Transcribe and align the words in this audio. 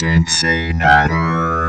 Cincinnati. 0.00 1.59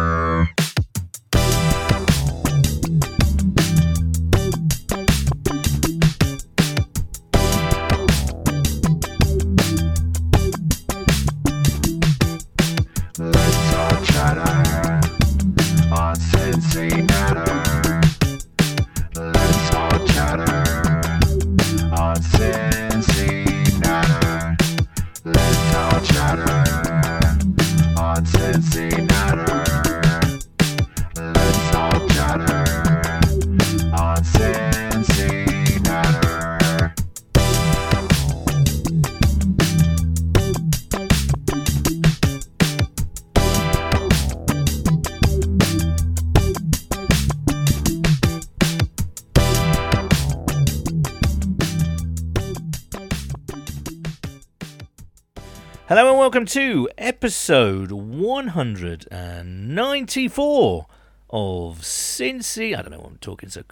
Welcome 56.31 56.45
to 56.45 56.87
episode 56.97 57.91
194 57.91 60.85
of 61.29 61.79
Cincy. 61.79 62.73
I 62.73 62.81
don't 62.81 62.91
know 62.91 62.99
what 62.99 63.09
I'm 63.09 63.17
talking 63.17 63.49
so 63.49 63.63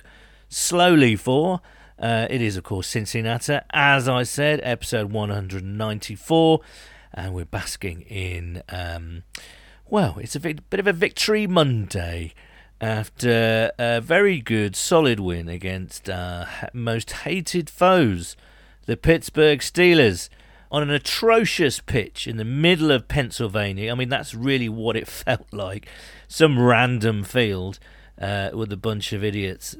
slowly 0.49 1.15
for. 1.15 1.61
Uh, 1.97 2.27
it 2.29 2.41
is, 2.41 2.57
of 2.57 2.65
course, 2.65 2.87
Cincinnati. 2.87 3.59
As 3.71 4.09
I 4.09 4.23
said, 4.23 4.59
episode 4.61 5.13
194, 5.13 6.59
and 7.13 7.33
we're 7.33 7.45
basking 7.45 8.01
in. 8.01 8.61
Um, 8.67 9.23
well, 9.89 10.17
it's 10.19 10.35
a 10.35 10.39
vic- 10.39 10.69
bit 10.69 10.81
of 10.81 10.87
a 10.87 10.91
victory 10.91 11.47
Monday 11.47 12.33
after 12.81 13.71
a 13.79 14.01
very 14.01 14.41
good, 14.41 14.75
solid 14.75 15.21
win 15.21 15.47
against 15.47 16.09
our 16.09 16.49
most 16.73 17.11
hated 17.11 17.69
foes, 17.69 18.35
the 18.85 18.97
Pittsburgh 18.97 19.59
Steelers 19.59 20.27
on 20.71 20.83
an 20.83 20.91
atrocious 20.91 21.79
pitch 21.79 22.27
in 22.27 22.37
the 22.37 22.45
middle 22.45 22.91
of 22.91 23.07
Pennsylvania. 23.07 23.91
I 23.91 23.95
mean, 23.95 24.09
that's 24.09 24.33
really 24.35 24.69
what 24.69 24.95
it 24.95 25.07
felt 25.25 25.51
like. 25.51 25.87
Some 26.27 26.59
random 26.59 27.23
field 27.23 27.79
uh, 28.21 28.51
with 28.53 28.71
a 28.71 28.77
bunch 28.77 29.13
of 29.13 29.23
idiots 29.23 29.75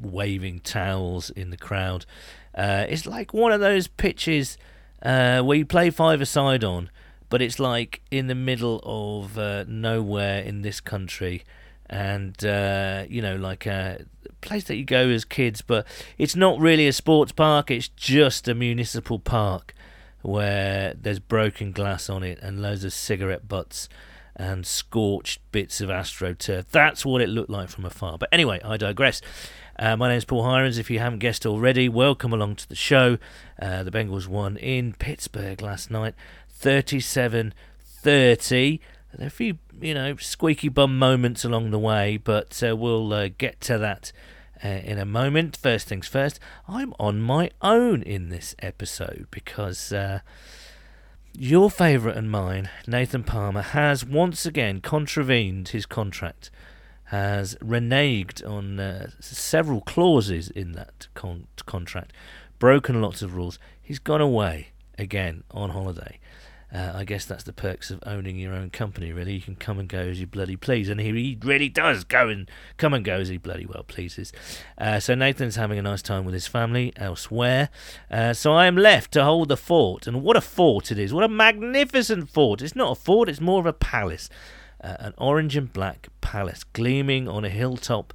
waving 0.00 0.60
towels 0.60 1.30
in 1.30 1.50
the 1.50 1.56
crowd. 1.56 2.06
Uh, 2.54 2.86
it's 2.88 3.06
like 3.06 3.34
one 3.34 3.52
of 3.52 3.60
those 3.60 3.86
pitches 3.86 4.56
uh, 5.02 5.42
where 5.42 5.58
you 5.58 5.66
play 5.66 5.90
five 5.90 6.20
a 6.20 6.26
side 6.26 6.64
on, 6.64 6.90
but 7.28 7.42
it's 7.42 7.58
like 7.58 8.00
in 8.10 8.26
the 8.26 8.34
middle 8.34 8.80
of 8.82 9.38
uh, 9.38 9.64
nowhere 9.68 10.40
in 10.42 10.62
this 10.62 10.80
country. 10.80 11.44
And, 11.88 12.42
uh, 12.44 13.04
you 13.08 13.20
know, 13.20 13.36
like 13.36 13.66
a 13.66 14.06
place 14.40 14.64
that 14.64 14.76
you 14.76 14.84
go 14.84 15.08
as 15.08 15.24
kids, 15.24 15.60
but 15.60 15.86
it's 16.18 16.36
not 16.36 16.58
really 16.60 16.86
a 16.86 16.92
sports 16.92 17.32
park, 17.32 17.70
it's 17.70 17.88
just 17.88 18.48
a 18.48 18.54
municipal 18.54 19.18
park 19.18 19.74
where 20.22 20.94
there's 21.00 21.18
broken 21.18 21.72
glass 21.72 22.08
on 22.08 22.22
it 22.22 22.38
and 22.42 22.60
loads 22.60 22.84
of 22.84 22.92
cigarette 22.92 23.48
butts 23.48 23.88
and 24.36 24.66
scorched 24.66 25.40
bits 25.52 25.80
of 25.80 25.88
astroturf. 25.88 26.66
That's 26.70 27.04
what 27.04 27.20
it 27.20 27.28
looked 27.28 27.50
like 27.50 27.68
from 27.68 27.84
afar. 27.84 28.18
But 28.18 28.30
anyway, 28.32 28.60
I 28.64 28.76
digress. 28.76 29.20
Uh, 29.78 29.96
my 29.96 30.08
name's 30.08 30.24
Paul 30.24 30.44
Hirons. 30.44 30.78
If 30.78 30.90
you 30.90 30.98
haven't 30.98 31.18
guessed 31.18 31.46
already, 31.46 31.88
welcome 31.88 32.32
along 32.32 32.56
to 32.56 32.68
the 32.68 32.74
show. 32.74 33.18
Uh, 33.60 33.82
the 33.82 33.90
Bengals 33.90 34.26
won 34.26 34.56
in 34.56 34.94
Pittsburgh 34.94 35.60
last 35.62 35.90
night, 35.90 36.14
37 36.48 37.54
30. 38.02 38.80
There 39.14 39.24
are 39.24 39.26
a 39.26 39.30
few, 39.30 39.58
you 39.80 39.92
know, 39.92 40.16
squeaky 40.16 40.68
bum 40.68 40.98
moments 40.98 41.44
along 41.44 41.70
the 41.70 41.78
way, 41.78 42.16
but 42.16 42.62
uh, 42.66 42.76
we'll 42.76 43.12
uh, 43.12 43.28
get 43.36 43.60
to 43.62 43.78
that 43.78 44.12
uh, 44.64 44.68
in 44.68 44.98
a 44.98 45.04
moment. 45.04 45.56
First 45.56 45.88
things 45.88 46.06
first, 46.06 46.38
I'm 46.68 46.94
on 46.98 47.20
my 47.20 47.50
own 47.62 48.02
in 48.02 48.28
this 48.28 48.54
episode 48.60 49.26
because 49.30 49.92
uh, 49.92 50.20
your 51.32 51.70
favourite 51.70 52.16
and 52.16 52.30
mine, 52.30 52.70
Nathan 52.86 53.24
Palmer, 53.24 53.62
has 53.62 54.04
once 54.04 54.46
again 54.46 54.80
contravened 54.80 55.68
his 55.68 55.86
contract, 55.86 56.50
has 57.04 57.54
reneged 57.56 58.46
on 58.48 58.80
uh, 58.80 59.10
several 59.20 59.80
clauses 59.80 60.50
in 60.50 60.72
that 60.72 61.08
con- 61.14 61.46
contract, 61.66 62.12
broken 62.58 63.00
lots 63.00 63.22
of 63.22 63.34
rules. 63.34 63.58
He's 63.80 63.98
gone 63.98 64.20
away 64.20 64.68
again 64.98 65.44
on 65.50 65.70
holiday. 65.70 66.18
Uh, 66.72 66.92
I 66.94 67.04
guess 67.04 67.24
that's 67.24 67.42
the 67.42 67.52
perks 67.52 67.90
of 67.90 68.00
owning 68.06 68.36
your 68.36 68.54
own 68.54 68.70
company, 68.70 69.12
really. 69.12 69.34
You 69.34 69.40
can 69.40 69.56
come 69.56 69.78
and 69.80 69.88
go 69.88 69.98
as 69.98 70.20
you 70.20 70.26
bloody 70.26 70.56
please. 70.56 70.88
And 70.88 71.00
he, 71.00 71.10
he 71.10 71.38
really 71.42 71.68
does 71.68 72.04
go 72.04 72.28
and 72.28 72.48
come 72.76 72.94
and 72.94 73.04
go 73.04 73.16
as 73.16 73.28
he 73.28 73.38
bloody 73.38 73.66
well 73.66 73.82
pleases. 73.82 74.32
Uh, 74.78 75.00
so 75.00 75.14
Nathan's 75.14 75.56
having 75.56 75.78
a 75.78 75.82
nice 75.82 76.02
time 76.02 76.24
with 76.24 76.34
his 76.34 76.46
family 76.46 76.92
elsewhere. 76.96 77.70
Uh, 78.10 78.32
so 78.32 78.52
I 78.52 78.66
am 78.66 78.76
left 78.76 79.12
to 79.12 79.24
hold 79.24 79.48
the 79.48 79.56
fort. 79.56 80.06
And 80.06 80.22
what 80.22 80.36
a 80.36 80.40
fort 80.40 80.92
it 80.92 80.98
is. 80.98 81.12
What 81.12 81.24
a 81.24 81.28
magnificent 81.28 82.30
fort. 82.30 82.62
It's 82.62 82.76
not 82.76 82.92
a 82.92 83.00
fort, 83.00 83.28
it's 83.28 83.40
more 83.40 83.60
of 83.60 83.66
a 83.66 83.72
palace. 83.72 84.28
Uh, 84.82 84.96
an 85.00 85.14
orange 85.18 85.56
and 85.56 85.72
black 85.72 86.08
palace 86.20 86.64
gleaming 86.64 87.28
on 87.28 87.44
a 87.44 87.50
hilltop 87.50 88.14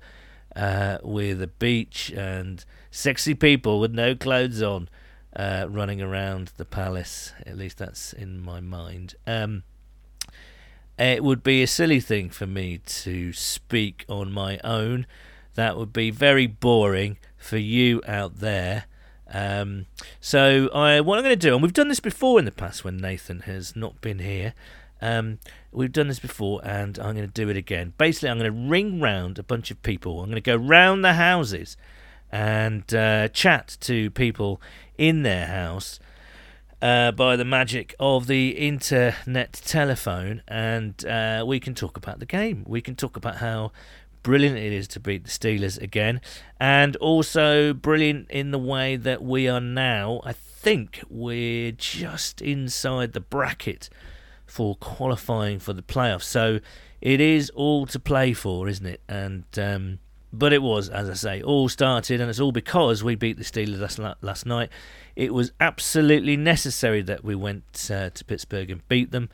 uh, 0.55 0.97
with 1.03 1.41
a 1.41 1.47
beach 1.47 2.11
and 2.15 2.63
sexy 2.89 3.35
people 3.35 3.79
with 3.79 3.93
no 3.93 4.15
clothes 4.15 4.61
on 4.61 4.89
uh, 5.35 5.67
running 5.69 6.01
around 6.01 6.51
the 6.57 6.65
palace. 6.65 7.33
At 7.45 7.57
least 7.57 7.77
that's 7.77 8.13
in 8.13 8.39
my 8.39 8.59
mind. 8.59 9.15
Um, 9.27 9.63
it 10.97 11.23
would 11.23 11.43
be 11.43 11.61
a 11.61 11.67
silly 11.67 11.99
thing 11.99 12.29
for 12.29 12.47
me 12.47 12.77
to 12.77 13.33
speak 13.33 14.05
on 14.07 14.31
my 14.31 14.59
own. 14.63 15.05
That 15.55 15.77
would 15.77 15.93
be 15.93 16.09
very 16.09 16.47
boring 16.47 17.17
for 17.37 17.57
you 17.57 18.01
out 18.07 18.37
there. 18.37 18.85
Um, 19.31 19.87
so 20.21 20.69
I, 20.73 21.01
what 21.01 21.17
I'm 21.17 21.23
going 21.23 21.37
to 21.37 21.47
do, 21.47 21.53
and 21.53 21.61
we've 21.61 21.73
done 21.73 21.89
this 21.89 21.99
before 21.99 22.39
in 22.39 22.45
the 22.45 22.51
past 22.51 22.83
when 22.83 22.97
Nathan 22.97 23.41
has 23.41 23.75
not 23.75 23.99
been 24.01 24.19
here. 24.19 24.53
Um, 25.01 25.39
we've 25.71 25.91
done 25.91 26.07
this 26.07 26.19
before, 26.19 26.61
and 26.63 26.97
I'm 26.97 27.15
going 27.15 27.27
to 27.27 27.33
do 27.33 27.49
it 27.49 27.57
again. 27.57 27.93
Basically, 27.97 28.29
I'm 28.29 28.39
going 28.39 28.51
to 28.51 28.69
ring 28.69 29.01
round 29.01 29.37
a 29.37 29.43
bunch 29.43 29.71
of 29.71 29.81
people. 29.83 30.21
I'm 30.21 30.27
going 30.29 30.35
to 30.35 30.41
go 30.41 30.55
round 30.55 31.03
the 31.03 31.13
houses 31.13 31.75
and 32.31 32.93
uh, 32.93 33.27
chat 33.29 33.77
to 33.81 34.09
people 34.11 34.61
in 34.97 35.23
their 35.23 35.47
house 35.47 35.99
uh, 36.81 37.11
by 37.11 37.35
the 37.35 37.45
magic 37.45 37.95
of 37.99 38.27
the 38.27 38.49
internet 38.49 39.53
telephone, 39.53 40.41
and 40.47 41.05
uh, 41.05 41.43
we 41.47 41.59
can 41.59 41.73
talk 41.73 41.97
about 41.97 42.19
the 42.19 42.25
game. 42.25 42.63
We 42.67 42.81
can 42.81 42.95
talk 42.95 43.17
about 43.17 43.37
how 43.37 43.71
brilliant 44.23 44.57
it 44.57 44.73
is 44.73 44.87
to 44.89 44.99
beat 44.99 45.23
the 45.23 45.29
Steelers 45.29 45.81
again, 45.81 46.21
and 46.59 46.95
also 46.97 47.73
brilliant 47.73 48.29
in 48.29 48.51
the 48.51 48.59
way 48.59 48.95
that 48.97 49.23
we 49.23 49.47
are 49.47 49.61
now. 49.61 50.21
I 50.23 50.33
think 50.33 51.01
we're 51.09 51.71
just 51.71 52.41
inside 52.41 53.13
the 53.13 53.19
bracket 53.19 53.89
for 54.45 54.75
qualifying 54.75 55.59
for 55.59 55.73
the 55.73 55.81
playoffs, 55.81 56.23
so 56.23 56.59
it 57.01 57.21
is 57.21 57.49
all 57.51 57.85
to 57.87 57.99
play 57.99 58.33
for, 58.33 58.67
isn't 58.67 58.85
it? 58.85 59.01
And 59.07 59.45
um, 59.57 59.99
but 60.31 60.53
it 60.53 60.61
was, 60.61 60.89
as 60.89 61.09
I 61.09 61.13
say, 61.13 61.41
all 61.41 61.69
started, 61.69 62.21
and 62.21 62.29
it's 62.29 62.39
all 62.39 62.51
because 62.51 63.03
we 63.03 63.15
beat 63.15 63.37
the 63.37 63.43
Steelers 63.43 63.79
last, 63.79 64.21
last 64.21 64.45
night. 64.45 64.69
It 65.15 65.33
was 65.33 65.51
absolutely 65.59 66.35
necessary 66.37 67.01
that 67.03 67.23
we 67.23 67.35
went 67.35 67.89
uh, 67.91 68.09
to 68.09 68.25
Pittsburgh 68.25 68.69
and 68.69 68.87
beat 68.87 69.11
them, 69.11 69.29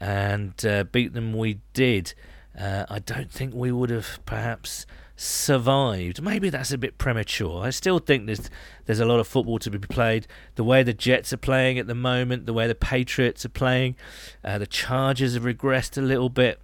and 0.00 0.54
uh, 0.64 0.84
beat 0.84 1.12
them 1.12 1.32
we 1.32 1.60
did. 1.72 2.14
Uh, 2.58 2.86
I 2.88 3.00
don't 3.00 3.30
think 3.30 3.54
we 3.54 3.70
would 3.70 3.90
have 3.90 4.20
perhaps 4.24 4.86
survived. 5.16 6.22
Maybe 6.22 6.50
that's 6.50 6.72
a 6.72 6.78
bit 6.78 6.98
premature. 6.98 7.64
I 7.64 7.70
still 7.70 7.98
think 7.98 8.26
there's 8.26 8.50
there's 8.84 9.00
a 9.00 9.04
lot 9.04 9.18
of 9.18 9.26
football 9.26 9.58
to 9.60 9.70
be 9.70 9.78
played. 9.78 10.26
The 10.54 10.64
way 10.64 10.82
the 10.82 10.92
Jets 10.92 11.32
are 11.32 11.38
playing 11.38 11.78
at 11.78 11.86
the 11.86 11.94
moment, 11.94 12.46
the 12.46 12.52
way 12.52 12.66
the 12.66 12.74
Patriots 12.74 13.44
are 13.44 13.50
playing, 13.50 13.96
uh, 14.44 14.58
the 14.58 14.66
Chargers 14.66 15.34
have 15.34 15.42
regressed 15.42 15.98
a 15.98 16.02
little 16.02 16.28
bit. 16.28 16.60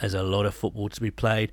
There's 0.00 0.14
a 0.14 0.22
lot 0.22 0.46
of 0.46 0.54
football 0.54 0.88
to 0.88 1.00
be 1.00 1.10
played. 1.10 1.50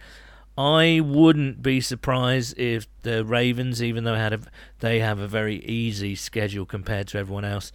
I 0.58 1.02
wouldn't 1.04 1.62
be 1.62 1.82
surprised 1.82 2.58
if 2.58 2.88
the 3.02 3.26
Ravens, 3.26 3.84
even 3.84 4.06
though 4.06 4.16
a, 4.16 4.40
they 4.80 5.00
have 5.00 5.20
a 5.20 5.28
very 5.28 5.58
easy 5.66 6.16
schedule 6.16 6.66
compared 6.66 7.08
to 7.10 7.18
everyone 7.18 7.44
else, 7.44 7.72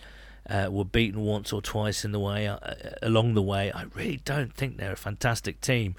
uh, 0.49 0.69
were 0.71 0.85
beaten 0.85 1.21
once 1.21 1.53
or 1.53 1.61
twice 1.61 2.05
in 2.05 2.13
the 2.13 2.19
way 2.19 2.47
uh, 2.47 2.59
along 3.03 3.35
the 3.35 3.43
way. 3.43 3.71
I 3.73 3.85
really 3.95 4.21
don't 4.25 4.55
think 4.55 4.79
they're 4.79 4.93
a 4.93 4.97
fantastic 4.97 5.61
team. 5.61 5.95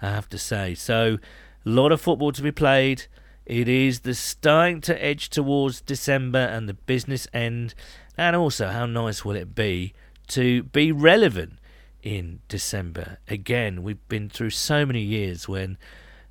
I 0.00 0.10
have 0.10 0.28
to 0.28 0.38
say. 0.38 0.74
So, 0.74 1.18
a 1.66 1.68
lot 1.68 1.92
of 1.92 2.00
football 2.00 2.32
to 2.32 2.42
be 2.42 2.52
played. 2.52 3.06
It 3.46 3.68
is 3.68 4.00
the 4.00 4.14
starting 4.14 4.80
to 4.82 5.04
edge 5.04 5.30
towards 5.30 5.80
December 5.80 6.38
and 6.38 6.68
the 6.68 6.74
business 6.74 7.26
end, 7.32 7.74
and 8.16 8.36
also 8.36 8.68
how 8.68 8.86
nice 8.86 9.24
will 9.24 9.36
it 9.36 9.54
be 9.54 9.94
to 10.28 10.64
be 10.64 10.92
relevant 10.92 11.54
in 12.02 12.40
December. 12.48 13.18
Again, 13.28 13.82
we've 13.82 14.06
been 14.08 14.28
through 14.28 14.50
so 14.50 14.84
many 14.84 15.00
years 15.00 15.48
when 15.48 15.78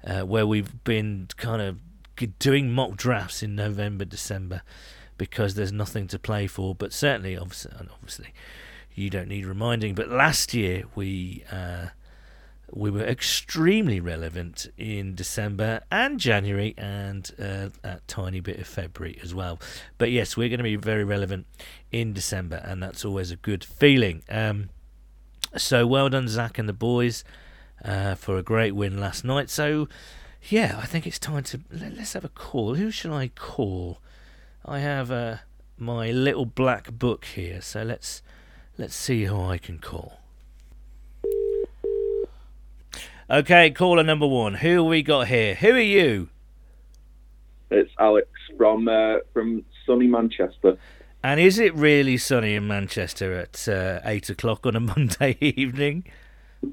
uh, 0.03 0.21
where 0.21 0.47
we've 0.47 0.83
been 0.83 1.27
kind 1.37 1.61
of 1.61 1.79
doing 2.39 2.71
mock 2.71 2.95
drafts 2.95 3.43
in 3.43 3.55
November, 3.55 4.05
December, 4.05 4.61
because 5.17 5.55
there's 5.55 5.71
nothing 5.71 6.07
to 6.07 6.19
play 6.19 6.47
for. 6.47 6.75
But 6.75 6.93
certainly, 6.93 7.37
obviously, 7.37 7.73
obviously, 7.79 8.33
you 8.93 9.09
don't 9.09 9.27
need 9.27 9.45
reminding. 9.45 9.95
But 9.95 10.09
last 10.09 10.53
year 10.53 10.83
we 10.95 11.43
uh, 11.51 11.87
we 12.71 12.91
were 12.91 13.03
extremely 13.03 13.99
relevant 13.99 14.67
in 14.77 15.15
December 15.15 15.81
and 15.89 16.19
January 16.19 16.73
and 16.77 17.31
uh, 17.39 17.69
a 17.83 17.99
tiny 18.07 18.39
bit 18.39 18.59
of 18.59 18.67
February 18.67 19.19
as 19.23 19.33
well. 19.33 19.59
But 19.97 20.11
yes, 20.11 20.35
we're 20.35 20.49
going 20.49 20.57
to 20.57 20.63
be 20.63 20.75
very 20.75 21.03
relevant 21.03 21.45
in 21.91 22.13
December, 22.13 22.61
and 22.65 22.83
that's 22.83 23.05
always 23.05 23.31
a 23.31 23.37
good 23.37 23.63
feeling. 23.63 24.23
Um, 24.29 24.69
so 25.55 25.87
well 25.87 26.09
done, 26.09 26.27
Zac 26.27 26.57
and 26.57 26.67
the 26.67 26.73
boys, 26.73 27.23
uh, 27.83 28.15
for 28.15 28.37
a 28.37 28.43
great 28.43 28.73
win 28.75 28.99
last 28.99 29.23
night. 29.23 29.49
So 29.49 29.87
yeah, 30.49 30.79
I 30.81 30.85
think 30.85 31.05
it's 31.05 31.19
time 31.19 31.43
to 31.43 31.61
let, 31.71 31.97
us 31.97 32.13
have 32.13 32.25
a 32.25 32.29
call. 32.29 32.75
Who 32.75 32.91
shall 32.91 33.13
I 33.13 33.29
call? 33.29 33.99
I 34.65 34.79
have 34.79 35.11
uh, 35.11 35.37
my 35.77 36.11
little 36.11 36.45
black 36.45 36.91
book 36.91 37.25
here, 37.25 37.61
so 37.61 37.83
let's 37.83 38.21
let's 38.77 38.95
see 38.95 39.25
who 39.25 39.41
I 39.41 39.57
can 39.57 39.79
call. 39.79 40.19
Okay, 43.29 43.71
caller 43.71 44.03
number 44.03 44.27
one. 44.27 44.55
Who 44.55 44.85
we 44.85 45.03
got 45.03 45.27
here? 45.27 45.55
Who 45.55 45.71
are 45.71 45.79
you? 45.79 46.29
It's 47.69 47.91
Alex 47.99 48.29
from 48.57 48.87
uh, 48.87 49.17
from 49.33 49.65
sunny 49.85 50.07
Manchester. 50.07 50.77
And 51.23 51.39
is 51.39 51.59
it 51.59 51.75
really 51.75 52.15
sunny 52.17 52.53
in 52.53 52.67
Manchester 52.67 53.37
at 53.37 53.67
uh, 53.67 53.99
eight 54.05 54.29
o'clock 54.29 54.65
on 54.65 54.75
a 54.75 54.79
Monday 54.79 55.35
evening? 55.41 56.05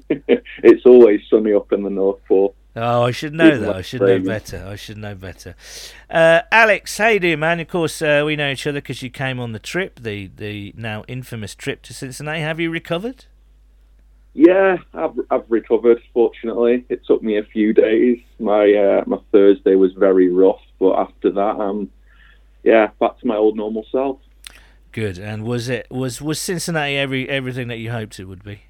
it's 0.63 0.85
always 0.85 1.21
sunny 1.29 1.53
up 1.53 1.71
in 1.71 1.83
the 1.83 1.89
North 1.89 2.23
Pole. 2.27 2.55
Oh, 2.77 3.03
I 3.03 3.11
should 3.11 3.33
know 3.33 3.57
that. 3.57 3.75
I 3.75 3.81
should 3.81 4.01
know 4.01 4.19
better. 4.19 4.65
I 4.67 4.75
should 4.75 4.97
know 4.97 5.15
better. 5.15 5.55
Uh, 6.09 6.41
Alex, 6.51 6.97
how 6.97 7.07
you 7.07 7.21
doing, 7.21 7.39
man? 7.39 7.61
Of 7.61 7.69
course, 7.69 8.01
uh, 8.01 8.23
we 8.25 8.35
know 8.35 8.51
each 8.51 8.67
other 8.67 8.81
because 8.81 9.01
you 9.01 9.09
came 9.09 9.39
on 9.39 9.53
the 9.53 9.59
trip, 9.59 9.99
the 10.01 10.29
the 10.35 10.73
now 10.75 11.05
infamous 11.07 11.55
trip 11.55 11.81
to 11.83 11.93
Cincinnati. 11.93 12.41
Have 12.41 12.59
you 12.59 12.69
recovered? 12.69 13.25
Yeah, 14.33 14.77
I've 14.93 15.17
I've 15.31 15.49
recovered. 15.49 16.01
Fortunately, 16.13 16.85
it 16.89 17.05
took 17.05 17.23
me 17.23 17.37
a 17.37 17.43
few 17.43 17.73
days. 17.73 18.19
My 18.39 18.73
uh, 18.73 19.03
my 19.07 19.19
Thursday 19.31 19.75
was 19.75 19.93
very 19.93 20.29
rough, 20.29 20.61
but 20.77 20.99
after 20.99 21.31
that, 21.31 21.57
um, 21.57 21.89
yeah, 22.63 22.89
back 22.99 23.17
to 23.19 23.27
my 23.27 23.37
old 23.37 23.55
normal 23.55 23.85
self. 23.89 24.19
Good. 24.91 25.17
And 25.17 25.43
was 25.43 25.69
it 25.69 25.87
was 25.89 26.21
was 26.21 26.39
Cincinnati 26.39 26.97
every 26.97 27.29
everything 27.29 27.69
that 27.69 27.77
you 27.77 27.91
hoped 27.91 28.19
it 28.19 28.25
would 28.25 28.43
be? 28.43 28.63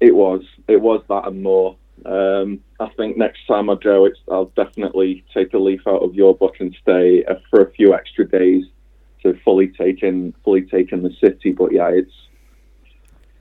It 0.00 0.14
was. 0.14 0.42
It 0.68 0.80
was 0.80 1.02
that 1.08 1.26
and 1.26 1.42
more. 1.42 1.76
Um, 2.06 2.60
I 2.80 2.88
think 2.96 3.18
next 3.18 3.46
time 3.46 3.68
I 3.68 3.74
go, 3.74 4.06
it's 4.06 4.18
I'll 4.30 4.52
definitely 4.56 5.22
take 5.34 5.52
a 5.52 5.58
leaf 5.58 5.82
out 5.86 6.02
of 6.02 6.14
your 6.14 6.34
book 6.34 6.56
and 6.60 6.74
stay 6.80 7.24
uh, 7.24 7.34
for 7.50 7.60
a 7.60 7.70
few 7.72 7.92
extra 7.94 8.26
days 8.26 8.64
to 9.22 9.38
fully 9.44 9.68
take 9.68 10.02
in 10.02 10.32
fully 10.42 10.62
take 10.62 10.92
in 10.92 11.02
the 11.02 11.14
city. 11.20 11.52
But 11.52 11.72
yeah, 11.72 11.88
it's 11.88 12.12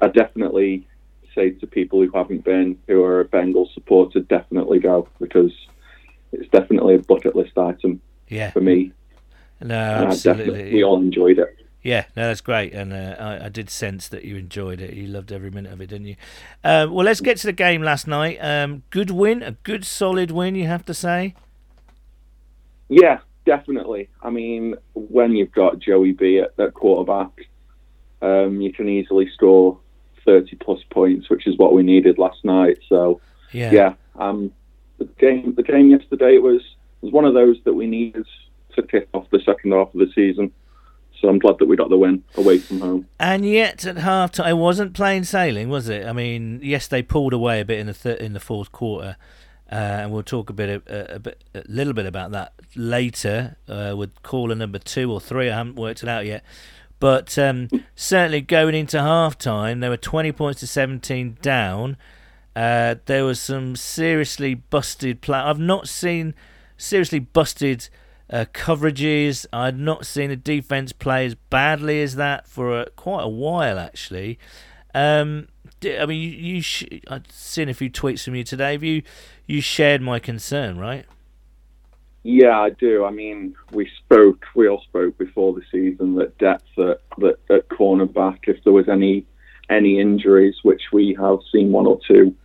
I 0.01 0.07
definitely 0.09 0.85
say 1.33 1.51
to 1.51 1.67
people 1.67 2.01
who 2.03 2.11
haven't 2.17 2.44
been, 2.44 2.77
who 2.88 3.01
are 3.03 3.21
a 3.21 3.25
Bengal 3.25 3.69
supporter, 3.73 4.19
definitely 4.19 4.79
go 4.79 5.07
because 5.19 5.53
it's 6.31 6.50
definitely 6.50 6.95
a 6.95 7.00
bucket 7.00 7.35
list 7.35 7.57
item 7.57 8.01
Yeah. 8.27 8.51
for 8.51 8.61
me. 8.61 8.91
No, 9.61 9.75
And 9.75 10.07
absolutely. 10.07 10.73
we 10.73 10.83
all 10.83 10.97
enjoyed 10.97 11.39
it. 11.39 11.56
Yeah, 11.81 12.05
no, 12.15 12.27
that's 12.27 12.41
great, 12.41 12.73
and 12.73 12.91
uh, 12.91 13.15
I, 13.17 13.45
I 13.45 13.49
did 13.49 13.69
sense 13.69 14.09
that 14.09 14.25
you 14.25 14.35
enjoyed 14.35 14.81
it. 14.81 14.93
You 14.93 15.07
loved 15.07 15.31
every 15.31 15.49
minute 15.49 15.71
of 15.71 15.79
it, 15.79 15.87
didn't 15.87 16.07
you? 16.07 16.15
Um, 16.63 16.91
well, 16.91 17.05
let's 17.05 17.21
get 17.21 17.37
to 17.37 17.47
the 17.47 17.53
game 17.53 17.81
last 17.81 18.05
night. 18.05 18.37
Um, 18.41 18.83
good 18.89 19.11
win, 19.11 19.41
a 19.41 19.51
good 19.51 19.85
solid 19.85 20.29
win, 20.29 20.55
you 20.55 20.67
have 20.67 20.83
to 20.85 20.93
say. 20.93 21.35
Yeah, 22.89 23.19
definitely. 23.45 24.09
I 24.21 24.29
mean, 24.29 24.75
when 24.93 25.31
you've 25.31 25.53
got 25.53 25.79
Joey 25.79 26.11
B 26.11 26.39
at, 26.39 26.59
at 26.59 26.73
quarterback, 26.73 27.47
um, 28.21 28.59
you 28.59 28.73
can 28.73 28.89
easily 28.89 29.29
score 29.33 29.79
30 30.25 30.57
plus 30.57 30.79
points, 30.89 31.29
which 31.29 31.47
is 31.47 31.57
what 31.57 31.73
we 31.73 31.83
needed 31.83 32.17
last 32.17 32.43
night. 32.43 32.79
So, 32.89 33.21
Yeah, 33.53 33.71
yeah, 33.71 33.93
um, 34.17 34.51
the 34.97 35.05
game 35.17 35.55
the 35.55 35.63
game 35.63 35.89
yesterday 35.89 36.37
was 36.37 36.61
was 37.01 37.13
one 37.13 37.25
of 37.25 37.33
those 37.33 37.57
that 37.63 37.73
we 37.73 37.87
needed 37.87 38.25
to 38.75 38.83
kick 38.83 39.07
off 39.13 39.29
the 39.31 39.39
second 39.39 39.71
half 39.71 39.93
of 39.93 39.99
the 39.99 40.11
season. 40.13 40.51
So 41.19 41.27
I'm 41.27 41.39
glad 41.39 41.57
that 41.60 41.68
we 41.68 41.75
got 41.75 41.89
the 41.89 41.98
win 41.98 42.24
away 42.36 42.60
from 42.60 42.80
home. 42.80 43.07
And 43.19 43.45
yet, 43.45 43.86
at 43.86 43.98
half 43.98 44.31
time, 44.31 44.48
it 44.50 44.57
wasn't 44.57 44.94
plain 44.94 45.25
sailing, 45.25 45.69
was 45.69 45.89
it? 45.89 46.06
I 46.06 46.13
mean, 46.13 46.62
yes, 46.63 46.88
they 46.88 47.01
pulled 47.01 47.33
away 47.33 47.60
a 47.60 47.66
bit 47.66 47.80
in 47.80 47.88
the 47.88 47.94
th- 47.94 48.19
in 48.19 48.33
the 48.33 48.39
fourth 48.39 48.71
quarter, 48.71 49.18
uh, 49.69 49.75
and 49.75 50.12
we'll 50.12 50.24
talk 50.24 50.50
a 50.50 50.54
bit, 50.54 50.81
a, 50.88 51.16
a 51.16 51.19
bit, 51.19 51.44
a 51.54 51.63
little 51.68 51.94
bit 51.94 52.06
about 52.06 52.31
that 52.31 52.54
later 52.75 53.57
uh, 53.68 53.95
with 53.98 54.21
caller 54.24 54.56
number 54.56 54.80
two 54.80 55.12
or 55.12 55.19
three. 55.19 55.50
I 55.50 55.57
haven't 55.57 55.75
worked 55.75 56.04
it 56.04 56.10
out 56.10 56.25
yet, 56.25 56.44
but 57.00 57.38
um, 57.38 57.68
certainly 57.95 58.39
going 58.42 58.75
into 58.75 59.01
half 59.01 59.38
time, 59.38 59.81
they 59.81 59.89
were 59.89 59.98
20 59.98 60.31
points 60.31 60.62
to 60.62 60.68
17 60.68 61.38
down. 61.42 61.98
Uh, 62.56 62.95
there 63.06 63.25
was 63.25 63.39
some 63.39 63.75
seriously 63.75 64.54
busted 64.54 65.21
play. 65.21 65.38
I've 65.39 65.60
not 65.60 65.88
seen 65.89 66.33
seriously 66.77 67.19
busted 67.19 67.89
uh, 68.29 68.45
coverages. 68.53 69.45
I'd 69.51 69.79
not 69.79 70.05
seen 70.05 70.31
a 70.31 70.35
defense 70.35 70.91
play 70.91 71.25
as 71.25 71.35
badly 71.35 72.01
as 72.01 72.15
that 72.15 72.47
for 72.47 72.81
a, 72.81 72.89
quite 72.91 73.23
a 73.23 73.29
while, 73.29 73.79
actually. 73.79 74.39
Um, 74.93 75.47
I 75.83 76.05
mean, 76.05 76.21
you, 76.21 76.29
you 76.29 76.61
sh- 76.61 76.85
I've 77.07 77.29
seen 77.31 77.69
a 77.69 77.73
few 77.73 77.89
tweets 77.89 78.23
from 78.23 78.35
you 78.35 78.43
today. 78.43 78.73
Have 78.73 78.83
you 78.83 79.03
you 79.45 79.61
shared 79.61 80.01
my 80.01 80.19
concern, 80.19 80.77
right? 80.77 81.05
Yeah, 82.23 82.59
I 82.59 82.71
do. 82.71 83.05
I 83.05 83.11
mean, 83.11 83.55
we 83.71 83.89
spoke, 83.97 84.45
we 84.53 84.67
all 84.67 84.81
spoke 84.81 85.17
before 85.17 85.53
the 85.53 85.61
season 85.71 86.15
that 86.15 86.37
depth 86.37 86.77
at, 86.77 87.01
that 87.19 87.39
at 87.49 87.69
cornerback, 87.69 88.39
if 88.43 88.63
there 88.63 88.73
was 88.73 88.89
any 88.89 89.25
any 89.69 89.99
injuries, 89.99 90.55
which 90.63 90.81
we 90.91 91.15
have 91.19 91.39
seen 91.51 91.71
one 91.71 91.85
or 91.85 91.99
two 92.07 92.35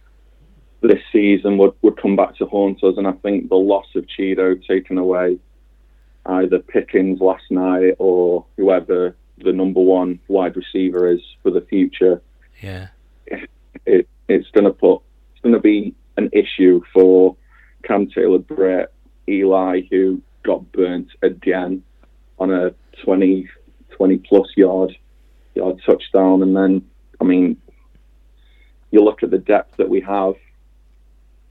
this 0.83 1.01
season, 1.11 1.57
would, 1.57 1.73
would 1.81 2.01
come 2.01 2.15
back 2.15 2.37
to 2.37 2.47
haunt 2.47 2.85
us. 2.85 2.95
And 2.99 3.07
I 3.07 3.13
think 3.13 3.49
the 3.49 3.57
loss 3.57 3.87
of 3.95 4.05
Chido 4.07 4.63
taken 4.67 4.99
away 4.99 5.39
either 6.27 6.59
Pickens 6.59 7.21
last 7.21 7.45
night 7.51 7.95
or 7.99 8.47
whoever 8.57 9.17
the 9.39 9.53
number 9.53 9.81
one 9.81 10.21
wide 10.29 10.57
receiver 10.57 11.11
is 11.11 11.21
for 11.43 11.51
the 11.51 11.61
future, 11.63 12.23
Yeah, 12.61 12.89
it, 13.87 14.09
it's 14.29 14.51
going 14.51 14.65
to 14.65 14.73
put 14.73 15.03
it's 15.33 15.43
going 15.43 15.55
to 15.55 15.61
be 15.61 15.95
an 16.17 16.31
issue 16.33 16.83
for 16.93 17.37
Cam 17.83 18.09
Taylor 18.09 18.39
Britt, 18.39 18.93
Eli, 19.29 19.83
who 19.91 20.23
got 20.43 20.71
burnt 20.73 21.09
again 21.23 21.83
on 22.39 22.53
a 22.53 22.75
20, 23.03 23.49
20 23.91 24.19
plus 24.19 24.49
yard 24.57 24.97
yard 25.55 25.81
touchdown, 25.85 26.43
and 26.43 26.57
then 26.57 26.89
I 27.21 27.25
mean, 27.25 27.57
you 28.91 29.03
look 29.03 29.23
at 29.23 29.31
the 29.31 29.39
depth 29.39 29.77
that 29.77 29.89
we 29.89 30.01
have: 30.01 30.35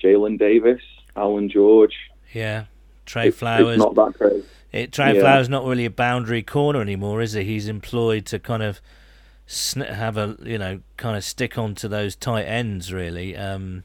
Jalen 0.03 0.39
Davis, 0.39 0.81
Allan 1.15 1.49
George. 1.49 1.95
yeah. 2.33 2.65
Tre 3.05 3.27
It's, 3.27 3.37
Flowers. 3.37 3.75
it's 3.77 3.83
not 3.83 3.95
that 3.95 4.17
great. 4.17 4.45
It, 4.71 4.91
Tre 4.91 5.13
Yeah. 5.13 5.21
Flowers 5.21 5.49
not 5.49 5.65
really 5.65 5.85
a 5.85 5.89
boundary 5.91 6.41
corner 6.43 6.81
anymore, 6.81 7.21
is 7.21 7.33
he? 7.33 7.43
He's 7.43 7.67
employed 7.67 8.25
to 8.27 8.39
kind 8.39 8.63
of 8.63 8.81
have 9.77 10.17
a 10.17 10.37
you 10.41 10.57
know 10.57 10.79
kind 10.97 11.15
of 11.17 11.23
stick 11.23 11.57
onto 11.57 11.87
those 11.87 12.15
tight 12.15 12.43
ends, 12.45 12.91
really. 12.93 13.35
Um, 13.35 13.83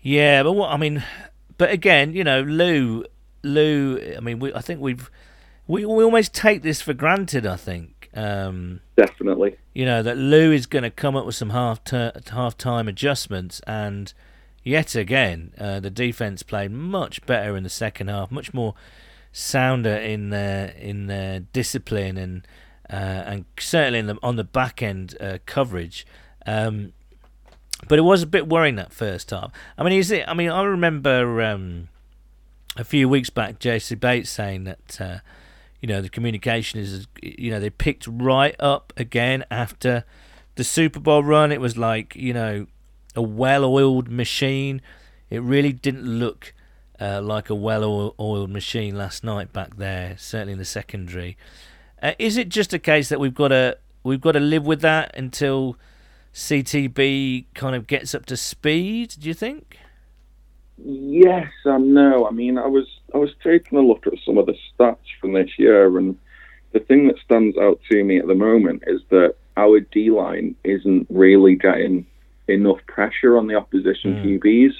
yeah, 0.00 0.42
but 0.42 0.52
what 0.52 0.70
I 0.70 0.76
mean, 0.76 1.04
but 1.58 1.70
again, 1.70 2.14
you 2.14 2.24
know, 2.24 2.42
Lou, 2.42 3.04
Lou. 3.42 3.98
I 4.16 4.20
mean, 4.20 4.38
we 4.40 4.52
I 4.52 4.60
think 4.60 4.80
we've 4.80 5.10
we 5.68 5.84
we 5.84 6.02
almost 6.02 6.34
take 6.34 6.62
this 6.62 6.80
for 6.80 6.92
granted. 6.94 7.46
I 7.46 7.56
think. 7.56 8.08
Um, 8.14 8.80
Definitely. 8.96 9.56
you 9.72 9.86
know 9.86 10.02
that 10.02 10.18
Lou 10.18 10.52
is 10.52 10.66
going 10.66 10.82
to 10.82 10.90
come 10.90 11.16
up 11.16 11.24
with 11.24 11.34
some 11.34 11.50
half 11.50 11.82
ter- 11.84 12.12
half 12.30 12.58
time 12.58 12.88
adjustments, 12.88 13.60
and 13.66 14.12
yet 14.62 14.94
again, 14.94 15.52
uh, 15.58 15.80
the 15.80 15.90
defense 15.90 16.42
played 16.42 16.70
much 16.70 17.24
better 17.26 17.56
in 17.56 17.62
the 17.62 17.70
second 17.70 18.08
half, 18.08 18.30
much 18.30 18.54
more 18.54 18.74
sounder 19.32 19.96
in 19.96 20.30
their 20.30 20.68
in 20.70 21.06
their 21.06 21.40
discipline 21.40 22.16
and 22.16 22.46
uh, 22.90 23.24
and 23.26 23.44
certainly 23.58 23.98
in 23.98 24.06
the, 24.06 24.18
on 24.22 24.36
the 24.36 24.44
back 24.44 24.82
end 24.82 25.16
uh, 25.20 25.38
coverage. 25.46 26.06
Um, 26.46 26.92
but 27.88 27.98
it 27.98 28.02
was 28.02 28.22
a 28.22 28.26
bit 28.26 28.48
worrying 28.48 28.76
that 28.76 28.92
first 28.92 29.30
half. 29.30 29.52
I 29.78 29.82
mean, 29.82 29.94
is 29.94 30.10
it? 30.10 30.28
I 30.28 30.34
mean, 30.34 30.50
I 30.50 30.62
remember 30.62 31.42
um, 31.42 31.88
a 32.76 32.84
few 32.84 33.08
weeks 33.08 33.30
back, 33.30 33.58
Jessie 33.58 33.94
Bates 33.94 34.30
saying 34.30 34.64
that. 34.64 35.00
Uh, 35.00 35.18
you 35.82 35.88
know 35.88 36.00
the 36.00 36.08
communication 36.08 36.78
is 36.80 37.08
you 37.20 37.50
know 37.50 37.58
they 37.58 37.68
picked 37.68 38.06
right 38.06 38.54
up 38.60 38.92
again 38.96 39.44
after 39.50 40.04
the 40.54 40.64
Super 40.64 41.00
Bowl 41.00 41.24
run 41.24 41.50
it 41.50 41.60
was 41.60 41.76
like 41.76 42.14
you 42.14 42.32
know 42.32 42.66
a 43.14 43.22
well-oiled 43.22 44.08
machine 44.08 44.80
it 45.30 45.42
really 45.42 45.72
didn't 45.72 46.04
look 46.04 46.54
uh, 47.00 47.20
like 47.20 47.50
a 47.50 47.54
well-oiled 47.54 48.50
machine 48.50 48.96
last 48.96 49.24
night 49.24 49.52
back 49.52 49.76
there 49.76 50.16
certainly 50.18 50.52
in 50.52 50.58
the 50.58 50.64
secondary 50.64 51.36
uh, 52.02 52.12
is 52.18 52.36
it 52.36 52.48
just 52.48 52.72
a 52.72 52.78
case 52.78 53.08
that 53.08 53.20
we've 53.20 53.34
got 53.34 53.48
to 53.48 53.76
we've 54.02 54.20
got 54.20 54.32
to 54.32 54.40
live 54.40 54.66
with 54.66 54.80
that 54.80 55.16
until 55.16 55.76
CTB 56.34 57.46
kind 57.54 57.76
of 57.76 57.86
gets 57.86 58.14
up 58.14 58.26
to 58.26 58.36
speed? 58.36 59.16
Do 59.20 59.28
you 59.28 59.34
think? 59.34 59.78
Yes 60.78 61.48
and 61.64 61.94
no. 61.94 62.26
I 62.26 62.30
mean, 62.30 62.58
I 62.58 62.66
was 62.66 62.86
I 63.14 63.18
was 63.18 63.30
taking 63.42 63.78
a 63.78 63.82
look 63.82 64.06
at 64.06 64.14
some 64.24 64.38
of 64.38 64.46
the 64.46 64.56
stats 64.78 64.96
from 65.20 65.34
this 65.34 65.50
year, 65.58 65.98
and 65.98 66.18
the 66.72 66.80
thing 66.80 67.06
that 67.08 67.18
stands 67.24 67.56
out 67.58 67.80
to 67.90 68.02
me 68.02 68.18
at 68.18 68.26
the 68.26 68.34
moment 68.34 68.82
is 68.86 69.00
that 69.10 69.36
our 69.56 69.80
D 69.80 70.10
line 70.10 70.56
isn't 70.64 71.06
really 71.10 71.54
getting 71.54 72.06
enough 72.48 72.78
pressure 72.86 73.36
on 73.36 73.46
the 73.46 73.54
opposition 73.54 74.14
Mm. 74.16 74.24
QBs. 74.40 74.72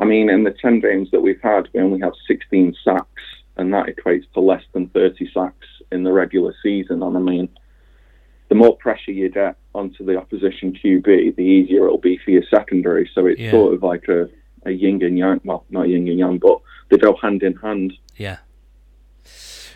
I 0.00 0.04
mean, 0.04 0.28
in 0.30 0.42
the 0.44 0.50
ten 0.50 0.80
games 0.80 1.10
that 1.12 1.20
we've 1.20 1.40
had, 1.40 1.68
we 1.72 1.80
only 1.80 2.00
have 2.00 2.12
16 2.26 2.74
sacks, 2.84 3.22
and 3.56 3.72
that 3.72 3.86
equates 3.86 4.24
to 4.34 4.40
less 4.40 4.62
than 4.72 4.88
30 4.88 5.30
sacks 5.32 5.66
in 5.90 6.02
the 6.02 6.12
regular 6.12 6.54
season. 6.62 7.02
And 7.02 7.16
I 7.16 7.20
mean, 7.20 7.48
the 8.48 8.54
more 8.54 8.76
pressure 8.76 9.12
you 9.12 9.28
get 9.28 9.56
onto 9.74 10.04
the 10.04 10.16
opposition 10.16 10.72
QB, 10.72 11.36
the 11.36 11.42
easier 11.42 11.86
it'll 11.86 11.98
be 11.98 12.18
for 12.18 12.30
your 12.30 12.42
secondary. 12.50 13.08
So 13.14 13.26
it's 13.26 13.40
Yeah. 13.40 13.50
sort 13.52 13.74
of 13.74 13.82
like 13.82 14.08
a, 14.08 14.28
a 14.64 14.70
yin 14.72 15.02
and 15.02 15.16
yang. 15.18 15.40
Well, 15.44 15.64
not 15.70 15.88
yin 15.88 16.08
and 16.08 16.18
yang, 16.18 16.38
but 16.38 16.60
they 16.90 16.98
go 16.98 17.14
hand 17.16 17.42
in 17.42 17.54
hand. 17.56 17.92
Yeah. 18.16 18.38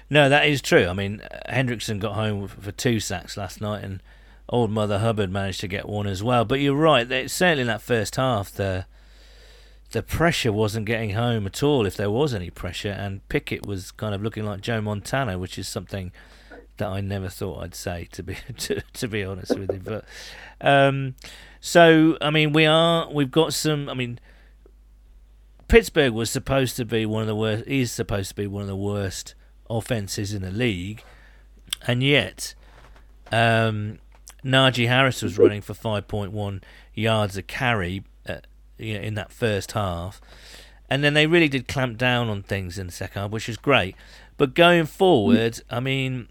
No, 0.08 0.28
that 0.28 0.46
is 0.46 0.62
true. 0.62 0.86
I 0.86 0.92
mean, 0.92 1.20
Hendrickson 1.48 1.98
got 1.98 2.14
home 2.14 2.46
for 2.48 2.70
two 2.72 3.00
sacks 3.00 3.36
last 3.36 3.60
night, 3.60 3.82
and 3.82 4.00
old 4.48 4.70
Mother 4.70 4.98
Hubbard 4.98 5.30
managed 5.30 5.60
to 5.60 5.68
get 5.68 5.88
one 5.88 6.06
as 6.06 6.22
well. 6.22 6.44
But 6.44 6.60
you're 6.60 6.74
right. 6.74 7.08
Certainly 7.30 7.62
in 7.62 7.66
that 7.66 7.82
first 7.82 8.16
half, 8.16 8.52
the 8.52 8.86
the 9.92 10.02
pressure 10.02 10.52
wasn't 10.52 10.86
getting 10.86 11.10
home 11.10 11.46
at 11.46 11.62
all, 11.62 11.86
if 11.86 11.96
there 11.96 12.10
was 12.10 12.34
any 12.34 12.50
pressure. 12.50 12.90
And 12.90 13.26
Pickett 13.28 13.64
was 13.64 13.92
kind 13.92 14.14
of 14.14 14.22
looking 14.22 14.44
like 14.44 14.60
Joe 14.60 14.80
Montana, 14.80 15.38
which 15.38 15.58
is 15.58 15.68
something 15.68 16.12
that 16.78 16.88
I 16.88 17.00
never 17.00 17.28
thought 17.28 17.62
I'd 17.62 17.74
say 17.74 18.08
to 18.12 18.22
be 18.22 18.36
to, 18.58 18.80
to 18.80 19.08
be 19.08 19.24
honest 19.24 19.58
with 19.58 19.72
you. 19.72 19.80
But 19.80 20.04
um, 20.60 21.14
so 21.60 22.16
I 22.20 22.30
mean, 22.30 22.52
we 22.52 22.66
are 22.66 23.10
we've 23.10 23.30
got 23.30 23.54
some. 23.54 23.88
I 23.88 23.94
mean. 23.94 24.18
Pittsburgh 25.68 26.12
was 26.12 26.30
supposed 26.30 26.76
to 26.76 26.84
be 26.84 27.04
one 27.06 27.22
of 27.22 27.26
the 27.26 27.34
worst. 27.34 27.66
Is 27.66 27.90
supposed 27.90 28.28
to 28.28 28.36
be 28.36 28.46
one 28.46 28.62
of 28.62 28.68
the 28.68 28.76
worst 28.76 29.34
offenses 29.68 30.32
in 30.32 30.42
the 30.42 30.52
league, 30.52 31.02
and 31.88 32.04
yet, 32.04 32.54
um, 33.32 33.98
Najee 34.44 34.88
Harris 34.88 35.22
was 35.22 35.38
running 35.38 35.60
for 35.60 35.74
5.1 35.74 36.62
yards 36.94 37.36
a 37.36 37.42
carry, 37.42 38.04
uh, 38.28 38.36
you 38.78 38.94
know, 38.94 39.00
in 39.00 39.14
that 39.14 39.32
first 39.32 39.72
half, 39.72 40.20
and 40.88 41.02
then 41.02 41.14
they 41.14 41.26
really 41.26 41.48
did 41.48 41.66
clamp 41.68 41.98
down 41.98 42.28
on 42.28 42.42
things 42.42 42.78
in 42.78 42.86
the 42.86 42.92
second 42.92 43.22
half, 43.22 43.30
which 43.30 43.48
was 43.48 43.56
great. 43.56 43.96
But 44.36 44.54
going 44.54 44.86
forward, 44.86 45.60
I 45.70 45.80
mean, 45.80 46.28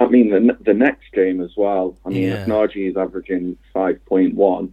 I 0.00 0.06
mean, 0.08 0.30
the, 0.30 0.56
the 0.64 0.74
next 0.74 1.12
game 1.12 1.40
as 1.40 1.52
well. 1.56 1.96
I 2.04 2.08
mean, 2.08 2.24
Yeah. 2.24 2.42
if 2.42 2.48
Najee 2.48 2.90
is 2.90 2.96
averaging 2.96 3.56
5.1, 3.74 4.70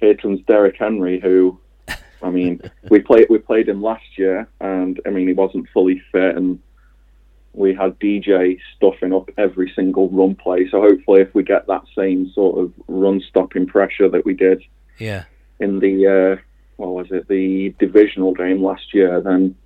here 0.00 0.14
comes 0.16 0.40
Derrick 0.46 0.76
Henry, 0.78 1.20
who, 1.20 1.58
I 2.22 2.30
mean, 2.30 2.60
we 2.90 2.98
played 3.00 3.26
we 3.30 3.38
played 3.38 3.68
him 3.68 3.80
last 3.82 4.18
year, 4.18 4.48
and 4.60 5.00
I 5.06 5.10
mean, 5.10 5.28
he 5.28 5.34
wasn't 5.34 5.68
fully 5.72 6.02
fit, 6.12 6.36
and 6.36 6.58
we 7.58 7.74
had 7.74 7.98
DJ 7.98 8.58
stuffing 8.76 9.12
up 9.12 9.28
every 9.36 9.72
single 9.74 10.08
run 10.10 10.34
play. 10.34 10.68
So 10.70 10.80
hopefully, 10.80 11.20
if 11.22 11.34
we 11.34 11.42
get 11.42 11.66
that 11.66 11.82
same 11.96 12.30
sort 12.32 12.58
of 12.58 12.72
run 12.86 13.20
stopping 13.28 13.66
pressure 13.66 14.08
that 14.08 14.24
we 14.24 14.34
did 14.34 14.62
yeah, 14.98 15.24
in 15.60 15.80
the 15.80 16.06
uh, 16.06 16.42
what 16.76 16.90
was 16.90 17.06
it, 17.10 17.28
the 17.28 17.74
divisional 17.78 18.32
game 18.32 18.62
last 18.62 18.94
year, 18.94 19.20
then 19.20 19.56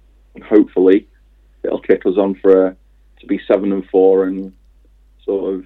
hopefully 0.44 1.06
it'll 1.62 1.80
kick 1.80 2.06
us 2.06 2.16
on 2.16 2.34
for 2.36 2.66
a, 2.66 2.76
to 3.20 3.26
be 3.26 3.40
seven 3.46 3.72
and 3.72 3.86
four 3.88 4.24
and 4.24 4.52
sort 5.24 5.54
of 5.54 5.64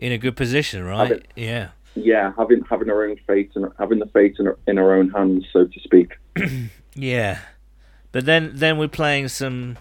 in 0.00 0.12
a 0.12 0.18
good 0.18 0.36
position, 0.36 0.84
right? 0.84 1.24
Yeah. 1.36 1.68
yeah 1.94 2.32
having 2.36 2.62
having 2.68 2.90
our 2.90 3.04
own 3.04 3.16
fate 3.26 3.52
and 3.54 3.66
having 3.78 4.00
the 4.00 4.06
fate 4.06 4.36
in 4.38 4.48
our, 4.48 4.58
in 4.66 4.78
our 4.78 4.94
own 4.94 5.10
hands, 5.10 5.46
so 5.52 5.66
to 5.66 5.80
speak. 5.80 6.12
Yeah, 6.96 7.40
but 8.12 8.24
then 8.24 8.52
then 8.54 8.78
we're 8.78 8.86
playing 8.86 9.26
some 9.26 9.76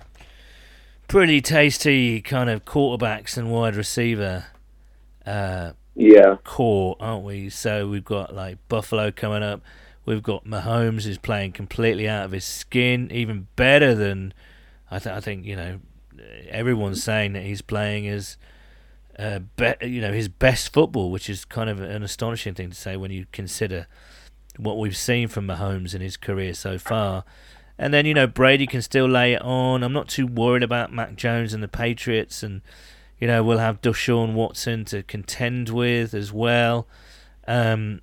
pretty 1.08 1.42
tasty 1.42 2.22
kind 2.22 2.50
of 2.50 2.66
quarterbacks 2.66 3.38
and 3.38 3.52
wide 3.52 3.76
receiver 3.76 4.46
uh, 5.26 5.72
Yeah, 5.96 6.38
core, 6.44 6.96
aren't 7.00 7.24
we? 7.24 7.50
So 7.50 7.88
we've 7.88 8.06
got 8.06 8.34
like 8.36 8.58
Buffalo 8.68 9.12
coming 9.12 9.44
up. 9.44 9.62
We've 10.06 10.24
got 10.24 10.46
Mahomes 10.46 11.04
who's 11.04 11.18
playing 11.18 11.54
completely 11.54 12.10
out 12.10 12.26
of 12.26 12.32
his 12.32 12.44
skin, 12.46 13.10
even 13.12 13.48
better 13.56 13.96
than 13.96 14.34
I, 14.92 15.00
th- 15.00 15.16
I 15.16 15.22
think. 15.22 15.46
You 15.46 15.56
know, 15.56 15.80
everyone's 16.50 17.04
saying 17.04 17.34
that 17.34 17.44
he's 17.44 17.62
playing 17.62 18.08
as 18.08 18.36
uh, 19.18 19.40
be- 19.56 19.76
you 19.88 20.02
know 20.02 20.12
his 20.12 20.28
best 20.28 20.74
football, 20.74 21.10
which 21.12 21.30
is 21.30 21.46
kind 21.46 21.70
of 21.70 21.80
an 21.80 22.04
astonishing 22.04 22.54
thing 22.54 22.70
to 22.70 22.76
say 22.76 22.98
when 22.98 23.12
you 23.12 23.28
consider 23.32 23.88
what 24.58 24.78
we've 24.78 24.98
seen 24.98 25.28
from 25.28 25.48
Mahomes 25.48 25.96
in 25.96 26.02
his 26.02 26.18
career 26.18 26.54
so 26.54 26.78
far. 26.78 27.24
And 27.78 27.94
then 27.94 28.06
you 28.06 28.14
know 28.14 28.28
Brady 28.28 28.68
can 28.68 28.82
still 28.82 29.08
lay 29.08 29.34
it 29.34 29.42
on. 29.42 29.84
I'm 29.84 29.94
not 29.94 30.08
too 30.08 30.28
worried 30.28 30.64
about 30.64 30.94
Mac 30.94 31.16
Jones 31.16 31.54
and 31.54 31.64
the 31.64 31.68
Patriots, 31.68 32.44
and 32.44 32.62
you 33.20 33.28
know 33.28 33.44
we'll 33.44 33.58
have 33.58 33.82
Deshaun 33.82 34.34
Watson 34.34 34.86
to 34.86 35.04
contend 35.04 35.70
with 35.70 36.14
as 36.14 36.32
well. 36.32 36.88
Um, 37.48 38.02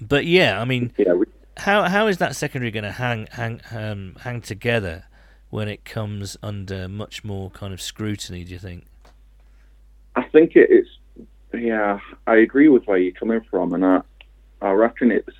but 0.00 0.24
yeah, 0.24 0.60
I 0.60 0.64
mean, 0.64 0.92
yeah. 0.96 1.12
We, 1.12 1.26
how 1.58 1.84
how 1.84 2.06
is 2.06 2.18
that 2.18 2.36
secondary 2.36 2.70
going 2.70 2.84
to 2.84 2.92
hang 2.92 3.28
hang 3.32 3.60
um, 3.70 4.16
hang 4.22 4.40
together 4.40 5.04
when 5.50 5.68
it 5.68 5.84
comes 5.84 6.36
under 6.42 6.88
much 6.88 7.22
more 7.22 7.50
kind 7.50 7.72
of 7.72 7.80
scrutiny? 7.80 8.44
Do 8.44 8.52
you 8.52 8.58
think? 8.58 8.86
I 10.16 10.22
think 10.22 10.52
it's 10.54 10.88
yeah. 11.52 12.00
I 12.26 12.36
agree 12.36 12.68
with 12.68 12.86
where 12.86 12.98
you're 12.98 13.12
coming 13.12 13.40
from, 13.50 13.74
and 13.74 13.84
I 13.84 14.00
I 14.62 14.70
reckon 14.72 15.10
it's 15.10 15.28
it's 15.28 15.36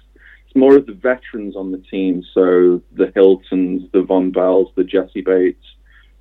more 0.55 0.77
of 0.77 0.87
the 0.87 0.93
veterans 0.93 1.57
on 1.57 1.73
the 1.73 1.79
team. 1.79 2.23
So 2.33 2.83
the 2.93 3.13
Hiltons, 3.15 3.91
the 3.93 4.03
Vonn 4.03 4.33
Bells, 4.33 4.71
the 4.75 4.85
Jessie 4.85 5.21
Bates, 5.21 5.65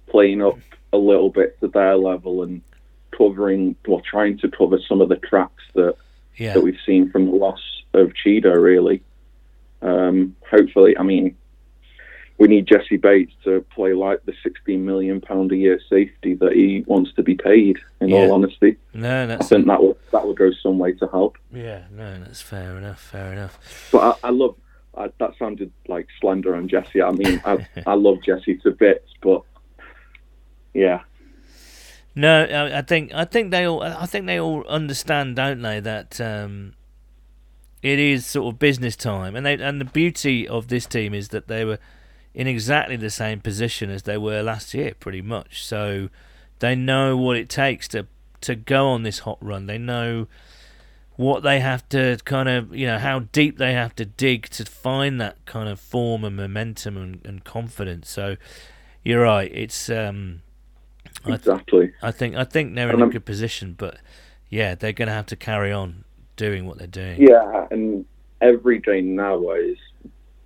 playing 0.08 0.42
up 0.42 0.58
a 0.92 0.98
little 0.98 1.30
bit 1.30 1.60
to 1.60 1.68
their 1.68 1.96
level 1.96 2.44
and 2.44 2.62
covering, 3.18 3.76
well, 3.88 4.02
trying 4.02 4.38
to 4.40 4.50
cover 4.50 4.80
some 4.88 5.02
of 5.02 5.10
the 5.10 5.18
cracks 5.18 5.64
that 5.76 5.96
Yeah, 6.38 6.54
that 6.54 6.64
we've 6.64 6.80
seen 6.86 7.12
from 7.12 7.26
the 7.26 7.36
loss 7.36 7.62
of 7.94 8.14
Chido, 8.14 8.56
really. 8.56 9.04
Um, 9.82 10.36
hopefully, 10.50 10.98
I 10.98 11.04
mean, 11.04 11.36
we 12.40 12.48
need 12.48 12.66
Jessie 12.68 12.98
Bates 12.98 13.32
to 13.44 13.64
play 13.76 13.94
like 13.94 14.26
the 14.26 14.34
16 14.44 14.84
million 14.84 15.22
pound 15.22 15.52
a 15.52 15.56
year 15.56 15.80
safety 15.90 16.34
that 16.36 16.54
he 16.54 16.84
wants 16.88 17.14
to 17.14 17.24
be 17.24 17.36
paid. 17.36 17.78
In 18.02 18.10
Yeah. 18.10 18.18
all 18.18 18.34
honesty, 18.34 18.76
no, 18.94 19.24
I 19.40 19.44
think 19.44 19.68
that 19.68 19.82
will 19.82 19.98
that 20.12 20.26
will 20.26 20.34
go 20.34 20.52
some 20.62 20.78
way 20.80 20.92
to 20.94 21.08
help. 21.08 21.38
yeah, 21.54 21.84
no, 21.92 22.20
that's 22.20 22.42
fair 22.42 22.78
enough, 22.78 23.00
fair 23.00 23.32
enough. 23.34 23.90
But 23.92 24.20
I, 24.24 24.28
I 24.28 24.32
love 24.32 24.56
I, 24.98 25.10
that 25.20 25.38
sounded 25.40 25.72
like 25.88 26.08
slander 26.20 26.56
on 26.56 26.68
Jessie. 26.68 27.02
I 27.02 27.12
mean, 27.12 27.42
I, 27.46 27.66
I 27.88 27.94
love 27.94 28.18
Jessie 28.24 28.58
to 28.58 28.72
bits, 28.72 29.10
but 29.22 29.42
yeah, 30.74 31.02
No, 32.16 32.44
I, 32.44 32.80
I 32.80 32.82
think 32.82 33.14
I 33.14 33.26
think 33.26 33.52
they 33.52 33.66
all 33.66 33.82
I 33.84 34.06
think 34.06 34.26
they 34.26 34.40
all 34.40 34.66
understand, 34.68 35.36
don't 35.36 35.62
they, 35.62 35.80
that 35.80 36.20
um, 36.20 36.74
it 37.82 38.00
is 38.00 38.26
sort 38.26 38.54
of 38.54 38.60
business 38.60 38.96
time, 38.96 39.36
and 39.36 39.46
they 39.46 39.54
and 39.54 39.80
the 39.80 39.86
beauty 39.86 40.48
of 40.48 40.68
this 40.68 40.86
team 40.86 41.14
is 41.14 41.30
that 41.30 41.48
they 41.48 41.64
were 41.66 41.80
in 42.34 42.48
exactly 42.48 42.96
the 42.96 43.10
same 43.10 43.40
position 43.40 43.90
as 43.90 44.04
they 44.04 44.18
were 44.18 44.42
last 44.42 44.74
year, 44.74 44.94
pretty 45.00 45.22
much. 45.22 45.66
So 45.66 46.10
they 46.60 46.76
know 46.76 47.16
what 47.18 47.38
it 47.38 47.50
takes 47.50 47.88
to 47.90 48.08
to 48.42 48.56
go 48.56 48.88
on 48.90 49.04
this 49.04 49.20
hot 49.20 49.38
run. 49.40 49.68
They 49.68 49.78
know 49.78 50.28
what 51.16 51.44
they 51.44 51.60
have 51.60 51.88
to 51.90 52.18
kind 52.26 52.50
of 52.50 52.76
you 52.76 52.88
know 52.88 52.98
how 52.98 53.20
deep 53.20 53.58
they 53.58 53.74
have 53.74 53.96
to 53.96 54.06
dig 54.06 54.50
to 54.50 54.66
find 54.66 55.22
that 55.22 55.46
kind 55.46 55.70
of 55.70 55.80
form 55.80 56.24
and 56.24 56.36
momentum 56.36 56.98
and, 56.98 57.26
and 57.26 57.44
confidence. 57.44 58.10
So 58.10 58.38
you're 59.04 59.22
right. 59.22 59.52
It's 59.54 59.90
um, 59.90 60.42
I 61.26 61.30
th- 61.30 61.40
exactly. 61.40 61.94
I 62.02 62.12
think 62.12 62.36
I 62.36 62.44
think 62.44 62.76
they're 62.76 62.90
in 62.90 63.02
And 63.02 63.04
a 63.04 63.14
good 63.14 63.26
position, 63.26 63.76
but 63.78 63.98
yeah, 64.50 64.76
they're 64.76 64.94
going 64.94 65.08
to 65.08 65.14
have 65.14 65.28
to 65.28 65.36
carry 65.36 65.72
on 65.72 66.04
doing 66.36 66.66
what 66.66 66.78
they're 66.78 66.88
doing. 66.88 67.22
Yeah, 67.22 67.68
and 67.70 68.06
every 68.42 68.80
game 68.80 69.16
now 69.16 69.52
is 69.52 69.78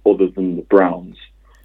other 0.06 0.28
than 0.28 0.56
the 0.56 0.62
Browns 0.64 1.18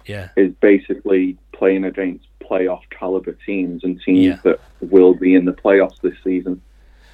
Yeah, 0.05 0.29
is 0.35 0.53
basically 0.59 1.37
playing 1.51 1.83
against 1.85 2.25
playoff 2.41 2.81
caliber 2.89 3.33
teams 3.45 3.83
and 3.83 4.01
teams 4.01 4.19
Yeah. 4.19 4.39
that 4.43 4.59
will 4.81 5.13
be 5.13 5.33
in 5.35 5.45
the 5.45 5.53
playoffs 5.53 5.99
this 6.01 6.15
season. 6.23 6.61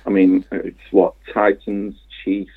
I 0.05 0.09
mean, 0.09 0.43
it's 0.51 0.77
what 0.91 1.13
Titans, 1.33 1.95
Chiefs, 2.23 2.49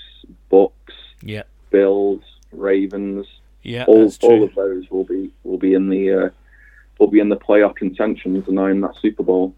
Bucks, 0.48 0.94
yeah, 1.22 1.42
Bills, 1.70 2.22
Ravens. 2.52 3.26
yeah. 3.62 3.84
all, 3.86 4.10
all 4.22 4.42
of 4.42 4.54
those 4.54 4.88
will 4.90 5.04
be 5.04 5.30
will 5.44 5.58
be 5.58 5.74
in 5.74 5.88
the 5.88 6.12
uh, 6.12 6.30
will 6.98 7.08
be 7.08 7.20
in 7.20 7.28
the 7.28 7.36
playoff 7.36 7.76
contention 7.76 8.42
to 8.42 8.52
nine 8.52 8.80
that 8.80 8.94
Super 9.02 9.22
Bowl. 9.22 9.54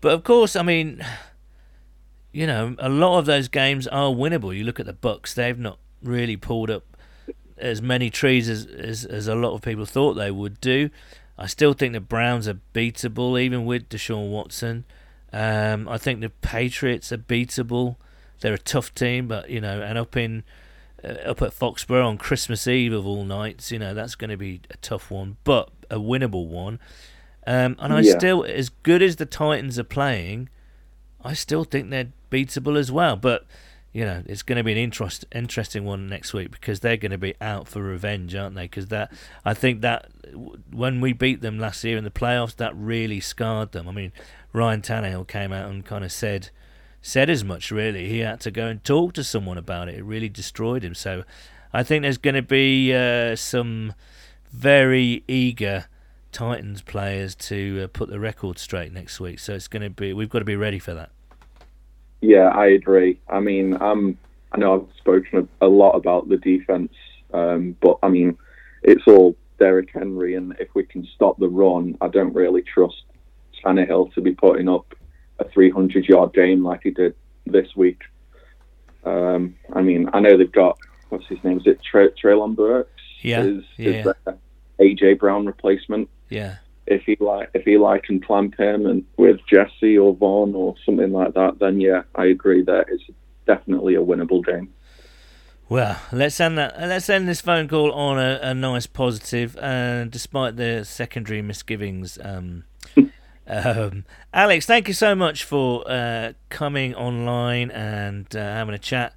But 0.00 0.12
of 0.14 0.24
course, 0.24 0.56
I 0.56 0.62
mean, 0.62 1.04
you 2.32 2.46
know, 2.46 2.74
a 2.78 2.88
lot 2.88 3.18
of 3.18 3.26
those 3.26 3.48
games 3.48 3.86
are 3.88 4.10
winnable. 4.10 4.56
You 4.56 4.64
look 4.64 4.80
at 4.80 4.86
the 4.86 4.92
Bucks; 4.94 5.34
they've 5.34 5.58
not 5.58 5.78
really 6.02 6.36
pulled 6.36 6.70
up 6.70 6.84
as 7.60 7.80
many 7.82 8.10
trees 8.10 8.48
as, 8.48 8.66
as 8.66 9.04
as 9.04 9.28
a 9.28 9.34
lot 9.34 9.54
of 9.54 9.62
people 9.62 9.86
thought 9.86 10.14
they 10.14 10.30
would 10.30 10.60
do. 10.60 10.90
I 11.38 11.46
still 11.46 11.72
think 11.72 11.92
the 11.94 12.00
Browns 12.00 12.46
are 12.48 12.58
beatable, 12.74 13.40
even 13.40 13.64
with 13.64 13.88
Deshaun 13.88 14.30
Watson. 14.30 14.84
Um, 15.32 15.88
I 15.88 15.96
think 15.96 16.20
the 16.20 16.28
Patriots 16.30 17.12
are 17.12 17.18
beatable. 17.18 17.96
They're 18.40 18.54
a 18.54 18.58
tough 18.58 18.94
team, 18.94 19.28
but 19.28 19.48
you 19.50 19.60
know, 19.60 19.80
and 19.80 19.96
up 19.98 20.16
in 20.16 20.42
uh, 21.04 21.08
up 21.30 21.40
at 21.42 21.52
Foxborough 21.52 22.06
on 22.06 22.18
Christmas 22.18 22.66
Eve 22.66 22.92
of 22.92 23.06
all 23.06 23.24
nights, 23.24 23.70
you 23.72 23.78
know, 23.78 23.94
that's 23.94 24.14
going 24.16 24.30
to 24.30 24.36
be 24.36 24.60
a 24.70 24.76
tough 24.78 25.10
one, 25.10 25.36
but 25.44 25.70
a 25.90 25.96
winnable 25.98 26.46
one. 26.46 26.78
Um, 27.46 27.76
and 27.78 27.92
I 27.92 28.00
Yeah. 28.00 28.18
still, 28.18 28.44
as 28.44 28.68
good 28.68 29.02
as 29.02 29.16
the 29.16 29.24
Titans 29.26 29.78
are 29.78 29.84
playing, 29.84 30.48
I 31.24 31.32
still 31.34 31.64
think 31.64 31.88
they're 31.90 32.12
beatable 32.30 32.78
as 32.78 32.92
well. 32.92 33.16
But 33.16 33.46
you 33.92 34.04
know, 34.04 34.22
it's 34.26 34.42
going 34.42 34.56
to 34.56 34.64
be 34.64 34.72
an 34.72 34.78
interest, 34.78 35.24
interesting 35.34 35.84
one 35.84 36.08
next 36.08 36.32
week 36.32 36.50
because 36.50 36.80
they're 36.80 36.96
going 36.96 37.10
to 37.10 37.18
be 37.18 37.34
out 37.40 37.66
for 37.66 37.82
revenge, 37.82 38.34
aren't 38.34 38.54
they? 38.54 38.64
Because 38.64 38.86
that, 38.86 39.12
I 39.44 39.54
think 39.54 39.80
that 39.80 40.08
when 40.70 41.00
we 41.00 41.12
beat 41.12 41.40
them 41.40 41.58
last 41.58 41.82
year 41.82 41.96
in 41.96 42.04
the 42.04 42.10
playoffs, 42.10 42.56
that 42.56 42.74
really 42.76 43.20
scarred 43.20 43.72
them. 43.72 43.88
I 43.88 43.92
mean, 43.92 44.12
Ryan 44.52 44.82
Tannehill 44.82 45.26
came 45.26 45.52
out 45.52 45.70
and 45.70 45.84
kind 45.84 46.04
of 46.04 46.12
said 46.12 46.50
said 47.02 47.30
as 47.30 47.42
much. 47.42 47.70
Really, 47.70 48.08
he 48.08 48.18
had 48.18 48.40
to 48.40 48.50
go 48.50 48.66
and 48.66 48.84
talk 48.84 49.14
to 49.14 49.24
someone 49.24 49.58
about 49.58 49.88
it. 49.88 49.96
It 49.96 50.04
really 50.04 50.28
destroyed 50.28 50.84
him. 50.84 50.94
So, 50.94 51.24
I 51.72 51.82
think 51.82 52.02
there's 52.02 52.18
going 52.18 52.34
to 52.34 52.42
be 52.42 52.94
uh, 52.94 53.36
some 53.36 53.94
very 54.52 55.24
eager 55.26 55.86
Titans 56.32 56.82
players 56.82 57.34
to 57.34 57.82
uh, 57.84 57.86
put 57.88 58.08
the 58.08 58.20
record 58.20 58.58
straight 58.58 58.92
next 58.92 59.20
week. 59.20 59.38
So 59.38 59.54
it's 59.54 59.68
going 59.68 59.82
to 59.82 59.90
be 59.90 60.12
we've 60.12 60.30
got 60.30 60.40
to 60.40 60.44
be 60.44 60.56
ready 60.56 60.78
for 60.78 60.94
that. 60.94 61.10
Yeah, 62.20 62.48
I 62.48 62.66
agree. 62.66 63.20
I 63.28 63.40
mean, 63.40 63.80
um, 63.80 64.18
I 64.52 64.58
know 64.58 64.74
I've 64.74 64.96
spoken 64.98 65.48
a, 65.60 65.66
a 65.66 65.68
lot 65.68 65.92
about 65.92 66.28
the 66.28 66.36
defense, 66.36 66.92
um, 67.32 67.76
but 67.80 67.98
I 68.02 68.08
mean, 68.08 68.36
it's 68.82 69.06
all 69.06 69.36
Derrick 69.58 69.90
Henry, 69.92 70.34
and 70.34 70.54
if 70.58 70.68
we 70.74 70.84
can 70.84 71.06
stop 71.14 71.38
the 71.38 71.48
run, 71.48 71.96
I 72.00 72.08
don't 72.08 72.34
really 72.34 72.62
trust 72.62 73.02
Tannehill 73.64 74.12
to 74.14 74.20
be 74.20 74.32
putting 74.32 74.68
up 74.68 74.94
a 75.38 75.48
300 75.48 76.06
yard 76.06 76.32
game 76.34 76.64
like 76.64 76.80
he 76.82 76.90
did 76.90 77.14
this 77.46 77.68
week. 77.76 78.02
Um, 79.04 79.56
I 79.72 79.82
mean, 79.82 80.10
I 80.12 80.20
know 80.20 80.36
they've 80.36 80.50
got 80.50 80.78
what's 81.08 81.26
his 81.26 81.42
name? 81.44 81.58
Is 81.58 81.66
it 81.66 81.80
Tre- 81.82 82.10
Treylon 82.10 82.56
Burks? 82.56 82.90
Yeah, 83.22 83.42
is, 83.42 83.64
yeah. 83.76 83.90
is 83.90 84.34
AJ 84.78 85.18
Brown 85.18 85.46
replacement. 85.46 86.08
Yeah, 86.28 86.56
If 86.86 87.08
Eli 87.08 87.46
if 87.54 87.66
Eli 87.66 87.98
can 87.98 88.20
clamp 88.20 88.58
him 88.58 88.86
and 88.86 89.04
with 89.16 89.38
Jessie 89.48 89.96
or 89.96 90.14
Vonn 90.14 90.54
or 90.54 90.74
something 90.84 91.12
like 91.12 91.34
that, 91.34 91.58
then 91.60 91.80
yeah, 91.80 92.02
I 92.14 92.26
agree 92.26 92.62
that 92.64 92.86
it's 92.88 93.04
definitely 93.46 93.94
a 93.94 94.00
winnable 94.00 94.44
game. 94.44 94.72
Well, 95.68 96.00
let's 96.10 96.40
end 96.40 96.58
that. 96.58 96.80
Let's 96.80 97.08
end 97.08 97.28
this 97.28 97.40
phone 97.40 97.68
call 97.68 97.92
on 97.92 98.18
a, 98.18 98.40
a 98.42 98.54
nice 98.54 98.88
positive, 98.88 99.56
uh, 99.56 100.04
despite 100.04 100.56
the 100.56 100.84
secondary 100.84 101.42
misgivings. 101.42 102.18
Um, 102.20 102.64
um, 103.46 104.04
Alex, 104.34 104.66
thank 104.66 104.88
you 104.88 104.94
so 104.94 105.14
much 105.14 105.44
for 105.44 105.88
uh, 105.88 106.32
coming 106.48 106.92
online 106.96 107.70
and 107.70 108.34
uh, 108.34 108.40
having 108.40 108.74
a 108.74 108.80
chat. 108.80 109.14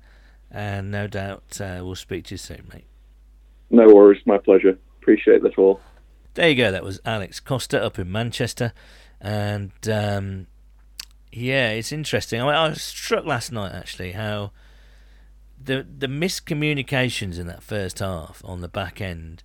And 0.51 0.91
no 0.91 1.07
doubt 1.07 1.59
uh, 1.59 1.79
we'll 1.81 1.95
speak 1.95 2.25
to 2.25 2.35
you 2.35 2.37
soon, 2.37 2.69
mate. 2.71 2.85
No 3.71 3.87
worries, 3.87 4.21
my 4.27 4.37
pleasure. 4.37 4.77
Appreciate 5.01 5.41
the 5.41 5.49
call. 5.49 5.81
There 6.35 6.49
you 6.49 6.55
go. 6.55 6.71
That 6.71 6.83
was 6.83 6.99
Alex 7.05 7.39
Costa 7.39 7.83
up 7.83 7.99
in 7.99 8.11
Manchester, 8.11 8.73
and 9.21 9.71
um, 9.87 10.47
yeah, 11.31 11.69
it's 11.69 11.91
interesting. 11.91 12.41
I, 12.41 12.65
I 12.65 12.69
was 12.69 12.81
struck 12.81 13.25
last 13.25 13.51
night 13.51 13.73
actually 13.73 14.13
how 14.13 14.51
the 15.61 15.85
the 15.97 16.07
miscommunications 16.07 17.37
in 17.39 17.47
that 17.47 17.61
first 17.61 17.99
half 17.99 18.41
on 18.45 18.61
the 18.61 18.67
back 18.67 18.99
end. 18.99 19.43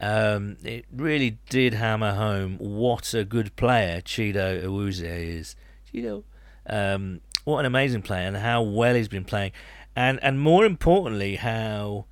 Um, 0.00 0.56
it 0.64 0.86
really 0.92 1.38
did 1.48 1.74
hammer 1.74 2.14
home 2.14 2.58
what 2.58 3.14
a 3.14 3.24
good 3.24 3.54
player 3.54 4.00
Chido 4.00 4.62
Awuzie 4.62 5.38
is. 5.38 5.54
Chido, 5.92 6.24
um, 6.66 7.20
what 7.44 7.60
an 7.60 7.66
amazing 7.66 8.02
player, 8.02 8.26
and 8.26 8.36
how 8.36 8.60
well 8.60 8.96
he's 8.96 9.08
been 9.08 9.24
playing, 9.24 9.52
and 9.94 10.18
and 10.22 10.40
more 10.40 10.64
importantly, 10.64 11.36
how 11.36 12.06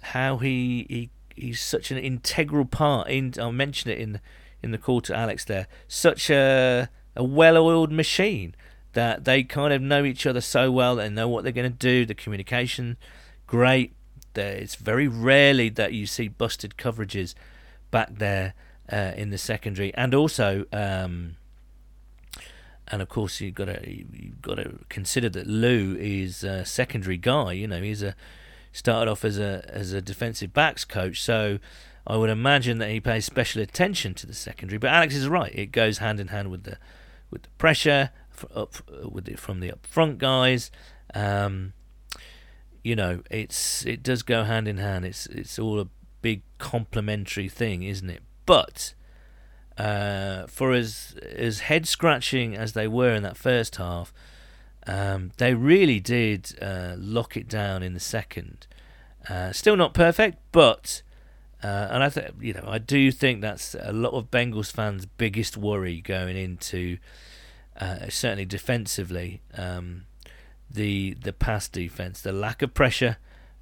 how 0.00 0.38
he 0.38 0.86
he 0.88 1.10
he's 1.40 1.60
such 1.60 1.90
an 1.90 1.98
integral 1.98 2.64
part 2.64 3.08
in 3.08 3.34
I 3.40 3.50
mentioned 3.50 3.92
it 3.92 3.98
in 3.98 4.20
in 4.62 4.70
the 4.70 4.78
call 4.78 5.00
to 5.02 5.16
Alex 5.16 5.44
there 5.44 5.66
such 5.88 6.30
a 6.30 6.88
a 7.16 7.24
well-oiled 7.24 7.90
machine 7.90 8.54
that 8.92 9.24
they 9.24 9.42
kind 9.42 9.72
of 9.72 9.80
know 9.80 10.04
each 10.04 10.26
other 10.26 10.40
so 10.40 10.70
well 10.70 10.96
they 10.96 11.08
know 11.08 11.28
what 11.28 11.42
they're 11.42 11.52
going 11.52 11.70
to 11.70 11.76
do 11.76 12.04
the 12.04 12.14
communication 12.14 12.96
great. 13.46 13.94
There 14.34 14.52
it's 14.52 14.76
very 14.76 15.08
rarely 15.08 15.70
that 15.70 15.92
you 15.92 16.06
see 16.06 16.28
busted 16.28 16.76
coverages 16.76 17.34
back 17.90 18.10
there 18.18 18.54
uh, 18.92 19.12
in 19.16 19.30
the 19.30 19.38
secondary. 19.38 19.92
And 19.94 20.14
also 20.14 20.66
um, 20.72 21.36
and 22.86 23.02
of 23.02 23.08
course 23.08 23.40
you've 23.40 23.54
got 23.54 23.66
to 23.66 23.80
you've 23.88 24.40
got 24.40 24.56
to 24.56 24.78
consider 24.88 25.28
that 25.30 25.46
Lou 25.46 25.96
is 25.96 26.44
a 26.44 26.64
secondary 26.64 27.16
guy 27.16 27.52
you 27.52 27.66
know 27.66 27.82
he's 27.82 28.02
a 28.02 28.14
started 28.72 29.10
off 29.10 29.24
as 29.24 29.38
a 29.38 29.64
as 29.68 29.92
a 29.92 30.00
defensive 30.00 30.52
backs 30.52 30.84
coach, 30.84 31.22
so 31.22 31.58
I 32.06 32.16
would 32.16 32.30
imagine 32.30 32.78
that 32.78 32.90
he 32.90 33.00
pays 33.00 33.24
special 33.24 33.62
attention 33.62 34.14
to 34.14 34.26
the 34.26 34.34
secondary. 34.34 34.78
But 34.78 34.90
Alex 34.90 35.14
is 35.14 35.28
right; 35.28 35.54
it 35.54 35.66
goes 35.66 35.98
hand 35.98 36.20
in 36.20 36.28
hand 36.28 36.50
with 36.50 36.64
the 36.64 36.78
with 37.30 37.42
the 37.42 37.50
pressure 37.58 38.10
up 38.54 38.74
with 39.04 39.28
it 39.28 39.38
from 39.38 39.60
the 39.60 39.72
up 39.72 39.86
front 39.86 40.18
guys. 40.18 40.70
Um, 41.14 41.72
you 42.82 42.96
know, 42.96 43.22
it's 43.30 43.84
it 43.84 44.02
does 44.02 44.22
go 44.22 44.44
hand 44.44 44.68
in 44.68 44.78
hand. 44.78 45.04
It's 45.04 45.26
it's 45.26 45.58
all 45.58 45.80
a 45.80 45.88
big 46.22 46.42
complementary 46.58 47.48
thing, 47.48 47.82
isn't 47.82 48.08
it? 48.08 48.22
But 48.46 48.94
uh, 49.76 50.46
for 50.46 50.72
as 50.72 51.14
as 51.36 51.60
head 51.60 51.86
scratching 51.86 52.56
as 52.56 52.72
they 52.72 52.88
were 52.88 53.14
in 53.14 53.22
that 53.22 53.36
first 53.36 53.76
half, 53.76 54.12
um, 54.86 55.32
they 55.36 55.54
really 55.54 56.00
did 56.00 56.56
uh, 56.60 56.94
lock 56.96 57.36
it 57.36 57.48
down 57.48 57.82
in 57.82 57.94
the 57.94 58.00
second. 58.00 58.66
Uh, 59.28 59.52
still 59.52 59.76
not 59.76 59.92
perfect, 59.94 60.38
but 60.52 61.02
uh, 61.62 61.88
and 61.90 62.02
I 62.02 62.30
you 62.40 62.54
know 62.54 62.64
I 62.66 62.78
do 62.78 63.12
think 63.12 63.40
that's 63.40 63.74
a 63.78 63.92
lot 63.92 64.12
of 64.12 64.30
Bengals 64.30 64.72
fans' 64.72 65.06
biggest 65.06 65.56
worry 65.56 66.00
going 66.00 66.36
into 66.36 66.98
uh, 67.78 68.08
certainly 68.08 68.46
defensively 68.46 69.42
um, 69.56 70.04
the 70.70 71.14
the 71.14 71.32
pass 71.32 71.68
defense, 71.68 72.22
the 72.22 72.32
lack 72.32 72.62
of 72.62 72.72
pressure, 72.72 73.18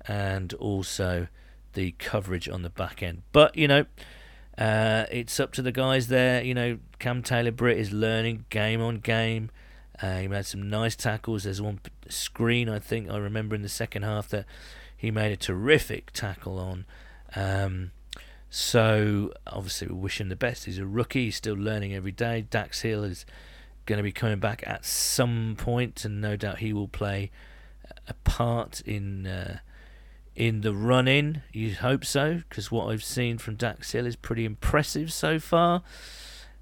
and 0.07 0.55
also 0.55 1.27
the 1.73 1.93
coverage 1.99 2.49
on 2.49 2.63
the 2.63 2.71
back 2.71 3.03
end. 3.03 3.23
But 3.33 3.57
you 3.57 3.69
know. 3.69 3.87
Uh, 4.57 5.07
it's 5.13 5.39
up 5.39 5.53
to 5.53 5.63
the 5.63 5.71
guys 5.71 6.09
there. 6.09 6.43
You 6.43 6.53
know, 6.53 6.79
Cam 6.99 7.23
Taylor 7.23 7.53
Britt 7.53 7.79
is 7.79 7.93
learning 7.93 8.45
game 8.51 8.83
on 8.83 8.97
game. 8.99 9.53
Uh, 10.01 10.19
he 10.19 10.29
made 10.29 10.47
some 10.47 10.69
nice 10.69 10.95
tackles. 10.95 11.45
There's 11.45 11.61
one 11.61 11.81
screen 12.09 12.69
I 12.69 12.79
think 12.79 13.11
I 13.11 13.17
remember 13.19 13.55
in 13.55 13.63
the 13.63 13.69
second 13.69 14.03
half 14.03 14.29
that 14.29 14.47
he 14.97 15.11
made 15.11 15.33
a 15.33 15.37
terrific 15.37 16.13
tackle 16.13 16.59
on. 16.59 16.85
Um, 17.35 17.93
so 18.51 19.33
obviously 19.47 19.89
we 19.89 19.95
wish 19.95 20.21
him 20.21 20.29
the 20.29 20.37
best. 20.37 20.65
He's 20.65 20.79
a 20.79 20.87
rookie. 20.87 21.27
He's 21.27 21.37
still 21.37 21.55
learning 21.55 21.95
every 21.95 22.13
day. 22.13 22.43
Dax 22.43 22.81
Hill 22.83 23.05
is 23.05 23.27
going 23.87 23.97
to 23.97 24.03
be 24.03 24.13
coming 24.13 24.39
back 24.39 24.63
at 24.67 24.85
some 24.85 25.57
point, 25.59 26.05
and 26.05 26.21
no 26.21 26.37
doubt 26.37 26.59
he 26.59 26.73
will 26.73 26.89
play 26.89 27.31
a 28.07 28.15
part 28.15 28.81
in 28.83 29.27
uh, 29.27 29.59
in 30.35 30.61
the 30.61 30.75
run 30.75 31.09
in. 31.09 31.43
You 31.53 31.75
hope 31.75 32.05
so, 32.05 32.43
because 32.49 32.71
what 32.71 32.89
I've 32.89 33.05
seen 33.05 33.39
from 33.39 33.57
Dax 33.57 33.93
Hill 33.93 34.07
is 34.07 34.17
pretty 34.17 34.45
impressive 34.45 35.13
so 35.13 35.39
far. 35.39 35.83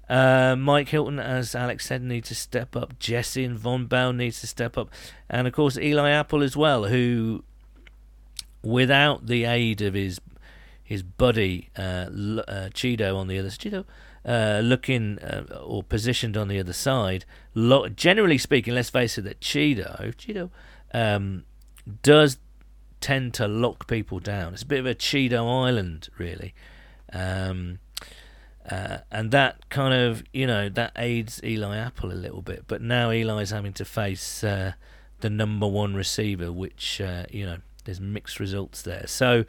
Uh, 0.09 0.55
Mike 0.57 0.89
Hilton, 0.89 1.19
as 1.19 1.53
Alex 1.53 1.85
said, 1.85 2.01
needs 2.01 2.29
to 2.29 2.35
step 2.35 2.75
up. 2.75 2.97
Jessie 2.97 3.43
and 3.43 3.59
Vonn 3.59 3.89
Bell 3.89 4.13
needs 4.13 4.39
to 4.41 4.47
step 4.47 4.77
up, 4.77 4.89
and 5.29 5.47
of 5.47 5.53
course 5.53 5.77
Eli 5.77 6.09
Apple 6.11 6.41
as 6.43 6.55
well, 6.55 6.85
who, 6.85 7.43
without 8.61 9.27
the 9.27 9.43
aid 9.45 9.81
of 9.81 9.93
his 9.93 10.21
his 10.83 11.03
buddy 11.03 11.69
uh, 11.77 12.07
L- 12.07 12.39
uh, 12.47 12.69
Chido 12.73 13.17
on 13.17 13.27
the 13.27 13.37
other 13.37 13.49
Chido, 13.49 13.83
uh, 14.25 14.61
looking 14.63 15.19
uh, 15.19 15.43
or 15.61 15.83
positioned 15.83 16.37
on 16.37 16.47
the 16.47 16.59
other 16.59 16.71
side. 16.71 17.25
Lo- 17.53 17.89
generally 17.89 18.37
speaking, 18.37 18.73
let's 18.73 18.89
face 18.89 19.17
it, 19.17 19.23
that 19.23 19.41
Chido 19.41 20.15
Chido 20.15 20.49
um, 20.93 21.43
does 22.01 22.37
tend 23.01 23.33
to 23.33 23.47
lock 23.47 23.87
people 23.87 24.19
down. 24.19 24.53
It's 24.53 24.63
a 24.63 24.65
bit 24.65 24.79
of 24.79 24.85
a 24.85 24.95
Chido 24.95 25.67
Island, 25.67 26.07
really. 26.17 26.53
Um, 27.11 27.79
uh, 28.69 28.97
and 29.11 29.31
that 29.31 29.69
kind 29.69 29.93
of, 29.93 30.23
you 30.33 30.45
know, 30.45 30.67
that 30.69 30.91
aids 30.97 31.41
Eli 31.43 31.77
Apple 31.77 32.11
a 32.11 32.13
little 32.13 32.41
bit. 32.41 32.65
But 32.67 32.81
now 32.81 33.09
Eli's 33.11 33.51
having 33.51 33.73
to 33.73 33.85
face 33.85 34.43
uh, 34.43 34.73
the 35.21 35.29
number 35.29 35.67
one 35.67 35.95
receiver, 35.95 36.51
which, 36.51 36.99
uh, 36.99 37.23
you 37.31 37.45
know, 37.45 37.57
there's 37.85 38.01
mixed 38.01 38.39
results 38.39 38.81
there. 38.81 39.07
So, 39.07 39.45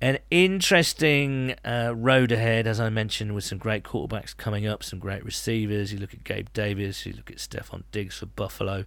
an 0.00 0.18
interesting 0.30 1.54
uh, 1.64 1.92
road 1.94 2.32
ahead, 2.32 2.66
as 2.66 2.80
I 2.80 2.88
mentioned, 2.88 3.34
with 3.34 3.44
some 3.44 3.58
great 3.58 3.82
quarterbacks 3.82 4.34
coming 4.34 4.66
up, 4.66 4.82
some 4.82 4.98
great 4.98 5.24
receivers. 5.24 5.92
You 5.92 5.98
look 5.98 6.14
at 6.14 6.24
Gabe 6.24 6.48
Davis, 6.54 7.04
you 7.04 7.12
look 7.12 7.30
at 7.30 7.36
Stefon 7.36 7.82
Diggs 7.92 8.18
for 8.18 8.26
Buffalo, 8.26 8.86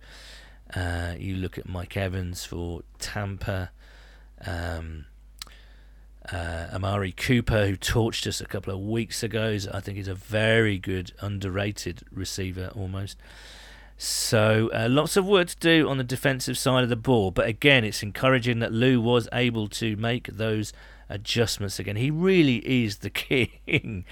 uh, 0.75 1.13
you 1.19 1.35
look 1.35 1.57
at 1.57 1.67
Mike 1.67 1.97
Evans 1.97 2.45
for 2.45 2.81
Tampa. 2.97 3.71
Um, 4.43 5.05
uh, 6.31 6.67
Amari 6.73 7.11
Cooper, 7.11 7.67
who 7.67 7.75
torched 7.75 8.27
us 8.27 8.39
a 8.39 8.45
couple 8.45 8.73
of 8.73 8.79
weeks 8.79 9.23
ago, 9.23 9.57
I 9.73 9.79
think 9.79 9.97
he's 9.97 10.07
a 10.07 10.15
very 10.15 10.77
good, 10.77 11.11
underrated 11.21 12.03
receiver 12.11 12.71
almost. 12.75 13.17
So 13.97 14.69
uh, 14.73 14.87
lots 14.89 15.15
of 15.17 15.25
work 15.25 15.49
to 15.49 15.57
do 15.57 15.87
on 15.87 15.97
the 15.97 16.03
defensive 16.03 16.57
side 16.57 16.83
of 16.83 16.89
the 16.89 16.95
ball, 16.95 17.31
but 17.31 17.47
again, 17.47 17.83
it's 17.83 18.03
encouraging 18.03 18.59
that 18.59 18.71
Lou 18.71 18.99
was 18.99 19.27
able 19.31 19.67
to 19.69 19.95
make 19.95 20.27
those 20.27 20.73
adjustments 21.09 21.79
again. 21.79 21.95
He 21.95 22.09
really 22.09 22.57
is 22.57 22.97
the 22.97 23.09
king 23.09 24.05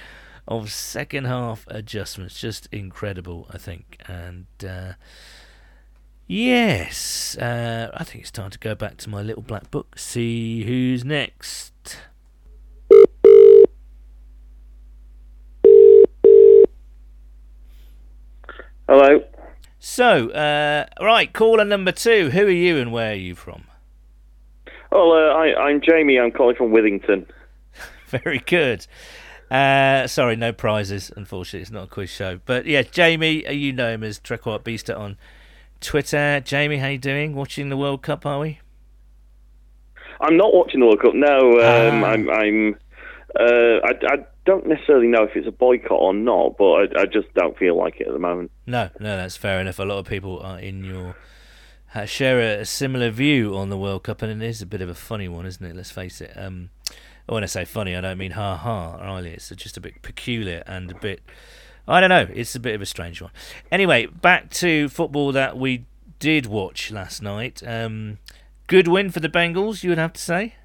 of 0.48 0.72
second 0.72 1.26
half 1.26 1.66
adjustments, 1.68 2.40
just 2.40 2.68
incredible, 2.72 3.48
I 3.52 3.58
think. 3.58 4.02
And 4.08 4.46
uh, 4.68 4.94
yes, 6.28 7.38
uh, 7.38 7.90
I 7.94 8.04
think 8.04 8.22
it's 8.22 8.32
time 8.32 8.52
to 8.52 8.60
go 8.60 8.76
back 8.76 8.98
to 8.98 9.10
my 9.10 9.22
little 9.22 9.44
black 9.44 9.72
book, 9.72 9.98
see 9.98 10.64
who's 10.64 11.04
next. 11.04 11.71
Hello. 18.88 19.24
So, 19.80 20.30
uh, 20.30 20.86
right, 21.02 21.32
caller 21.32 21.66
number 21.66 21.92
two. 21.92 22.30
Who 22.30 22.46
are 22.46 22.50
you 22.50 22.78
and 22.78 22.92
where 22.92 23.12
are 23.12 23.16
you 23.16 23.36
from? 23.36 23.64
Oh, 24.92 25.12
uh, 25.12 25.34
I, 25.34 25.68
I'm 25.68 25.82
Jamie. 25.82 26.20
I'm 26.20 26.32
calling 26.32 26.56
from 26.56 26.72
Withington. 26.72 27.26
Very 28.08 28.40
good. 28.40 28.86
Uh, 29.50 30.08
sorry, 30.08 30.36
no 30.36 30.54
prizes. 30.54 31.12
Unfortunately, 31.16 31.62
it's 31.62 31.72
not 31.72 31.84
a 31.86 31.88
quiz 31.88 32.10
show. 32.10 32.40
But 32.46 32.66
yeah, 32.66 32.84
Jamie, 32.84 33.46
uh, 33.48 33.52
you 33.52 33.74
know 33.74 33.90
him 33.94 34.04
as 34.04 34.20
Trequart 34.20 34.64
Beaster 34.64 34.98
on 34.98 35.18
Twitter. 35.80 36.42
Jamie, 36.42 36.78
how 36.78 36.88
you 36.88 36.98
doing? 36.98 37.34
Watching 37.34 37.70
the 37.70 37.78
World 37.78 38.02
Cup, 38.02 38.26
are 38.26 38.40
we? 38.40 38.60
I'm 40.20 40.38
not 40.38 40.54
watching 40.54 40.82
the 40.82 40.86
World 40.86 41.02
Cup. 41.02 41.14
No, 41.16 41.54
um, 41.60 42.04
Ah. 42.04 42.08
I'm. 42.08 42.30
I'm 42.30 42.76
uh, 43.40 43.80
I, 43.86 43.92
I 44.08 44.18
don't 44.46 44.68
necessarily 44.68 45.08
know 45.08 45.24
if 45.24 45.36
it's 45.36 45.48
a 45.48 45.52
boycott 45.52 45.92
or 45.92 46.14
not, 46.14 46.58
but 46.58 46.72
I, 46.72 47.02
I 47.02 47.06
just 47.06 47.34
don't 47.34 47.58
feel 47.58 47.78
like 47.78 48.00
it 48.00 48.08
at 48.08 48.14
the 48.14 48.20
moment. 48.20 48.52
No, 48.66 48.90
no, 49.00 49.18
that's 49.18 49.38
fair 49.38 49.60
enough. 49.60 49.80
A 49.80 49.84
lot 49.84 50.00
of 50.00 50.06
people 50.06 50.40
are 50.40 50.60
in 50.60 50.84
your 50.84 51.16
share 52.06 52.40
a, 52.40 52.62
a 52.62 52.66
similar 52.66 53.12
view 53.12 53.56
on 53.56 53.70
the 53.70 53.78
World 53.78 54.04
Cup, 54.04 54.22
and 54.22 54.42
it 54.42 54.46
is 54.46 54.62
a 54.62 54.66
bit 54.66 54.82
of 54.82 54.90
a 54.90 54.96
funny 54.96 55.28
one, 55.28 55.46
isn't 55.46 55.66
it? 55.66 55.76
Let's 55.76 55.92
face 55.92 56.22
it. 56.22 56.32
Um, 56.36 56.70
when 57.28 57.44
I 57.44 57.48
say 57.48 57.66
funny, 57.66 57.96
I 57.96 58.02
don't 58.02 58.18
mean 58.18 58.32
ha 58.32 58.58
ha. 58.58 59.14
Really, 59.16 59.32
it's 59.32 59.50
just 59.50 59.78
a 59.78 59.82
bit 59.82 60.02
peculiar 60.02 60.64
and 60.66 60.92
a 60.92 60.96
bit. 60.96 61.22
I 61.88 62.00
don't 62.00 62.10
know. 62.10 62.28
It's 62.34 62.56
a 62.56 62.60
bit 62.60 62.76
of 62.76 62.82
a 62.82 62.86
strange 62.86 63.22
one. 63.22 63.32
Anyway, 63.72 64.06
back 64.06 64.50
to 64.52 64.90
football 64.90 65.32
that 65.32 65.58
we 65.58 65.86
did 66.20 66.46
watch 66.46 66.92
last 66.92 67.22
night. 67.22 67.62
Um, 67.66 68.20
good 68.68 68.88
win 68.88 69.12
for 69.12 69.20
the 69.20 69.30
Bengals, 69.30 69.84
you 69.84 69.90
would 69.90 69.98
have 69.98 70.14
to 70.14 70.22
say. 70.22 70.56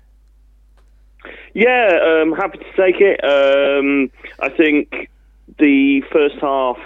Yeah, 1.55 1.99
um, 2.23 2.33
happy 2.33 2.59
to 2.59 2.65
take 2.77 3.01
it. 3.01 3.23
Um, 3.25 4.11
I 4.41 4.49
think 4.49 5.11
the 5.59 6.03
first 6.13 6.37
half 6.41 6.79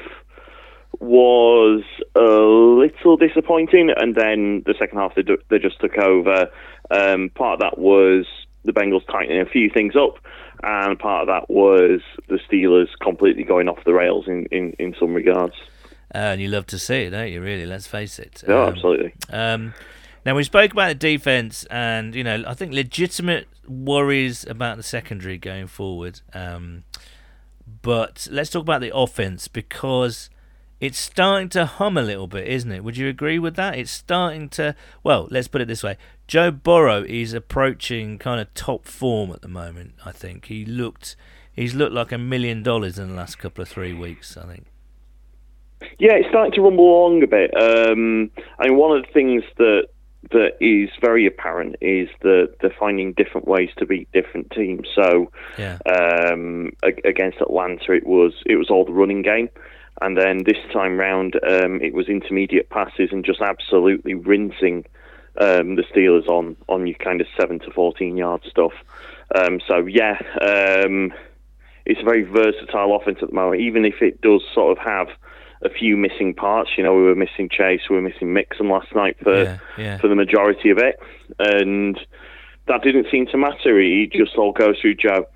was 1.01 1.83
a 2.15 2.21
little 2.21 3.17
disappointing, 3.17 3.91
and 3.97 4.15
then 4.15 4.63
the 4.67 4.75
second 4.79 4.99
half 4.99 5.15
they, 5.15 5.23
do, 5.23 5.39
they 5.49 5.59
just 5.59 5.81
took 5.81 5.97
over. 5.99 6.51
Um, 6.91 7.31
part 7.35 7.55
of 7.55 7.61
that 7.61 7.79
was 7.79 8.27
the 8.65 8.73
Bengals 8.73 9.07
tightening 9.11 9.41
a 9.41 9.47
few 9.47 9.71
things 9.71 9.95
up, 9.97 10.19
and 10.63 10.99
part 10.99 11.23
of 11.23 11.27
that 11.29 11.49
was 11.51 12.01
the 12.29 12.39
Steelers 12.51 12.89
completely 13.01 13.45
going 13.45 13.69
off 13.69 13.79
the 13.85 13.95
rails 13.95 14.27
in, 14.29 14.47
in, 14.47 14.75
in 14.79 14.95
some 15.01 15.15
regards. 15.15 15.55
Uh, 16.15 16.19
and 16.19 16.41
you 16.41 16.49
love 16.49 16.67
to 16.67 16.79
see 16.79 17.03
it, 17.05 17.11
don't 17.11 17.31
you? 17.33 17.41
Really, 17.41 17.65
let's 17.67 17.87
face 17.87 18.19
it. 18.19 18.43
Yeah, 18.47 18.65
Um, 18.65 18.69
absolutely. 18.73 19.15
Um, 19.31 19.75
now 20.25 20.35
we 20.35 20.45
spoke 20.45 20.73
about 20.73 20.89
the 20.89 20.95
defense, 20.95 21.65
and 21.71 22.15
you 22.15 22.25
know 22.25 22.45
I 22.47 22.55
think 22.55 22.73
legitimate 22.73 23.49
worries 23.67 24.45
about 24.47 24.77
the 24.77 24.83
secondary 24.83 25.39
going 25.39 25.67
forward. 25.67 26.21
Um, 26.35 26.85
but 27.83 28.29
let's 28.31 28.51
talk 28.51 28.63
about 28.63 28.81
the 28.81 28.95
offense 28.95 29.49
because 29.49 30.29
it's 30.81 30.99
starting 30.99 31.49
to 31.51 31.67
hum 31.67 31.97
a 31.97 32.03
little 32.03 32.27
bit, 32.27 32.49
isn't 32.49 32.73
it? 32.73 32.83
Would 32.83 32.97
you 32.97 33.09
agree 33.09 33.39
with 33.39 33.55
that? 33.57 33.79
It's 33.79 33.91
starting 33.91 34.49
to. 34.51 34.75
Well, 35.03 35.29
let's 35.31 35.49
put 35.49 35.61
it 35.61 35.69
this 35.69 35.83
way: 35.83 35.97
Joe 36.27 36.51
Burrow 36.51 37.05
is 37.07 37.33
approaching 37.33 38.19
kind 38.19 38.41
of 38.41 38.53
top 38.55 38.87
form 38.87 39.31
at 39.31 39.43
the 39.43 39.49
moment. 39.49 39.95
I 40.05 40.13
think 40.13 40.47
he 40.47 40.65
looked. 40.65 41.17
He's 41.53 41.75
looked 41.75 41.93
like 41.93 42.13
a 42.13 42.19
million 42.19 42.63
dollars 42.63 42.99
in 42.99 43.09
the 43.09 43.15
last 43.15 43.39
couple 43.39 43.63
of 43.63 43.69
three 43.69 43.93
weeks. 43.93 44.37
I 44.37 44.47
think. 44.47 44.67
Yeah, 45.99 46.13
it's 46.15 46.29
starting 46.29 46.53
to 46.53 46.63
rumble 46.63 46.91
along 46.91 47.23
a 47.23 47.27
bit. 47.27 47.51
Um, 47.55 48.31
I 48.59 48.69
mean, 48.69 48.77
one 48.77 48.97
of 48.97 49.05
the 49.05 49.13
things 49.13 49.43
that 49.57 49.89
that 50.33 50.53
is 50.61 50.91
very 51.01 51.27
apparent 51.27 51.77
is 51.81 52.09
that 52.21 52.55
they're 52.61 52.75
finding 52.79 53.13
different 53.15 53.49
ways 53.49 53.71
to 53.79 53.87
beat 53.87 54.11
different 54.13 54.51
teams. 54.51 54.87
So 54.95 55.33
Yeah. 55.59 55.79
um, 55.87 56.73
ag- 56.85 57.01
against 57.05 57.41
Atlanta, 57.41 57.93
it 57.93 58.07
was 58.07 58.35
it 58.45 58.57
was 58.57 58.71
all 58.71 58.85
the 58.85 58.93
running 58.93 59.23
game, 59.23 59.49
and 60.03 60.17
then 60.17 60.45
this 60.45 60.59
time 60.73 60.99
round, 60.99 61.37
um, 61.49 61.81
it 61.81 61.95
was 61.95 62.09
intermediate 62.09 62.69
passes 62.69 63.11
and 63.13 63.25
just 63.25 63.41
absolutely 63.41 64.15
rinsing 64.15 64.85
um, 65.39 65.77
the 65.77 65.85
Steelers 65.85 66.29
on 66.29 66.57
on 66.69 66.87
your 66.87 66.97
kind 66.97 67.21
of 67.21 67.27
seven 67.39 67.59
to 67.61 67.71
fourteen 67.71 68.17
yard 68.17 68.43
stuff. 68.49 68.73
Um, 69.35 69.61
so 69.67 69.87
yeah, 69.87 70.19
um, 70.43 71.15
it's 71.87 72.01
a 72.01 72.05
very 72.05 72.25
versatile 72.25 72.95
offense 72.95 73.19
at 73.23 73.31
the 73.31 73.35
moment, 73.35 73.63
even 73.63 73.85
if 73.87 74.03
it 74.03 74.21
does 74.21 74.43
sort 74.53 74.77
of 74.77 74.85
have 74.85 75.09
a 75.63 75.69
few 75.71 75.97
missing 75.97 76.35
parts. 76.35 76.71
You 76.77 76.85
know, 76.85 76.95
we 76.95 77.03
were 77.03 77.15
missing 77.15 77.49
Chase, 77.51 77.83
we 77.89 77.97
were 77.97 78.03
missing 78.03 78.33
Mixon 78.33 78.69
last 78.69 78.95
night 78.95 79.17
for 79.23 79.43
Yeah, 79.43 79.59
yeah. 79.79 79.99
for 79.99 80.09
the 80.09 80.15
majority 80.15 80.71
of 80.71 80.79
it, 80.79 80.99
and 81.39 81.99
that 82.67 82.83
didn't 82.83 83.07
seem 83.11 83.27
to 83.27 83.37
matter. 83.37 83.79
It 83.81 84.13
just 84.13 84.37
all 84.37 84.53
goes 84.53 84.79
through 84.81 84.95
Joe, 84.95 85.27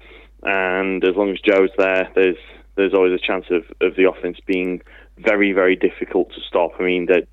and 0.42 1.04
as 1.04 1.16
long 1.16 1.30
as 1.30 1.40
Joe's 1.40 1.70
there, 1.76 2.10
there's 2.14 2.36
there's 2.76 2.94
always 2.94 3.12
a 3.12 3.24
chance 3.24 3.46
of, 3.50 3.64
of 3.80 3.96
the 3.96 4.08
offense 4.08 4.38
being 4.46 4.82
very 5.18 5.52
very 5.52 5.76
difficult 5.76 6.32
to 6.34 6.40
stop. 6.40 6.72
I 6.78 6.84
mean, 6.84 7.06
that 7.06 7.26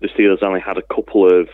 the 0.00 0.08
Steelers 0.08 0.42
only 0.42 0.60
had 0.60 0.76
a 0.76 0.82
couple 0.82 1.26
of 1.26 1.48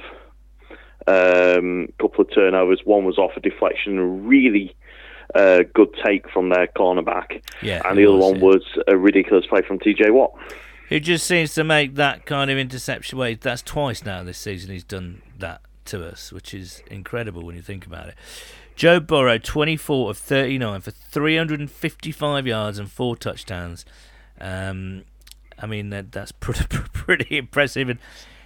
um, 1.06 1.92
couple 2.00 2.24
of 2.24 2.34
turnovers. 2.34 2.80
One 2.84 3.04
was 3.04 3.18
off 3.18 3.32
a 3.36 3.40
deflection, 3.40 3.98
a 3.98 4.04
really 4.06 4.74
uh, 5.34 5.60
good 5.74 5.94
take 6.04 6.28
from 6.30 6.48
their 6.48 6.66
cornerback, 6.68 7.42
Yeah, 7.62 7.82
and 7.84 7.98
the 7.98 8.06
other 8.06 8.16
was, 8.16 8.32
one 8.32 8.36
yeah. 8.36 8.46
was 8.46 8.62
a 8.88 8.96
ridiculous 8.96 9.46
play 9.46 9.62
from 9.62 9.78
T.J. 9.78 10.10
Watt. 10.10 10.32
Who 10.90 11.00
just 11.00 11.26
seems 11.26 11.54
to 11.54 11.64
make 11.64 11.94
that 11.94 12.26
kind 12.26 12.50
of 12.50 12.58
interception. 12.58 13.18
Wait, 13.18 13.40
that's 13.40 13.62
twice 13.62 14.04
now 14.04 14.22
this 14.22 14.38
season 14.38 14.72
he's 14.72 14.84
done 14.84 15.22
that 15.38 15.62
to 15.86 16.06
us, 16.06 16.32
which 16.32 16.52
is 16.52 16.82
incredible 16.90 17.44
when 17.44 17.56
you 17.56 17.62
think 17.62 17.86
about 17.86 18.08
it. 18.08 18.16
Joe 18.74 18.98
Burrow, 18.98 19.38
24 19.38 20.10
of 20.10 20.18
39 20.18 20.80
for 20.80 20.90
355 20.90 22.46
yards 22.46 22.78
and 22.78 22.90
four 22.90 23.16
touchdowns. 23.16 23.84
Um, 24.40 25.04
I 25.58 25.66
mean, 25.66 25.90
that, 25.90 26.12
that's 26.12 26.32
pretty, 26.40 26.64
pretty 26.92 27.38
impressive. 27.38 27.88
And, 27.88 27.98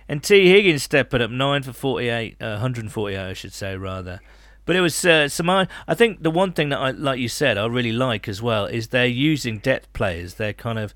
and 0.09 0.22
Tee 0.22 0.48
Higgins 0.48 0.83
stepping 0.83 1.22
up, 1.22 1.30
9 1.30 1.62
for 1.62 1.72
48, 1.72 2.37
uh, 2.40 2.46
148, 2.46 3.18
I 3.18 3.33
should 3.33 3.52
say, 3.52 3.76
rather. 3.76 4.20
But 4.66 4.76
it 4.76 4.80
was 4.80 5.04
uh, 5.04 5.28
Samar. 5.28 5.68
I 5.87 5.94
think 5.94 6.22
the 6.22 6.30
one 6.30 6.52
thing 6.52 6.70
that 6.70 6.78
I, 6.78 6.90
like 6.90 7.20
you 7.20 7.28
said, 7.28 7.57
I 7.57 7.66
really 7.66 7.92
like 7.92 8.28
as 8.28 8.42
well 8.42 8.66
is 8.66 8.88
they're 8.88 9.07
using 9.07 9.59
depth 9.59 9.92
players. 9.92 10.35
They're 10.35 10.52
kind 10.52 10.78
of, 10.78 10.94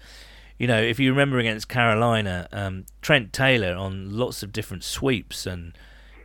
you 0.58 0.66
know, 0.66 0.80
if 0.80 0.98
you 0.98 1.10
remember 1.10 1.38
against 1.38 1.68
Carolina, 1.68 2.48
um, 2.52 2.84
Trent 3.00 3.32
Taylor 3.32 3.74
on 3.74 4.16
lots 4.16 4.42
of 4.42 4.52
different 4.52 4.84
sweeps 4.84 5.46
and 5.46 5.76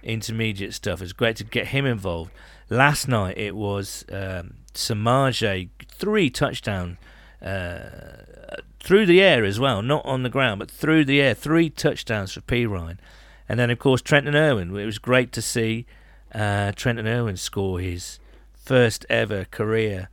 intermediate 0.01 0.73
stuff. 0.73 1.01
It's 1.01 1.13
great 1.13 1.35
to 1.37 1.43
get 1.43 1.67
him 1.67 1.85
involved. 1.85 2.31
Last 2.69 3.07
night 3.07 3.37
it 3.37 3.55
was 3.55 4.05
um, 4.11 4.55
Samaje, 4.73 5.69
three 5.87 6.29
touchdown 6.29 6.97
uh, 7.41 7.89
through 8.79 9.05
the 9.05 9.21
air 9.21 9.45
as 9.45 9.59
well, 9.59 9.81
not 9.81 10.05
on 10.05 10.23
the 10.23 10.29
ground, 10.29 10.59
but 10.59 10.71
through 10.71 11.05
the 11.05 11.21
air, 11.21 11.33
three 11.33 11.69
touchdowns 11.69 12.33
for 12.33 12.41
Perine. 12.41 12.97
And 13.47 13.59
then, 13.59 13.69
of 13.69 13.79
course, 13.79 14.01
Trenton 14.01 14.35
Irwin. 14.35 14.75
It 14.75 14.85
was 14.85 14.97
great 14.97 15.31
to 15.33 15.41
see 15.41 15.85
uh, 16.33 16.71
and 16.85 17.07
Irwin 17.07 17.37
score 17.37 17.79
his 17.79 18.19
first 18.53 19.05
ever 19.09 19.45
career 19.45 20.09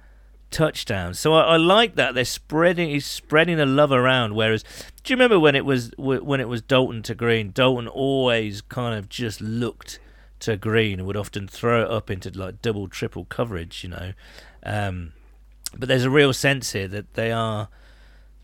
touchdown. 0.50 1.14
So 1.14 1.34
I, 1.34 1.54
I 1.54 1.56
like 1.56 1.94
that 1.96 2.14
they're 2.14 2.24
spreading. 2.24 2.90
He's 2.90 3.06
spreading 3.06 3.56
the 3.56 3.66
love 3.66 3.92
around. 3.92 4.34
Whereas, 4.34 4.62
do 5.02 5.12
you 5.12 5.16
remember 5.16 5.38
when 5.38 5.54
it 5.54 5.64
was 5.64 5.92
when 5.96 6.40
it 6.40 6.48
was 6.48 6.62
Dalton 6.62 7.02
to 7.04 7.14
Green? 7.14 7.50
Dalton 7.52 7.88
always 7.88 8.60
kind 8.60 8.98
of 8.98 9.08
just 9.08 9.40
looked 9.40 9.98
to 10.40 10.56
Green 10.56 10.98
and 10.98 11.06
would 11.06 11.16
often 11.16 11.48
throw 11.48 11.82
it 11.82 11.90
up 11.90 12.10
into 12.10 12.30
like 12.30 12.62
double, 12.62 12.88
triple 12.88 13.24
coverage. 13.26 13.82
You 13.82 13.90
know, 13.90 14.12
um, 14.62 15.12
but 15.76 15.88
there's 15.88 16.04
a 16.04 16.10
real 16.10 16.32
sense 16.32 16.72
here 16.72 16.88
that 16.88 17.14
they 17.14 17.32
are 17.32 17.68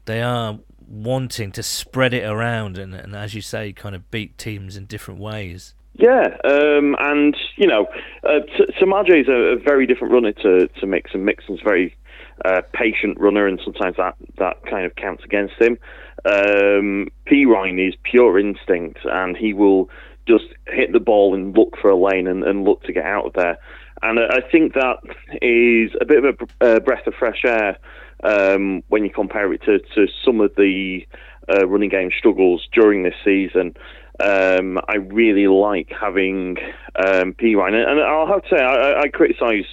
they 0.05 0.23
are 0.23 0.59
wanting 0.89 1.51
to 1.51 1.63
spread 1.63 2.15
it 2.15 2.25
around 2.25 2.79
and, 2.79 2.95
and 2.95 3.15
as 3.17 3.35
you 3.35 3.41
say, 3.41 3.73
kind 3.73 3.95
of 3.95 4.11
beat 4.11 4.39
teams 4.39 4.77
in 4.77 4.87
different 4.87 5.21
ways. 5.21 5.75
Yeah, 5.99 6.37
um, 6.45 6.95
and 6.99 7.35
you 7.57 7.67
know, 7.67 7.87
uh, 8.23 8.41
Samaje 8.79 9.23
is 9.23 9.29
a, 9.29 9.55
a 9.55 9.57
very 9.57 9.87
different 9.87 10.13
runner 10.13 10.33
to 10.33 10.69
to 10.69 10.87
Mixon. 10.87 11.25
Mixon's 11.25 11.61
a 11.61 11.65
very 11.65 11.97
uh, 12.45 12.61
patient 12.73 13.19
runner, 13.19 13.47
and 13.47 13.59
sometimes 13.65 13.97
that 13.97 14.15
that 14.39 14.65
kind 14.67 14.85
of 14.85 14.95
counts 14.97 15.25
against 15.25 15.55
him. 15.59 15.79
Um, 16.27 17.09
Perine 17.27 17.89
is 17.89 17.95
pure 18.03 18.39
instinct, 18.39 19.01
and 19.05 19.37
he 19.37 19.55
will 19.55 19.89
just 20.29 20.45
hit 20.67 20.93
the 20.93 21.01
ball 21.01 21.35
and 21.35 21.57
look 21.57 21.77
for 21.81 21.89
a 21.89 21.97
lane 21.97 22.27
and, 22.27 22.45
and 22.45 22.65
look 22.65 22.83
to 22.83 22.93
get 22.93 23.05
out 23.05 23.27
of 23.27 23.33
there. 23.33 23.59
And 24.03 24.19
I 24.19 24.37
I 24.37 24.51
think 24.51 24.75
that 24.75 24.99
is 25.41 25.97
a 26.01 26.05
bit 26.05 26.25
of 26.25 26.37
a 26.61 26.77
uh, 26.77 26.81
breath 26.81 27.07
of 27.07 27.15
fresh 27.15 27.43
air 27.45 27.79
um, 28.23 28.83
when 28.89 29.05
you 29.05 29.11
compare 29.11 29.51
it 29.53 29.63
to, 29.63 29.79
to 29.95 30.07
some 30.25 30.41
of 30.41 30.55
the 30.57 31.07
uh, 31.49 31.67
running 31.67 31.91
game 31.91 32.11
struggles 32.17 32.67
during 32.73 33.03
this 33.03 33.15
season. 33.25 33.75
Um, 34.19 34.79
I 34.89 34.97
really 34.97 35.47
like 35.47 35.91
having 35.91 36.57
um, 36.97 37.35
Perine, 37.35 37.87
and 37.87 38.01
I'll 38.01 38.27
have 38.27 38.43
to 38.45 38.49
say 38.49 38.63
I, 38.63 39.03
I 39.03 39.09
criticise 39.09 39.67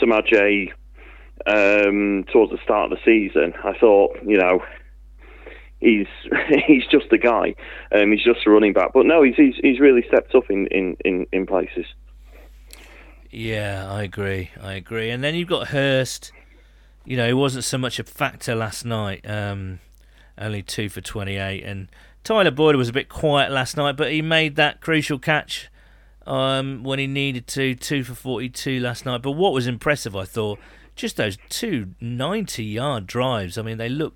Samaje 0.00 0.72
um, 1.46 2.24
towards 2.32 2.52
the 2.52 2.58
start 2.64 2.90
of 2.90 2.98
the 2.98 3.04
season. 3.04 3.54
I 3.62 3.78
thought, 3.78 4.18
you 4.26 4.36
know, 4.36 4.62
he's 5.80 6.06
he's 6.66 6.86
just 6.90 7.12
a 7.12 7.18
guy, 7.18 7.54
um, 7.92 8.10
he's 8.10 8.24
just 8.24 8.46
a 8.46 8.50
running 8.50 8.72
back. 8.72 8.92
But 8.92 9.06
no, 9.06 9.22
he's 9.22 9.36
he's, 9.36 9.54
he's 9.62 9.80
really 9.80 10.04
stepped 10.08 10.34
up 10.34 10.50
in, 10.50 10.66
in, 10.68 10.96
in, 11.04 11.26
in 11.32 11.46
places. 11.46 11.86
Yeah, 13.30 13.86
I 13.88 14.02
agree. 14.02 14.50
I 14.60 14.74
agree. 14.74 15.10
And 15.10 15.22
then 15.22 15.34
you've 15.34 15.48
got 15.48 15.68
Hurst. 15.68 16.32
You 17.04 17.16
know, 17.16 17.26
he 17.26 17.32
wasn't 17.32 17.64
so 17.64 17.78
much 17.78 17.98
a 17.98 18.04
factor 18.04 18.54
last 18.54 18.84
night. 18.84 19.28
Um, 19.28 19.80
only 20.38 20.62
two 20.62 20.88
for 20.88 21.00
28. 21.00 21.62
And 21.64 21.88
Tyler 22.28 22.50
Boyd 22.50 22.76
was 22.76 22.90
a 22.90 22.92
bit 22.92 23.08
quiet 23.08 23.50
last 23.50 23.78
night, 23.78 23.96
but 23.96 24.12
he 24.12 24.20
made 24.20 24.56
that 24.56 24.82
crucial 24.82 25.18
catch 25.18 25.70
um, 26.26 26.84
when 26.84 26.98
he 26.98 27.06
needed 27.06 27.46
to. 27.46 27.74
Two 27.74 28.04
for 28.04 28.12
42 28.12 28.80
last 28.80 29.06
night. 29.06 29.22
But 29.22 29.30
what 29.30 29.54
was 29.54 29.66
impressive, 29.66 30.14
I 30.14 30.26
thought, 30.26 30.58
just 30.94 31.16
those 31.16 31.38
two 31.48 31.94
90 32.02 32.62
yard 32.62 33.06
drives. 33.06 33.56
I 33.56 33.62
mean, 33.62 33.78
they 33.78 33.88
look. 33.88 34.14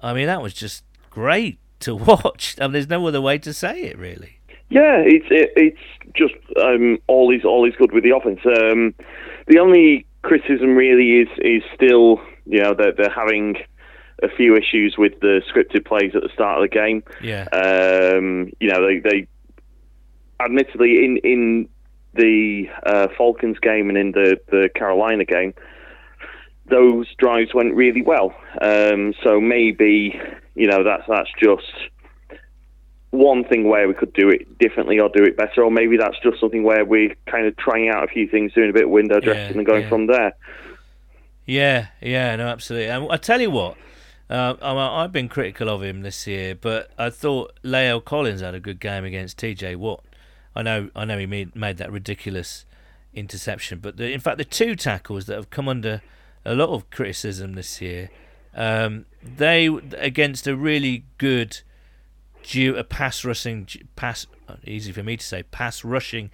I 0.00 0.14
mean, 0.14 0.24
that 0.28 0.40
was 0.40 0.54
just 0.54 0.82
great 1.10 1.58
to 1.80 1.94
watch. 1.94 2.56
I 2.58 2.62
mean, 2.62 2.72
there's 2.72 2.88
no 2.88 3.06
other 3.06 3.20
way 3.20 3.36
to 3.36 3.52
say 3.52 3.82
it, 3.82 3.98
really. 3.98 4.38
Yeah, 4.70 5.02
it's 5.04 5.26
it, 5.30 5.52
it's 5.56 6.14
just 6.14 6.32
um, 6.58 6.96
all 7.06 7.30
is 7.34 7.44
all 7.44 7.68
is 7.68 7.74
good 7.76 7.92
with 7.92 8.04
the 8.04 8.16
offense. 8.16 8.40
Um, 8.46 8.94
the 9.46 9.58
only 9.58 10.06
criticism 10.22 10.74
really 10.74 11.20
is 11.20 11.28
is 11.42 11.62
still 11.74 12.18
you 12.46 12.62
know 12.62 12.72
they're, 12.72 12.92
they're 12.92 13.14
having 13.14 13.56
a 14.22 14.28
few 14.28 14.56
issues 14.56 14.96
with 14.96 15.18
the 15.20 15.42
scripted 15.52 15.84
plays 15.84 16.14
at 16.14 16.22
the 16.22 16.28
start 16.32 16.62
of 16.62 16.70
the 16.70 16.74
game. 16.74 17.02
Yeah. 17.22 17.48
Um, 17.52 18.50
you 18.60 18.68
know 18.68 18.86
they 18.86 18.98
they 18.98 19.26
admittedly 20.40 21.04
in 21.04 21.18
in 21.18 21.68
the 22.14 22.68
uh, 22.84 23.08
Falcons 23.16 23.58
game 23.58 23.88
and 23.88 23.98
in 23.98 24.12
the 24.12 24.38
the 24.50 24.68
Carolina 24.74 25.24
game. 25.24 25.54
Those 26.66 27.06
drives 27.18 27.52
went 27.52 27.74
really 27.74 28.00
well, 28.00 28.34
um, 28.62 29.12
so 29.22 29.38
maybe 29.40 30.18
you 30.54 30.66
know 30.66 30.82
that's 30.82 31.02
that's 31.06 31.30
just 31.38 31.70
one 33.10 33.44
thing 33.44 33.68
where 33.68 33.86
we 33.86 33.94
could 33.94 34.12
do 34.12 34.28
it 34.28 34.58
differently 34.58 34.98
or 34.98 35.08
do 35.08 35.22
it 35.22 35.36
better, 35.36 35.62
or 35.62 35.70
maybe 35.70 35.96
that's 35.96 36.18
just 36.22 36.40
something 36.40 36.64
where 36.64 36.84
we're 36.84 37.14
kind 37.26 37.46
of 37.46 37.56
trying 37.56 37.88
out 37.88 38.02
a 38.02 38.06
few 38.08 38.26
things, 38.26 38.52
doing 38.54 38.70
a 38.70 38.72
bit 38.72 38.84
of 38.84 38.90
window 38.90 39.20
dressing 39.20 39.52
Yeah, 39.54 39.58
and 39.58 39.66
going 39.66 39.82
yeah. 39.82 39.88
from 39.88 40.06
there. 40.06 40.32
Yeah, 41.46 41.86
yeah, 42.00 42.34
no, 42.36 42.46
absolutely. 42.46 42.88
And 42.88 43.12
I 43.12 43.16
tell 43.18 43.40
you 43.40 43.50
what, 43.50 43.76
uh, 44.30 44.54
I've 44.62 45.12
been 45.12 45.28
critical 45.28 45.68
of 45.68 45.82
him 45.82 46.02
this 46.02 46.26
year, 46.26 46.54
but 46.54 46.90
I 46.98 47.10
thought 47.10 47.52
La'el 47.62 48.04
Collins 48.04 48.40
had 48.40 48.54
a 48.54 48.60
good 48.60 48.80
game 48.80 49.04
against 49.04 49.38
TJ 49.38 49.76
Watt. 49.76 50.04
I 50.56 50.62
know, 50.62 50.90
I 50.94 51.04
know, 51.04 51.18
he 51.18 51.26
made 51.26 51.54
made 51.54 51.76
that 51.78 51.92
ridiculous 51.92 52.64
interception, 53.12 53.80
but 53.80 53.96
the, 53.96 54.12
in 54.12 54.20
fact, 54.20 54.38
the 54.38 54.44
two 54.44 54.76
tackles 54.76 55.26
that 55.26 55.34
have 55.34 55.50
come 55.50 55.68
under 55.68 56.00
a 56.44 56.54
lot 56.54 56.70
of 56.70 56.88
criticism 56.90 57.54
this 57.54 57.80
year, 57.80 58.10
um, 58.54 59.06
they 59.22 59.66
against 59.98 60.46
a 60.46 60.56
really 60.56 61.04
good 61.18 61.60
duo, 62.44 62.78
a 62.78 62.84
pass 62.84 63.24
rushing 63.24 63.68
pass 63.96 64.26
easy 64.64 64.92
for 64.92 65.02
me 65.02 65.16
to 65.16 65.24
say 65.24 65.42
pass 65.42 65.84
rushing 65.84 66.30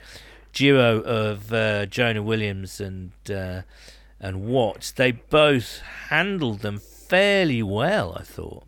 duo 0.53 1.01
of 1.01 1.53
uh, 1.53 1.87
Jonah 1.87 2.23
Williams 2.23 2.81
and 2.81 3.13
uh, 3.31 3.63
and 4.21 4.45
Watts. 4.45 4.93
They 4.93 5.13
both 5.13 5.81
handled 6.09 6.61
them 6.61 6.79
fairly 7.11 7.63
well, 7.63 8.17
I 8.17 8.23
thought. 8.23 8.65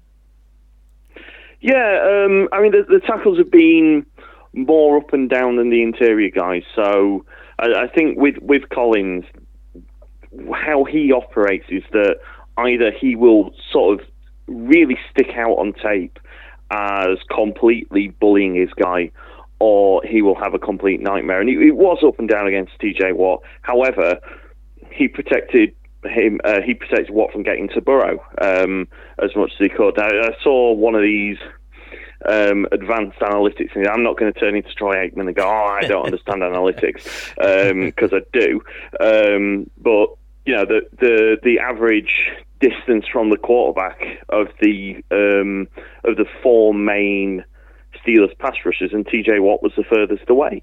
Yeah, 1.61 2.25
um, 2.27 2.49
I 2.53 2.61
mean 2.61 2.73
the, 2.73 2.85
the 2.89 3.01
tackles 3.07 3.39
have 3.39 3.51
been 3.51 4.05
more 4.53 4.99
up 4.99 5.13
and 5.13 5.31
down 5.31 5.57
than 5.57 5.71
the 5.71 5.83
interior 5.83 6.31
guys. 6.31 6.65
So 6.75 7.25
I, 7.61 7.85
I 7.85 7.87
think 7.87 8.19
with 8.19 8.37
with 8.43 8.69
Collins, 8.69 9.25
how 10.53 10.83
he 10.85 11.13
operates 11.13 11.67
is 11.69 11.85
that 11.93 12.17
either 12.59 12.91
he 12.91 13.15
will 13.15 13.53
sort 13.73 14.01
of 14.01 14.07
really 14.49 14.99
stick 15.11 15.31
out 15.37 15.57
on 15.59 15.73
tape 15.75 16.19
as 16.73 17.19
completely 17.33 18.09
bullying 18.09 18.57
his 18.57 18.71
guy, 18.73 19.13
or 19.61 20.03
he 20.05 20.21
will 20.21 20.35
have 20.35 20.53
a 20.53 20.59
complete 20.59 21.01
nightmare. 21.01 21.41
And 21.41 21.49
it, 21.49 21.77
was 21.77 22.03
up 22.05 22.19
and 22.19 22.29
down 22.29 22.49
against 22.49 22.73
TJ 22.81 23.15
Watt. 23.15 23.43
However, 23.61 24.19
he 24.91 25.07
protected 25.07 25.75
him. 26.05 26.41
Uh, 26.45 26.61
he 26.63 26.75
protected 26.75 27.11
Watt 27.11 27.33
from 27.33 27.43
getting 27.43 27.69
to 27.71 27.81
Burrow 27.81 28.25
um, 28.41 28.89
as 29.23 29.35
much 29.37 29.53
as 29.53 29.59
he 29.59 29.69
could. 29.69 29.99
I, 29.99 30.29
I 30.29 30.37
saw 30.43 30.73
one 30.73 30.95
of 30.95 31.03
these 31.03 31.39
um, 32.29 32.67
advanced 32.73 33.19
analytics, 33.19 33.75
and 33.75 33.87
I'm 33.89 34.03
not 34.03 34.19
going 34.19 34.33
to 34.33 34.39
turn 34.39 34.57
into 34.57 34.73
Troy 34.75 34.95
Aikman 34.97 35.27
and 35.27 35.35
go, 35.35 35.45
"Oh, 35.45 35.79
I 35.81 35.87
don't 35.87 36.07
understand 36.07 36.43
analytics," 36.43 37.35
because 37.85 38.13
I 38.13 38.21
do. 38.33 38.63
Um, 39.01 39.71
but 39.79 40.11
you 40.47 40.55
know, 40.55 40.65
the 40.65 40.83
the 40.99 41.39
the 41.43 41.59
average 41.59 42.31
distance 42.61 43.07
from 43.13 43.31
the 43.31 43.37
quarterback 43.37 44.25
of 44.29 44.49
the 44.61 45.03
um, 45.11 45.69
of 46.05 46.17
the 46.17 46.27
four 46.43 46.73
main 46.73 47.45
Steelers 48.05 48.37
pass 48.39 48.57
rushers, 48.65 48.93
and 48.93 49.07
TJ 49.07 49.41
Watt 49.41 49.63
was 49.63 49.73
the 49.77 49.85
furthest 49.85 50.29
away. 50.29 50.63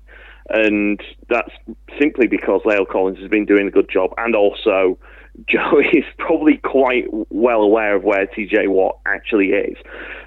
And 0.50 1.00
that's 1.30 1.52
simply 2.00 2.26
because 2.26 2.62
La'el 2.64 2.88
Collins 2.88 3.20
has 3.20 3.30
been 3.30 3.46
doing 3.46 3.68
a 3.68 3.72
good 3.72 3.90
job, 3.90 4.12
and 4.18 4.36
also 4.36 4.98
Joe 5.48 5.80
is 5.94 6.04
probably 6.18 6.58
quite 6.58 7.06
well 7.30 7.62
aware 7.62 7.96
of 7.96 8.04
where 8.04 8.26
TJ 8.28 8.68
Watt 8.68 9.00
actually 9.06 9.50
is, 9.50 9.78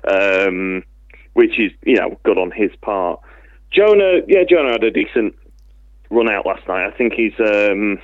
um, 0.08 0.82
which 1.34 1.58
is 1.58 1.72
you 1.84 1.96
know 1.96 2.18
good 2.24 2.38
on 2.38 2.50
his 2.50 2.70
part. 2.80 3.20
Jonah, 3.70 4.20
yeah, 4.28 4.44
Jonah 4.48 4.72
had 4.72 4.84
a 4.84 4.90
decent 4.90 5.34
run 6.10 6.30
out 6.30 6.46
last 6.46 6.66
night. 6.68 6.86
I 6.86 6.90
think 6.96 7.14
he's 7.14 7.32
um, 7.40 7.98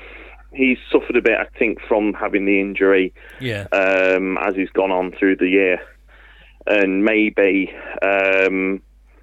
he's 0.52 0.78
suffered 0.90 1.16
a 1.16 1.22
bit. 1.22 1.38
I 1.38 1.46
think 1.58 1.78
from 1.86 2.14
having 2.14 2.46
the 2.46 2.60
injury 2.60 3.12
Yeah. 3.40 3.66
um, 3.72 4.38
as 4.38 4.54
he's 4.56 4.70
gone 4.70 4.90
on 4.90 5.12
through 5.12 5.36
the 5.36 5.48
year, 5.48 5.80
and 6.66 7.04
maybe 7.04 7.72
um, 8.02 8.80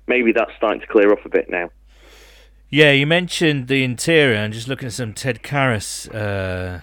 maybe 0.08 0.32
that's 0.32 0.52
starting 0.58 0.82
to 0.82 0.88
clear 0.88 1.12
up 1.12 1.26
a 1.26 1.30
bit 1.30 1.50
now. 1.50 1.70
Yeah, 2.70 2.92
you 2.92 3.08
mentioned 3.08 3.68
the 3.68 3.84
interior, 3.84 4.38
I'm 4.40 4.52
just 4.52 4.68
looking 4.68 4.88
at 4.88 4.94
some 4.94 5.14
Ted 5.14 5.42
Karras. 5.44 6.14
Uh, 6.14 6.82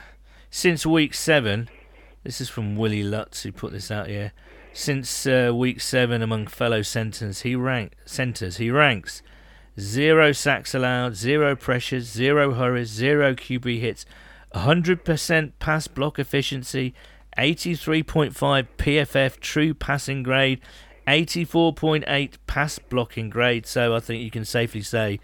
since 0.52 0.84
week 0.84 1.14
seven, 1.14 1.70
this 2.24 2.40
is 2.40 2.50
from 2.50 2.76
Willie 2.76 3.02
Lutz 3.02 3.42
who 3.42 3.50
put 3.50 3.72
this 3.72 3.90
out 3.90 4.06
here. 4.06 4.32
Since 4.74 5.26
uh, 5.26 5.50
week 5.54 5.80
seven, 5.80 6.20
among 6.22 6.46
fellow 6.46 6.82
centers, 6.82 7.40
he 7.40 7.56
rank 7.56 7.94
centers 8.04 8.58
he 8.58 8.70
ranks 8.70 9.22
zero 9.80 10.32
sacks 10.32 10.74
allowed, 10.74 11.16
zero 11.16 11.56
pressures, 11.56 12.04
zero 12.04 12.52
hurries, 12.52 12.90
zero 12.90 13.34
QB 13.34 13.80
hits, 13.80 14.04
100% 14.54 15.52
pass 15.58 15.86
block 15.88 16.18
efficiency, 16.18 16.94
83.5 17.38 18.66
PFF 18.76 19.40
true 19.40 19.72
passing 19.72 20.22
grade, 20.22 20.60
84.8 21.06 22.34
pass 22.46 22.78
blocking 22.78 23.30
grade. 23.30 23.66
So 23.66 23.94
I 23.94 24.00
think 24.00 24.22
you 24.22 24.30
can 24.30 24.44
safely 24.44 24.82
say 24.82 25.18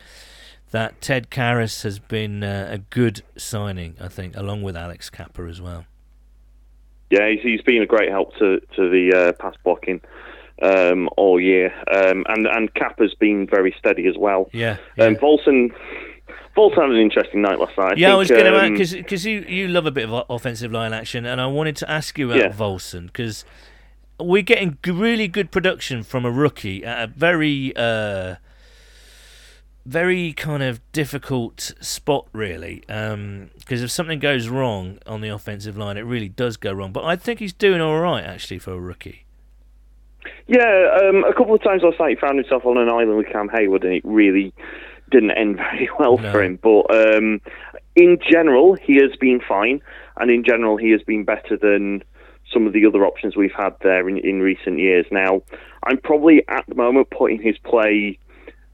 that 0.71 1.01
Ted 1.01 1.31
Karras 1.31 1.83
has 1.83 1.99
been 1.99 2.43
uh, 2.43 2.69
a 2.71 2.79
good 2.79 3.23
signing, 3.37 3.97
I 4.01 4.09
think, 4.09 4.37
along 4.37 4.63
with 4.63 4.77
Alex 4.77 5.11
Cappa 5.11 5.43
as 5.43 5.61
well. 5.61 5.85
Yeah, 7.11 7.29
he's, 7.31 7.41
he's 7.43 7.63
been 7.63 7.83
a 7.83 7.87
great 7.87 8.11
help 8.11 8.37
to 8.39 8.61
to 8.77 8.91
the 8.91 9.13
uh, 9.17 9.33
pass 9.43 9.55
blocking 9.65 10.01
um, 10.61 11.09
all 11.17 11.41
year, 11.41 11.73
um, 11.91 12.25
and 12.29 12.47
and 12.47 12.73
Cappa's 12.75 13.15
been 13.15 13.47
very 13.47 13.75
steady 13.79 14.07
as 14.07 14.17
well. 14.19 14.51
Yeah. 14.53 14.77
Um. 14.99 15.17
Volson, 15.17 15.73
Volson 16.57 16.83
had 16.83 16.91
an 16.91 16.97
interesting 16.97 17.41
night 17.41 17.59
last 17.59 17.79
night. 17.79 17.93
I 17.93 17.95
yeah, 17.97 18.13
I 18.13 18.17
was 18.17 18.29
going 18.29 18.45
to 18.45 18.59
um, 18.59 18.73
add 18.73 18.79
because 18.79 19.25
you 19.25 19.41
you 19.41 19.69
love 19.69 19.87
a 19.87 19.91
bit 19.91 20.09
of 20.11 20.25
offensive 20.29 20.71
line 20.71 20.93
action, 20.93 21.25
and 21.25 21.41
I 21.41 21.47
wanted 21.47 21.77
to 21.77 21.91
ask 21.91 22.19
you 22.19 22.31
about 22.31 22.39
Yeah. 22.39 22.53
Volson 22.53 23.07
because 23.07 23.45
we're 24.21 24.43
getting 24.43 24.77
really 24.87 25.29
good 25.29 25.51
production 25.51 26.03
from 26.03 26.25
a 26.25 26.31
rookie 26.31 26.85
at 26.85 27.05
a 27.05 27.07
very 27.07 27.73
uh, 27.77 28.35
very 29.89 30.33
kind 30.35 30.63
of 30.63 30.81
difficult 30.93 31.73
spot, 31.81 32.27
really. 32.33 32.83
Because 32.87 33.83
if 33.83 33.91
something 33.91 34.19
goes 34.19 34.49
wrong 34.49 34.99
on 35.07 35.23
the 35.23 35.29
offensive 35.31 35.77
line, 35.77 35.97
it 35.97 36.03
really 36.03 36.29
does 36.29 36.57
go 36.57 36.73
wrong. 36.73 36.93
But 36.93 37.05
I 37.05 37.17
think 37.17 37.41
he's 37.41 37.53
doing 37.55 37.81
all 37.81 37.99
right 37.99 38.25
actually 38.25 38.59
for 38.59 38.73
a 38.73 38.79
rookie. 38.81 39.25
Yeah, 40.47 40.99
um, 41.03 41.25
a 41.25 41.33
couple 41.33 41.55
of 41.55 41.63
times 41.63 41.83
last 41.83 41.99
night 41.99 42.11
he 42.11 42.17
found 42.17 42.39
himself 42.39 42.65
on 42.67 42.77
an 42.77 42.89
island 42.89 43.17
with 43.17 43.27
Cam 43.33 43.49
Heyward, 43.49 43.85
and 43.85 43.95
it 43.95 44.05
really 44.05 44.53
didn't 45.11 45.31
end 45.31 45.57
very 45.73 45.89
well 45.99 46.19
No. 46.19 46.33
for 46.33 46.43
him. 46.43 46.59
But 46.63 46.95
um, 46.95 47.41
in 47.97 48.19
general, 48.31 48.75
he 48.75 48.97
has 48.97 49.17
been 49.19 49.41
fine, 49.47 49.81
and 50.19 50.31
in 50.31 50.45
general, 50.45 50.77
he 50.77 50.91
has 50.91 51.03
been 51.03 51.25
better 51.25 51.57
than 51.57 52.03
some 52.53 52.67
of 52.67 52.73
the 52.73 52.85
other 52.87 53.05
options 53.07 53.37
we've 53.37 53.53
had 53.57 53.75
there 53.83 54.09
in, 54.09 54.19
in 54.19 54.41
recent 54.41 54.79
years. 54.79 55.07
Now, 55.11 55.43
I'm 55.85 55.99
probably 55.99 56.43
at 56.49 56.65
the 56.67 56.75
moment 56.75 57.11
putting 57.11 57.41
his 57.43 57.57
play 57.59 58.19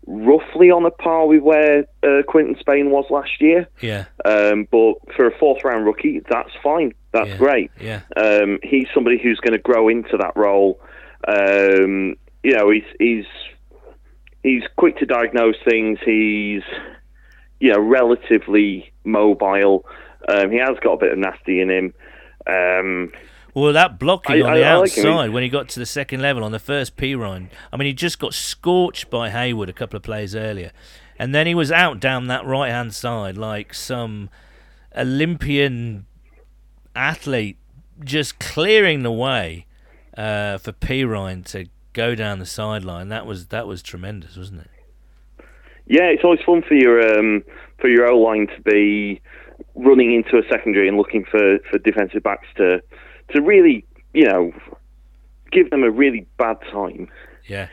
roughly 0.07 0.71
on 0.71 0.85
a 0.85 0.91
par 0.91 1.27
with 1.27 1.43
where 1.43 1.85
uh, 2.03 2.23
Quinton 2.29 2.57
Spain 2.61 2.91
was 2.91 3.07
last 3.11 3.41
year. 3.41 3.67
Yeah, 3.81 4.05
Um, 4.25 4.67
but 4.71 4.95
for 5.17 5.27
a 5.27 5.39
fourth 5.39 5.65
round 5.65 5.87
rookie, 5.87 6.21
that's 6.29 6.51
fine. 6.63 6.93
That's 7.13 7.29
Yeah. 7.31 7.37
great. 7.37 7.71
yeah, 7.81 8.01
Um, 8.17 8.59
he's 8.63 8.87
somebody 8.95 9.19
who's 9.23 9.41
going 9.41 9.53
to 9.55 9.63
grow 9.63 9.89
into 9.89 10.17
that 10.19 10.37
role 10.37 10.81
Um, 11.27 12.17
you 12.43 12.53
know, 12.53 12.69
he's 12.71 12.85
he's 12.99 13.25
he's 14.43 14.63
quick 14.77 14.99
to 14.99 15.07
diagnose 15.07 15.57
things. 15.67 15.99
He's 16.05 16.63
you 17.61 17.73
know 17.73 17.81
relatively 17.81 18.93
mobile. 19.05 19.87
Um, 20.29 20.51
he 20.51 20.59
has 20.59 20.77
got 20.83 20.93
a 20.95 20.99
bit 20.99 21.13
of 21.13 21.19
nasty 21.19 21.61
in 21.61 21.71
him. 21.71 21.95
Well, 23.55 23.73
that 23.73 23.99
blocking 24.01 24.43
I- 24.43 24.49
on 24.49 24.55
the 24.55 24.65
I 24.65 24.77
like 24.77 24.91
outside 24.91 25.31
when 25.31 25.43
he 25.45 25.49
got 25.49 25.69
to 25.71 25.79
the 25.79 25.87
second 25.87 26.21
level 26.21 26.43
on 26.43 26.53
the 26.53 26.59
first 26.59 26.97
P 26.97 27.15
run. 27.15 27.51
I 27.73 27.77
mean, 27.77 27.87
he 27.87 27.93
just 27.93 28.19
got 28.19 28.35
scorched 28.35 29.11
by 29.11 29.31
Heyward 29.31 29.69
a 29.69 29.73
couple 29.73 29.97
of 29.97 30.03
plays 30.03 30.35
earlier, 30.35 30.73
and 31.19 31.35
then 31.35 31.47
he 31.47 31.55
was 31.55 31.71
out 31.71 32.01
down 32.01 32.27
that 32.27 32.45
right 32.45 32.71
hand 32.71 32.95
side 32.95 33.37
like 33.37 33.73
some 33.73 34.29
Olympian 34.97 36.07
athlete, 36.97 37.57
just 38.03 38.39
clearing 38.39 39.03
the 39.03 39.13
way 39.13 39.67
uh, 40.17 40.59
for 40.59 40.73
Perine 40.73 41.45
to 41.47 41.67
go 41.93 42.15
down 42.15 42.41
the 42.41 42.47
sideline. 42.47 43.09
That 43.09 43.25
was 43.27 43.47
that 43.47 43.67
was 43.67 43.83
tremendous, 43.83 44.37
wasn't 44.37 44.63
it? 44.63 44.71
Yeah, 45.87 46.05
it's 46.05 46.25
always 46.25 46.41
fun 46.45 46.63
for 46.67 46.75
your 46.75 47.19
um, 47.19 47.45
for 47.79 47.89
your 47.89 48.11
O 48.11 48.19
line 48.19 48.49
to 48.49 48.61
be 48.63 49.21
running 49.77 50.13
into 50.13 50.39
a 50.39 50.43
secondary 50.51 50.89
and 50.89 50.97
looking 50.97 51.25
for, 51.25 51.59
for 51.71 51.79
defensive 51.79 52.23
backs 52.23 52.47
to 52.57 52.81
to 53.31 53.41
really, 53.41 53.85
you 54.13 54.27
know, 54.27 54.53
give 55.51 55.71
them 55.71 55.83
a 55.83 55.91
really 55.91 56.27
bad 56.39 56.59
time. 56.71 57.09
Yeah, 57.47 57.69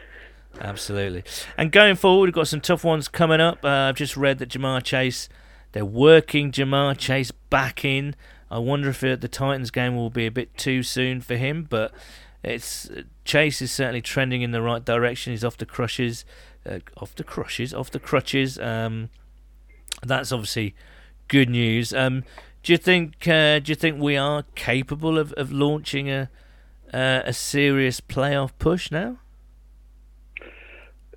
absolutely. 0.59 1.23
And 1.57 1.71
going 1.71 1.95
forward, 1.95 2.27
we've 2.27 2.33
got 2.33 2.47
some 2.47 2.61
tough 2.61 2.83
ones 2.83 3.07
coming 3.07 3.41
up. 3.41 3.63
Uh, 3.63 3.89
I've 3.89 3.95
just 3.95 4.17
read 4.17 4.39
that 4.39 4.49
Ja'Marr 4.49 4.83
Chase, 4.83 5.29
they're 5.71 5.85
working 5.85 6.51
Ja'Marr 6.51 6.97
Chase 6.97 7.31
back 7.31 7.85
in. 7.85 8.15
I 8.49 8.59
wonder 8.59 8.89
if 8.89 8.99
the 8.99 9.29
Titans 9.29 9.71
game 9.71 9.95
will 9.95 10.09
be 10.09 10.25
a 10.25 10.31
bit 10.31 10.57
too 10.57 10.83
soon 10.83 11.21
for 11.21 11.37
him, 11.37 11.67
but 11.69 11.93
it's 12.43 12.89
Chase 13.23 13.61
is 13.61 13.71
certainly 13.71 14.01
trending 14.01 14.41
in 14.41 14.51
the 14.51 14.61
right 14.61 14.83
direction. 14.83 15.31
He's 15.31 15.43
off 15.43 15.57
the 15.57 15.65
crushes, 15.65 16.25
uh, 16.65 16.79
off 16.97 17.15
the 17.15 17.23
crushes, 17.23 17.73
off 17.73 17.91
the 17.91 17.99
crutches. 17.99 18.59
Um, 18.59 19.09
that's 20.03 20.31
obviously 20.31 20.75
good 21.29 21.49
news. 21.49 21.93
Um, 21.93 22.23
do 22.63 22.73
you 22.73 22.77
think? 22.77 23.27
Uh, 23.27 23.59
do 23.59 23.71
you 23.71 23.75
think 23.75 23.99
we 23.99 24.17
are 24.17 24.43
capable 24.55 25.17
of, 25.17 25.33
of 25.33 25.51
launching 25.51 26.09
a 26.09 26.29
uh, 26.93 27.21
a 27.25 27.33
serious 27.33 28.01
playoff 28.01 28.51
push 28.59 28.91
now? 28.91 29.17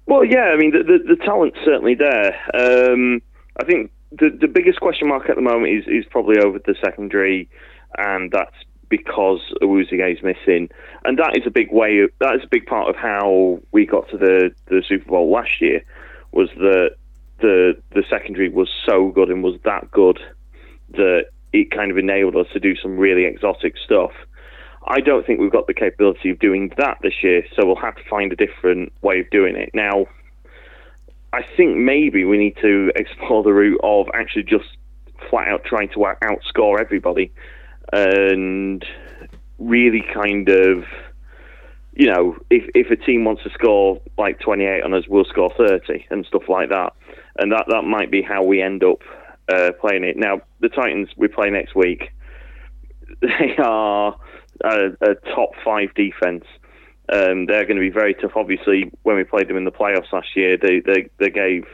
Well, 0.07 0.25
yeah, 0.25 0.53
I 0.53 0.57
mean 0.57 0.73
the 0.73 0.83
the, 0.83 1.17
the 1.17 1.25
talent's 1.25 1.59
certainly 1.65 1.95
there. 1.95 2.35
Um, 2.55 3.23
I 3.61 3.65
think 3.65 3.91
the 4.11 4.31
the 4.31 4.49
biggest 4.49 4.81
question 4.81 5.09
mark 5.09 5.29
at 5.29 5.37
the 5.37 5.43
moment 5.43 5.73
is 5.73 5.85
is 5.87 6.05
probably 6.11 6.39
over 6.39 6.59
the 6.59 6.75
secondary, 6.83 7.49
and 7.99 8.31
that's 8.31 8.57
because 8.89 9.41
Awuzie 9.63 10.13
is 10.13 10.23
missing, 10.23 10.71
and 11.05 11.19
that 11.19 11.37
is 11.37 11.47
a 11.47 11.51
big 11.51 11.73
way. 11.73 12.07
That 12.21 12.37
is 12.37 12.43
a 12.45 12.49
big 12.49 12.67
part 12.67 12.89
of 12.89 12.97
how 12.97 13.61
we 13.73 13.87
got 13.87 14.09
to 14.11 14.19
the 14.19 14.51
the 14.67 14.83
Super 14.87 15.07
Bowl 15.07 15.31
last 15.31 15.61
year, 15.61 15.83
was 16.33 16.49
that 16.57 16.97
the 17.41 17.77
the 17.91 18.05
secondary 18.09 18.49
was 18.49 18.71
so 18.87 19.09
good 19.09 19.31
and 19.31 19.43
was 19.43 19.59
that 19.65 19.91
good 19.91 20.19
that 20.93 21.27
it 21.55 21.71
kind 21.71 21.93
of 21.93 21.97
enabled 21.97 22.35
us 22.35 22.49
to 22.53 22.59
do 22.59 22.75
some 22.75 22.99
really 22.99 23.25
exotic 23.25 23.77
stuff. 23.83 24.11
I 24.87 25.01
don't 25.01 25.25
think 25.25 25.39
we've 25.39 25.53
got 25.53 25.69
the 25.69 25.73
capability 25.73 26.29
of 26.31 26.41
doing 26.41 26.73
that 26.77 26.99
this 27.01 27.23
year, 27.23 27.45
so 27.55 27.65
we'll 27.65 27.77
have 27.77 27.95
to 27.95 28.03
find 28.11 28.33
a 28.33 28.37
different 28.37 28.93
way 29.03 29.21
of 29.21 29.31
doing 29.31 29.55
it. 29.55 29.71
Now, 29.73 30.07
I 31.33 31.43
think 31.57 31.77
maybe 31.77 32.25
we 32.25 32.39
need 32.39 32.57
to 32.61 32.91
explore 32.97 33.45
the 33.45 33.53
route 33.53 33.81
of 33.85 34.09
actually 34.13 34.43
just 34.43 34.67
flat 35.31 35.47
out 35.47 35.65
trying 35.65 35.89
to 35.91 35.99
outscore 36.25 36.81
everybody 36.81 37.33
and 37.93 38.85
really 39.61 40.05
kind 40.13 40.49
of, 40.49 40.85
you 41.95 42.11
know, 42.11 42.37
if, 42.51 42.69
if 42.75 42.91
a 42.91 42.97
team 42.97 43.25
wants 43.25 43.45
to 43.45 43.51
score 43.51 44.01
like 44.19 44.41
28 44.41 44.83
on 44.83 44.93
us, 44.93 45.05
we'll 45.09 45.25
score 45.25 45.53
30 45.57 46.07
and 46.11 46.27
stuff 46.27 46.49
like 46.49 46.71
that. 46.71 46.95
And 47.39 47.53
that, 47.53 47.67
that 47.69 47.83
might 47.83 48.11
be 48.11 48.23
how 48.23 48.43
we 48.43 48.61
end 48.61 48.83
up 48.83 48.99
uh, 49.49 49.73
playing 49.81 50.05
it. 50.05 50.17
Now, 50.17 50.41
the 50.61 50.69
Titans 50.69 51.09
we 51.17 51.29
play 51.29 51.51
next 51.51 51.75
week, 51.75 52.11
they 53.21 53.57
are 53.59 54.19
a, 54.63 54.87
a 55.01 55.15
top 55.35 55.51
five 55.65 55.95
defense. 55.95 56.45
Um, 57.13 57.47
they're 57.47 57.67
going 57.67 57.77
to 57.77 57.83
be 57.83 57.91
very 57.91 58.15
tough. 58.15 58.33
Obviously, 58.37 58.91
when 59.03 59.17
we 59.17 59.25
played 59.25 59.49
them 59.49 59.57
in 59.57 59.65
the 59.65 59.73
playoffs 59.73 60.13
last 60.13 60.35
year, 60.35 60.57
they 60.57 60.81
they, 60.81 61.09
they 61.19 61.31
gave 61.31 61.67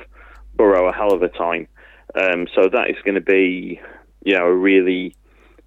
Burrow 0.54 0.88
a 0.88 0.92
hell 0.92 1.12
of 1.12 1.22
a 1.22 1.28
time. 1.28 1.68
Um, 2.14 2.48
so 2.54 2.68
that 2.72 2.90
is 2.90 2.96
going 3.04 3.14
to 3.14 3.20
be, 3.20 3.80
you 4.24 4.36
know, 4.36 4.46
a 4.46 4.54
really 4.54 5.14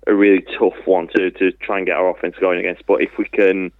a 0.05 0.13
really 0.13 0.45
tough 0.59 0.75
one 0.85 1.07
to, 1.15 1.31
to 1.31 1.51
try 1.53 1.77
and 1.77 1.87
get 1.87 1.95
our 1.95 2.09
offense 2.09 2.35
going 2.39 2.59
against. 2.59 2.85
But 2.85 3.01
if 3.01 3.11
we 3.17 3.25
can 3.25 3.71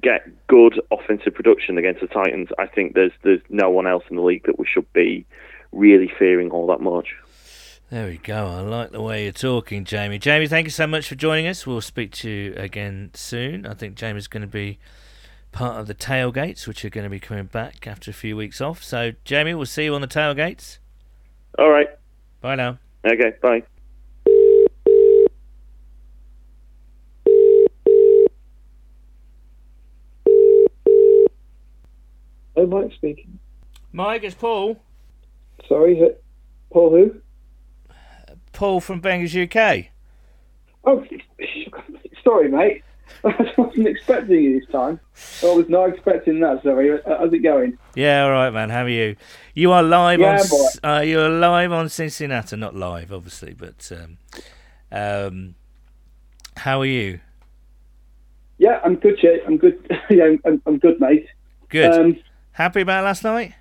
get 0.00 0.26
good 0.46 0.80
offensive 0.90 1.34
production 1.34 1.78
against 1.78 2.00
the 2.00 2.06
Titans, 2.06 2.48
I 2.58 2.66
think 2.66 2.94
there's 2.94 3.12
there's 3.22 3.42
no 3.48 3.70
one 3.70 3.86
else 3.86 4.04
in 4.10 4.16
the 4.16 4.22
league 4.22 4.44
that 4.46 4.58
we 4.58 4.66
should 4.66 4.90
be 4.92 5.26
really 5.72 6.10
fearing 6.18 6.50
all 6.50 6.66
that 6.68 6.80
much. 6.80 7.14
There 7.88 8.08
we 8.08 8.16
go. 8.16 8.48
I 8.48 8.60
like 8.62 8.90
the 8.90 9.00
way 9.00 9.22
you're 9.22 9.32
talking, 9.32 9.84
Jamie. 9.84 10.18
Jamie, 10.18 10.48
thank 10.48 10.64
you 10.66 10.72
so 10.72 10.88
much 10.88 11.08
for 11.08 11.14
joining 11.14 11.46
us. 11.46 11.68
We'll 11.68 11.80
speak 11.80 12.10
to 12.14 12.28
you 12.28 12.54
again 12.56 13.12
soon. 13.14 13.64
I 13.64 13.74
think 13.74 13.94
Jamie's 13.94 14.26
going 14.26 14.40
to 14.40 14.48
be 14.48 14.80
part 15.52 15.78
of 15.78 15.86
the 15.86 15.94
tailgates, 15.94 16.66
which 16.66 16.84
are 16.84 16.90
going 16.90 17.04
to 17.04 17.10
be 17.10 17.20
coming 17.20 17.44
back 17.44 17.86
after 17.86 18.10
a 18.10 18.14
few 18.14 18.36
weeks 18.36 18.60
off. 18.60 18.82
So, 18.82 19.12
Jamie, 19.24 19.54
we'll 19.54 19.66
see 19.66 19.84
you 19.84 19.94
on 19.94 20.00
the 20.00 20.08
tailgates. 20.08 20.78
All 21.60 21.70
right. 21.70 21.86
Bye 22.40 22.56
now. 22.56 22.78
Okay. 23.06 23.34
Bye. 23.40 23.62
Oh, 32.56 32.66
Mike 32.66 32.92
speaking. 32.94 33.38
Mike, 33.92 34.24
it's 34.24 34.34
Paul. 34.34 34.76
Sorry, 35.68 36.02
Paul 36.72 36.90
who? 36.90 37.20
Paul 38.56 38.80
from 38.80 39.02
Bengals 39.02 39.36
UK. 39.36 39.88
Oh, 40.84 41.04
sorry, 42.24 42.48
mate. 42.48 42.82
I 43.24 43.52
wasn't 43.58 43.86
expecting 43.86 44.42
you 44.42 44.60
this 44.60 44.68
time. 44.70 44.98
I 45.42 45.46
was 45.54 45.68
not 45.68 45.90
expecting 45.90 46.40
that. 46.40 46.62
Sorry. 46.62 46.98
How's 47.06 47.32
it 47.34 47.40
going? 47.40 47.76
Yeah, 47.94 48.24
all 48.24 48.30
right, 48.30 48.50
man. 48.50 48.70
How 48.70 48.84
are 48.84 48.88
you? 48.88 49.16
You 49.54 49.72
are 49.72 49.82
live 49.82 50.20
Yeah, 50.20 50.40
on. 50.40 50.68
Uh, 50.98 51.00
you're 51.00 51.28
live 51.28 51.70
on 51.70 51.90
Cincinnati, 51.90 52.56
not 52.56 52.74
live, 52.74 53.12
obviously, 53.12 53.52
but 53.52 53.92
um, 53.92 54.16
um, 54.90 55.54
how 56.56 56.80
are 56.80 56.86
you? 56.86 57.20
Yeah, 58.56 58.80
I'm 58.82 58.96
good, 58.96 59.18
Jay. 59.20 59.40
I'm 59.46 59.58
good. 59.58 59.78
yeah, 60.10 60.34
I'm, 60.46 60.62
I'm 60.64 60.78
good, 60.78 60.98
mate. 60.98 61.26
Good. 61.68 61.92
Um, 61.92 62.16
Happy 62.52 62.80
about 62.80 63.04
last 63.04 63.22
night? 63.22 63.52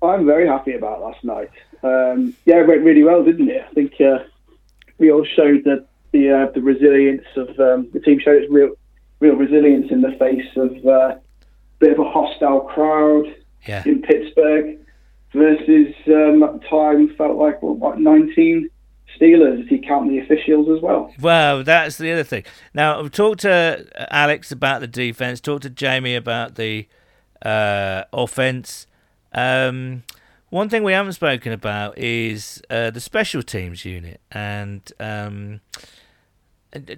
I'm 0.00 0.26
very 0.26 0.46
happy 0.46 0.74
about 0.74 1.00
last 1.00 1.24
night. 1.24 1.50
Um, 1.82 2.34
yeah, 2.44 2.60
it 2.60 2.66
went 2.66 2.82
really 2.82 3.02
well, 3.04 3.22
didn't 3.24 3.48
it? 3.48 3.64
I 3.68 3.72
think 3.74 3.92
uh, 4.00 4.18
we 4.98 5.10
all 5.10 5.24
showed 5.24 5.64
that 5.64 5.86
the 6.12 6.30
uh, 6.30 6.50
the 6.52 6.62
resilience 6.62 7.24
of 7.36 7.48
um, 7.60 7.88
the 7.92 8.00
team 8.00 8.18
showed 8.18 8.42
its 8.42 8.52
real 8.52 8.70
real 9.20 9.34
resilience 9.36 9.90
in 9.90 10.00
the 10.02 10.12
face 10.18 10.46
of 10.56 10.72
uh, 10.86 10.90
a 10.90 11.20
bit 11.78 11.92
of 11.92 11.98
a 11.98 12.10
hostile 12.10 12.60
crowd 12.60 13.26
Yeah. 13.66 13.82
in 13.86 14.02
Pittsburgh 14.02 14.78
versus 15.32 15.94
um, 16.06 16.42
at 16.42 16.52
the 16.60 16.66
time 16.68 17.14
felt 17.16 17.36
like 17.36 17.62
what, 17.62 17.76
what 17.78 18.00
19 18.00 18.68
Steelers 19.18 19.64
if 19.64 19.70
you 19.70 19.78
count 19.80 20.08
the 20.10 20.18
officials 20.18 20.68
as 20.74 20.82
well. 20.82 21.12
Well, 21.20 21.62
that's 21.64 21.96
the 21.98 22.12
other 22.12 22.24
thing. 22.24 22.44
Now, 22.74 23.00
I've 23.00 23.10
talked 23.10 23.40
to 23.40 23.86
Alex 24.10 24.52
about 24.52 24.80
the 24.82 24.86
defense, 24.86 25.40
talked 25.40 25.62
to 25.62 25.70
Jamie 25.70 26.14
about 26.14 26.56
the 26.56 26.86
uh, 27.42 28.04
offense. 28.12 28.86
Um, 29.32 30.02
one 30.50 30.68
thing 30.68 30.82
we 30.82 30.92
haven't 30.92 31.14
spoken 31.14 31.52
about 31.52 31.98
is 31.98 32.62
uh, 32.70 32.90
the 32.90 33.00
special 33.00 33.42
teams 33.42 33.84
unit. 33.84 34.20
And 34.30 34.90
um, 35.00 35.60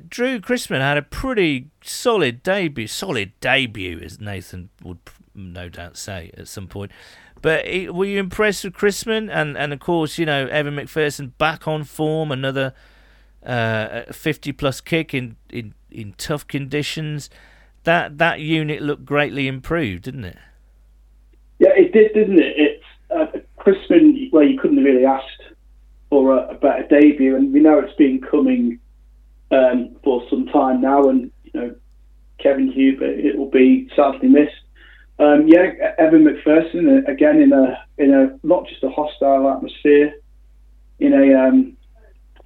Drue 0.08 0.40
Chrisman 0.40 0.80
had 0.80 0.96
a 0.98 1.02
pretty 1.02 1.68
solid 1.82 2.42
debut. 2.42 2.86
Solid 2.86 3.32
debut, 3.40 4.00
as 4.00 4.20
Nathan 4.20 4.70
would 4.82 4.98
no 5.34 5.68
doubt 5.68 5.96
say 5.96 6.30
at 6.36 6.48
some 6.48 6.66
point. 6.66 6.92
But 7.40 7.66
he- 7.66 7.88
were 7.88 8.04
you 8.04 8.18
impressed 8.18 8.64
with 8.64 8.74
Chrisman? 8.74 9.30
And, 9.32 9.56
and 9.56 9.72
of 9.72 9.80
course, 9.80 10.18
you 10.18 10.26
know, 10.26 10.46
Evan 10.46 10.76
McPherson 10.76 11.32
back 11.38 11.66
on 11.68 11.84
form, 11.84 12.32
another 12.32 12.74
uh, 13.44 14.02
50 14.12 14.52
plus 14.52 14.80
kick 14.80 15.14
in, 15.14 15.36
in, 15.48 15.74
in 15.90 16.14
tough 16.18 16.46
conditions. 16.46 17.30
That 17.84 18.18
that 18.18 18.40
unit 18.40 18.82
looked 18.82 19.04
greatly 19.04 19.46
improved, 19.46 20.02
didn't 20.02 20.24
it? 20.24 20.36
Yeah, 21.58 21.70
it 21.76 21.92
did, 21.92 22.12
didn't 22.12 22.40
it? 22.40 22.56
Uh, 22.58 22.77
Chrisman. 23.68 24.32
Well, 24.32 24.44
you 24.44 24.58
couldn't 24.58 24.76
have 24.78 24.86
really 24.86 25.04
asked 25.04 25.42
for 26.10 26.36
a, 26.36 26.48
a 26.48 26.54
better 26.54 26.86
debut, 26.88 27.36
and 27.36 27.52
we 27.52 27.60
know 27.60 27.78
it's 27.78 27.94
been 27.96 28.20
coming 28.20 28.78
um, 29.50 29.96
for 30.02 30.22
some 30.30 30.46
time 30.46 30.80
now. 30.80 31.08
And 31.08 31.30
you 31.44 31.50
know, 31.54 31.74
Kevin 32.38 32.70
Huber, 32.70 33.06
it 33.06 33.36
will 33.36 33.50
be 33.50 33.88
sadly 33.94 34.28
missed. 34.28 34.52
Um, 35.18 35.48
yeah, 35.48 35.72
Evan 35.98 36.24
McPherson 36.24 37.02
uh, 37.06 37.10
again 37.10 37.40
in 37.40 37.52
a 37.52 37.84
in 37.98 38.14
a 38.14 38.38
not 38.46 38.68
just 38.68 38.82
a 38.84 38.90
hostile 38.90 39.50
atmosphere, 39.50 40.14
in 41.00 41.12
a 41.12 41.48
um, 41.48 41.76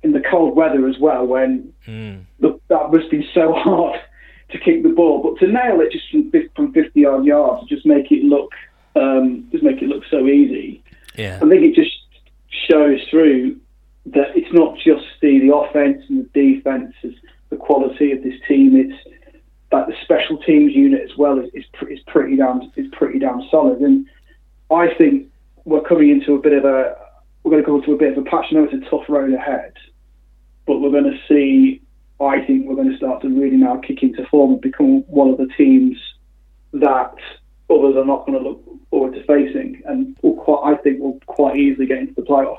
in 0.03 0.13
the 0.13 0.23
cold 0.31 0.57
weather 0.57 0.89
as 0.89 0.99
well. 0.99 1.27
When 1.27 1.73
Mm. 1.87 2.25
that 2.41 2.93
must 2.93 3.11
be 3.11 3.29
so 3.35 3.53
hard 3.53 4.01
to 4.51 4.59
kick 4.59 4.85
the 4.85 4.91
ball, 4.91 5.21
but 5.23 5.45
to 5.45 5.53
nail 5.53 5.81
it 5.81 5.93
just 5.93 6.09
from 6.11 6.31
from 6.55 6.73
50 6.73 7.05
odd 7.05 7.25
yards, 7.25 7.69
just 7.69 7.85
make 7.85 8.11
it 8.13 8.25
look 8.25 8.53
um, 8.95 9.49
just 9.51 9.65
make 9.65 9.83
it 9.83 9.89
look 9.89 10.05
so 10.11 10.27
easy. 10.27 10.82
Yeah. 11.17 11.39
I 11.43 11.49
think 11.49 11.63
it 11.63 11.75
just 11.75 11.97
shows 12.71 13.01
through 13.11 13.59
that 14.07 14.37
it's 14.37 14.53
not 14.53 14.77
just 14.77 15.05
the, 15.21 15.39
the 15.41 15.55
offense 15.55 16.03
and 16.09 16.29
the 16.33 16.55
defense, 16.55 16.95
it's 17.03 17.19
the 17.51 17.57
quality 17.57 18.13
of 18.13 18.23
this 18.23 18.35
team. 18.49 18.75
It's 18.77 18.99
that 19.71 19.87
the 19.87 19.95
special 20.03 20.39
teams 20.39 20.75
unit 20.75 21.01
as 21.03 21.17
well 21.17 21.39
is, 21.39 21.51
is, 21.55 21.65
is 21.89 22.01
pretty 22.07 22.37
damn 22.37 22.61
is 22.77 22.87
pretty 22.93 23.19
damn 23.19 23.43
solid. 23.51 23.81
And 23.81 24.07
I 24.71 24.93
think 24.95 25.29
we're 25.65 25.83
coming 25.83 26.11
into 26.11 26.35
a 26.35 26.39
bit 26.39 26.53
of 26.53 26.65
a 26.65 26.97
we're 27.43 27.51
going 27.51 27.63
to 27.63 27.67
go 27.67 27.77
into 27.77 27.93
a 27.93 27.97
bit 27.97 28.17
of 28.17 28.25
a 28.25 28.29
patch. 28.29 28.47
I 28.51 28.55
know 28.55 28.65
it's 28.65 28.87
a 28.87 28.91
tough 28.91 29.09
road 29.09 29.33
ahead, 29.33 29.73
but 30.67 30.81
we're 30.81 30.91
going 30.91 31.11
to 31.11 31.19
see. 31.29 31.81
I 32.21 32.41
think 32.45 32.67
we're 32.67 32.77
going 32.77 32.91
to 32.91 32.97
start 32.97 33.23
to 33.23 33.29
really 33.29 33.57
now 33.57 33.79
kick 33.79 34.03
into 34.03 34.25
form 34.27 34.53
and 34.53 34.61
become 34.61 35.01
one 35.09 35.29
of 35.31 35.39
the 35.39 35.49
teams 35.57 35.97
that 36.73 37.15
others 37.69 37.97
are 37.97 38.05
not 38.05 38.27
going 38.27 38.39
to 38.41 38.49
look 38.49 38.65
forward 38.93 39.15
to 39.15 39.25
facing, 39.25 39.83
and 39.87 40.15
we'll 40.21 40.35
quite, 40.35 40.75
I 40.75 40.77
think 40.83 41.01
we'll 41.01 41.19
quite 41.27 41.57
easily 41.57 41.87
get 41.87 41.99
into 41.99 42.13
the 42.15 42.23
playoffs. 42.23 42.59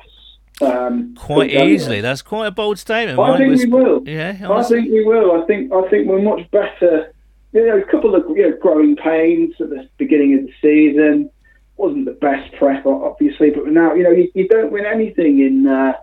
Um, 0.62 1.16
Quite 1.16 1.52
easily. 1.52 2.02
That's 2.02 2.22
quite 2.22 2.48
a 2.48 2.52
bold 2.52 2.80
statement. 2.80 3.20
I 3.20 3.38
think 3.38 3.52
was- 3.52 3.66
we 3.66 3.72
will. 3.72 4.04
Yeah, 4.06 4.38
I 4.50 4.64
think 4.64 4.92
we 4.92 5.06
will. 5.06 5.42
I 5.42 5.46
think 5.46 5.72
I 5.72 5.88
think 5.90 6.08
we're 6.08 6.22
much 6.22 6.50
better. 6.52 7.14
You 7.54 7.68
know, 7.68 7.78
a 7.78 7.84
couple 7.84 8.16
of 8.16 8.24
you 8.36 8.50
know, 8.50 8.58
growing 8.60 8.96
pains 8.96 9.54
at 9.60 9.70
the 9.70 9.88
beginning 9.98 10.34
of 10.40 10.46
the 10.46 10.54
season 10.62 11.30
wasn't 11.78 12.06
the 12.06 12.12
best 12.14 12.52
prep, 12.56 12.86
obviously, 12.86 13.52
but 13.52 13.68
now 13.68 13.94
you 13.94 14.04
know 14.04 14.12
you, 14.12 14.30
you 14.34 14.48
don't 14.48 14.72
win 14.72 14.86
anything 14.86 15.40
in 15.40 15.68
uh, 15.68 15.94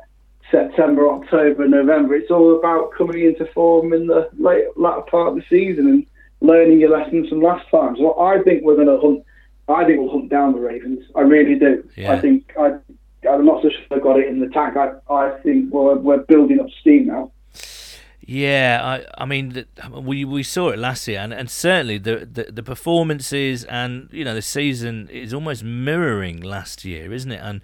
September, 0.50 1.08
October, 1.08 1.66
November. 1.66 2.14
It's 2.14 2.30
all 2.30 2.56
about 2.56 2.92
coming 2.96 3.24
into 3.24 3.46
form 3.52 3.92
in 3.92 4.06
the 4.06 4.28
late 4.38 4.64
latter 4.76 5.02
part 5.02 5.28
of 5.28 5.34
the 5.36 5.44
season 5.48 5.86
and 5.86 6.06
learning 6.40 6.80
your 6.80 6.90
lessons 6.90 7.28
from 7.28 7.40
last 7.40 7.68
time. 7.70 7.96
So 7.96 8.18
I 8.20 8.42
think 8.42 8.62
we're 8.62 8.76
going 8.76 8.88
to 8.88 8.98
hunt. 8.98 9.24
I 9.70 9.84
think 9.84 10.00
we'll 10.00 10.10
hunt 10.10 10.28
down 10.28 10.52
the 10.52 10.60
Ravens. 10.60 11.04
I 11.14 11.20
really 11.20 11.58
do. 11.58 11.88
Yeah. 11.96 12.12
I 12.12 12.20
think 12.20 12.52
I. 12.58 12.78
I'm 13.28 13.44
not 13.44 13.62
so 13.62 13.68
sure 13.68 13.98
I 13.98 14.00
got 14.00 14.18
it 14.18 14.28
in 14.28 14.40
the 14.40 14.48
tank. 14.48 14.78
I, 14.78 14.92
I 15.12 15.38
think 15.42 15.70
we're, 15.70 15.96
we're 15.96 16.18
building 16.22 16.58
up 16.58 16.68
steam 16.80 17.06
now. 17.08 17.30
Yeah, 18.22 18.80
I, 18.82 19.22
I 19.22 19.26
mean, 19.26 19.66
we 19.90 20.24
we 20.24 20.42
saw 20.42 20.68
it 20.68 20.78
last 20.78 21.08
year, 21.08 21.18
and, 21.18 21.32
and 21.32 21.50
certainly 21.50 21.98
the, 21.98 22.28
the 22.32 22.44
the 22.44 22.62
performances 22.62 23.64
and 23.64 24.08
you 24.12 24.24
know 24.24 24.34
the 24.34 24.42
season 24.42 25.08
is 25.10 25.34
almost 25.34 25.64
mirroring 25.64 26.40
last 26.40 26.84
year, 26.84 27.12
isn't 27.12 27.32
it? 27.32 27.40
And 27.42 27.60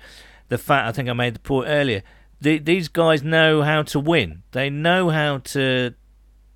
the 0.48 0.58
fact 0.58 0.88
I 0.88 0.92
think 0.92 1.08
I 1.08 1.12
made 1.12 1.34
the 1.34 1.40
point 1.40 1.68
earlier, 1.68 2.02
the, 2.40 2.58
these 2.58 2.88
guys 2.88 3.22
know 3.22 3.62
how 3.62 3.82
to 3.84 4.00
win. 4.00 4.42
They 4.52 4.68
know 4.68 5.10
how 5.10 5.38
to 5.38 5.94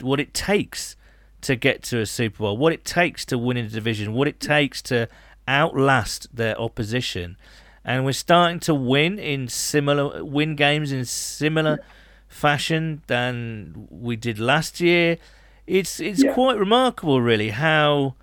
what 0.01 0.19
it 0.19 0.35
takes 0.35 0.97
to 1.43 1.57
get 1.57 1.83
to 1.85 2.01
a 2.01 2.07
Super 2.07 2.39
Bowl, 2.39 2.57
what 2.57 2.73
it 2.73 2.85
takes 2.85 3.25
to 3.27 3.39
win 3.39 3.57
in 3.57 3.67
a 3.67 3.69
division, 3.69 4.13
what 4.13 4.29
it 4.29 4.41
takes 4.41 4.83
to 4.83 5.09
outlast 5.49 6.35
their 6.35 6.59
opposition, 6.61 7.37
and 7.85 8.05
we're 8.05 8.13
starting 8.13 8.61
to 8.61 8.75
win 8.75 9.19
in 9.19 9.49
similar 9.49 10.25
win 10.25 10.55
games 10.57 10.93
in 10.93 11.05
similar 11.05 11.79
fashion 12.29 13.03
than 13.07 13.87
we 13.91 14.17
did 14.17 14.39
last 14.39 14.81
year. 14.81 15.17
It's 15.67 16.01
it's 16.01 16.23
Yeah. 16.23 16.33
quite 16.35 16.59
remarkable, 16.59 17.21
really, 17.21 17.51
how 17.51 18.15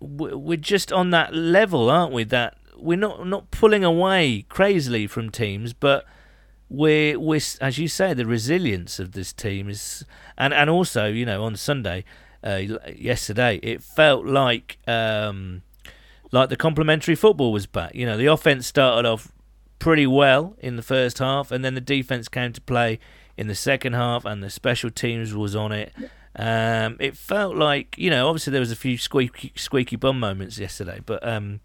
we're 0.00 0.56
just 0.56 0.92
on 0.92 1.10
that 1.10 1.34
level, 1.34 1.90
aren't 1.90 2.12
we? 2.12 2.24
That 2.24 2.56
we're 2.76 2.98
not 2.98 3.26
not 3.26 3.50
pulling 3.50 3.84
away 3.84 4.44
crazily 4.48 5.06
from 5.06 5.30
teams, 5.30 5.72
but 5.72 6.04
we're 6.68 7.18
we're 7.18 7.40
as 7.60 7.78
you 7.78 7.88
say, 7.88 8.12
the 8.14 8.26
resilience 8.26 8.98
of 8.98 9.12
this 9.12 9.32
team 9.32 9.68
is, 9.68 10.04
and 10.36 10.52
and 10.52 10.68
also 10.68 11.06
you 11.06 11.24
know 11.24 11.44
on 11.44 11.56
Sunday, 11.56 12.04
uh, 12.44 12.60
yesterday 12.94 13.56
it 13.62 13.82
felt 13.82 14.26
like. 14.26 14.78
Um, 14.86 15.62
like 16.36 16.48
the 16.50 16.56
complementary 16.56 17.14
football 17.14 17.52
was 17.52 17.66
back. 17.66 17.94
You 17.94 18.06
know, 18.06 18.16
the 18.16 18.26
offense 18.26 18.66
started 18.66 19.08
off 19.08 19.32
pretty 19.78 20.06
well 20.06 20.56
in 20.58 20.76
the 20.76 20.82
first 20.82 21.18
half, 21.18 21.50
and 21.50 21.64
then 21.64 21.74
the 21.74 21.80
defense 21.80 22.28
came 22.28 22.52
to 22.52 22.60
play 22.60 22.98
in 23.36 23.48
the 23.48 23.54
second 23.54 23.94
half, 23.94 24.24
and 24.24 24.42
the 24.42 24.50
special 24.50 24.90
teams 24.90 25.34
was 25.34 25.56
on 25.56 25.72
it. 25.72 25.92
Um, 26.36 26.96
it 27.00 27.16
felt 27.16 27.56
like 27.56 27.96
you 27.96 28.10
know, 28.10 28.28
obviously 28.28 28.50
there 28.50 28.60
was 28.60 28.72
a 28.72 28.76
few 28.76 28.98
squeaky, 28.98 29.52
squeaky 29.56 29.96
bum 29.96 30.20
moments 30.20 30.58
yesterday, 30.58 31.00
but 31.04 31.26
um, 31.26 31.60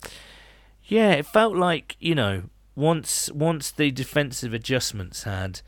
yeah, 0.85 1.11
it 1.11 1.25
felt 1.25 1.55
like 1.55 1.97
you 1.99 2.15
know, 2.15 2.43
once 2.75 3.29
once 3.31 3.71
the 3.71 3.91
defensive 3.91 4.53
adjustments 4.53 5.23
had 5.23 5.61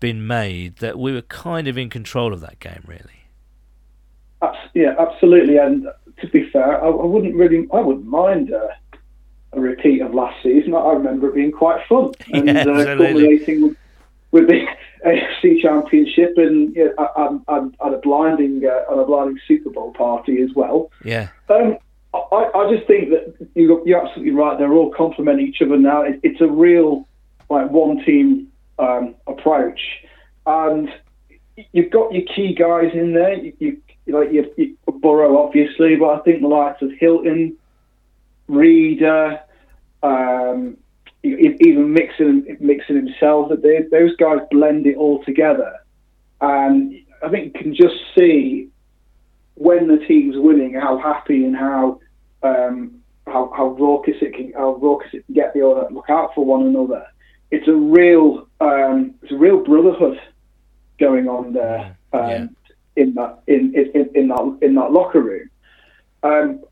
been 0.00 0.26
made, 0.26 0.76
that 0.76 0.98
we 0.98 1.12
were 1.12 1.22
kind 1.22 1.68
of 1.68 1.78
in 1.78 1.90
control 1.90 2.32
of 2.32 2.40
that 2.40 2.58
game, 2.60 2.82
really. 2.86 3.18
Yeah, 4.74 4.94
absolutely. 4.98 5.56
And 5.56 5.88
to 6.20 6.28
be 6.28 6.48
fair, 6.50 6.82
I, 6.82 6.88
I 6.88 7.04
wouldn't 7.04 7.34
really, 7.34 7.66
I 7.72 7.80
wouldn't 7.80 8.06
mind 8.06 8.52
uh, 8.52 8.68
a 9.52 9.60
repeat 9.60 10.02
of 10.02 10.14
last 10.14 10.42
season. 10.42 10.74
I 10.74 10.92
remember 10.92 11.28
it 11.28 11.34
being 11.34 11.52
quite 11.52 11.86
fun 11.88 12.12
and 12.32 12.46
Yeah, 12.46 12.62
uh, 12.62 12.96
culminating 12.96 13.76
with, 14.30 14.48
the 14.48 14.66
AFC 15.06 15.62
Championship 15.62 16.34
and 16.36 16.76
I'm, 17.16 17.44
I'm 17.48 17.74
at 17.84 17.94
a 17.94 17.98
blinding, 17.98 18.62
uh, 18.64 18.92
at 18.92 18.98
a 18.98 19.04
blinding 19.04 19.38
Super 19.46 19.70
Bowl 19.70 19.92
party 19.92 20.42
as 20.42 20.50
well. 20.54 20.90
Yeah, 21.04 21.28
Um, 21.48 21.78
I, 22.14 22.50
I 22.54 22.74
just 22.74 22.86
think 22.86 23.10
that 23.10 23.48
you, 23.54 23.82
you're 23.84 24.04
absolutely 24.04 24.32
right. 24.32 24.58
They're 24.58 24.72
all 24.72 24.90
complement 24.90 25.40
each 25.40 25.60
other 25.60 25.76
now. 25.76 26.02
It, 26.02 26.20
it's 26.22 26.40
a 26.40 26.46
real 26.46 27.06
like 27.50 27.70
one 27.70 28.04
team 28.04 28.48
um, 28.78 29.14
approach, 29.26 29.80
and 30.46 30.88
you've 31.72 31.90
got 31.90 32.12
your 32.12 32.22
key 32.34 32.54
guys 32.54 32.90
in 32.94 33.12
there. 33.12 33.34
You, 33.34 33.52
you 34.06 34.18
like 34.18 34.32
you, 34.32 34.50
you 34.56 34.76
Burrow 35.00 35.38
obviously, 35.38 35.96
but 35.96 36.08
I 36.08 36.18
think 36.20 36.40
the 36.40 36.48
likes 36.48 36.82
of 36.82 36.90
Hilton, 36.98 37.56
Reader, 38.48 39.40
um, 40.02 40.76
even 41.22 41.92
Mixon, 41.92 42.56
Mixon 42.60 42.96
himself. 42.96 43.48
That 43.50 43.62
they, 43.62 43.82
those 43.90 44.16
guys 44.16 44.38
blend 44.50 44.86
it 44.86 44.96
all 44.96 45.24
together, 45.24 45.72
and 46.40 46.94
I 47.22 47.28
think 47.28 47.54
you 47.54 47.62
can 47.62 47.74
just 47.74 47.96
see 48.16 48.68
when 49.54 49.88
the 49.88 49.98
team's 50.06 50.36
winning, 50.36 50.74
how 50.74 50.98
happy 50.98 51.44
and 51.44 51.56
how 51.56 52.00
um, 52.42 53.02
how, 53.26 53.52
how 53.54 53.68
raucous 53.68 54.16
it 54.20 54.34
can 54.34 54.52
how 54.52 54.74
raucous 54.76 55.08
it 55.12 55.26
can 55.26 55.34
get. 55.34 55.54
They 55.54 55.62
all 55.62 55.86
look 55.90 56.08
out 56.08 56.34
for 56.34 56.44
one 56.44 56.66
another. 56.66 57.06
It's 57.50 57.68
a 57.68 57.74
real 57.74 58.48
um, 58.60 59.14
it's 59.22 59.32
a 59.32 59.36
real 59.36 59.62
brotherhood 59.64 60.20
going 60.98 61.28
on 61.28 61.52
there 61.52 61.96
um, 62.12 62.28
Yeah. 62.28 62.46
In 62.98 63.14
that 63.14 63.32
in, 63.46 63.62
in 63.74 64.10
in 64.14 64.28
that 64.28 64.58
in 64.62 64.74
that 64.74 64.92
locker 64.92 65.22
room. 65.22 65.48
Um, 66.22 66.64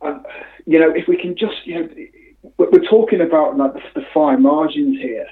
and, 0.00 0.24
you 0.66 0.78
know, 0.78 0.90
if 0.90 1.08
we 1.08 1.16
can 1.16 1.36
just 1.36 1.58
you 1.66 1.74
know, 1.74 1.88
we're 2.58 2.88
talking 2.96 3.20
about 3.20 3.56
like 3.56 3.74
the, 3.74 4.00
the 4.00 4.06
fine 4.12 4.42
margins 4.42 4.98
here. 5.00 5.28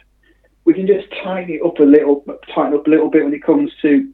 We 0.64 0.74
can 0.74 0.86
just 0.86 1.09
tighten 1.24 1.55
it 1.57 1.66
up 1.66 1.80
a 1.80 1.82
little, 1.82 2.24
tighten 2.55 2.78
up 2.78 2.86
a 2.86 2.90
little 2.90 3.11
bit 3.11 3.24
when 3.24 3.34
it 3.34 3.43
comes 3.43 3.72
to 3.82 4.12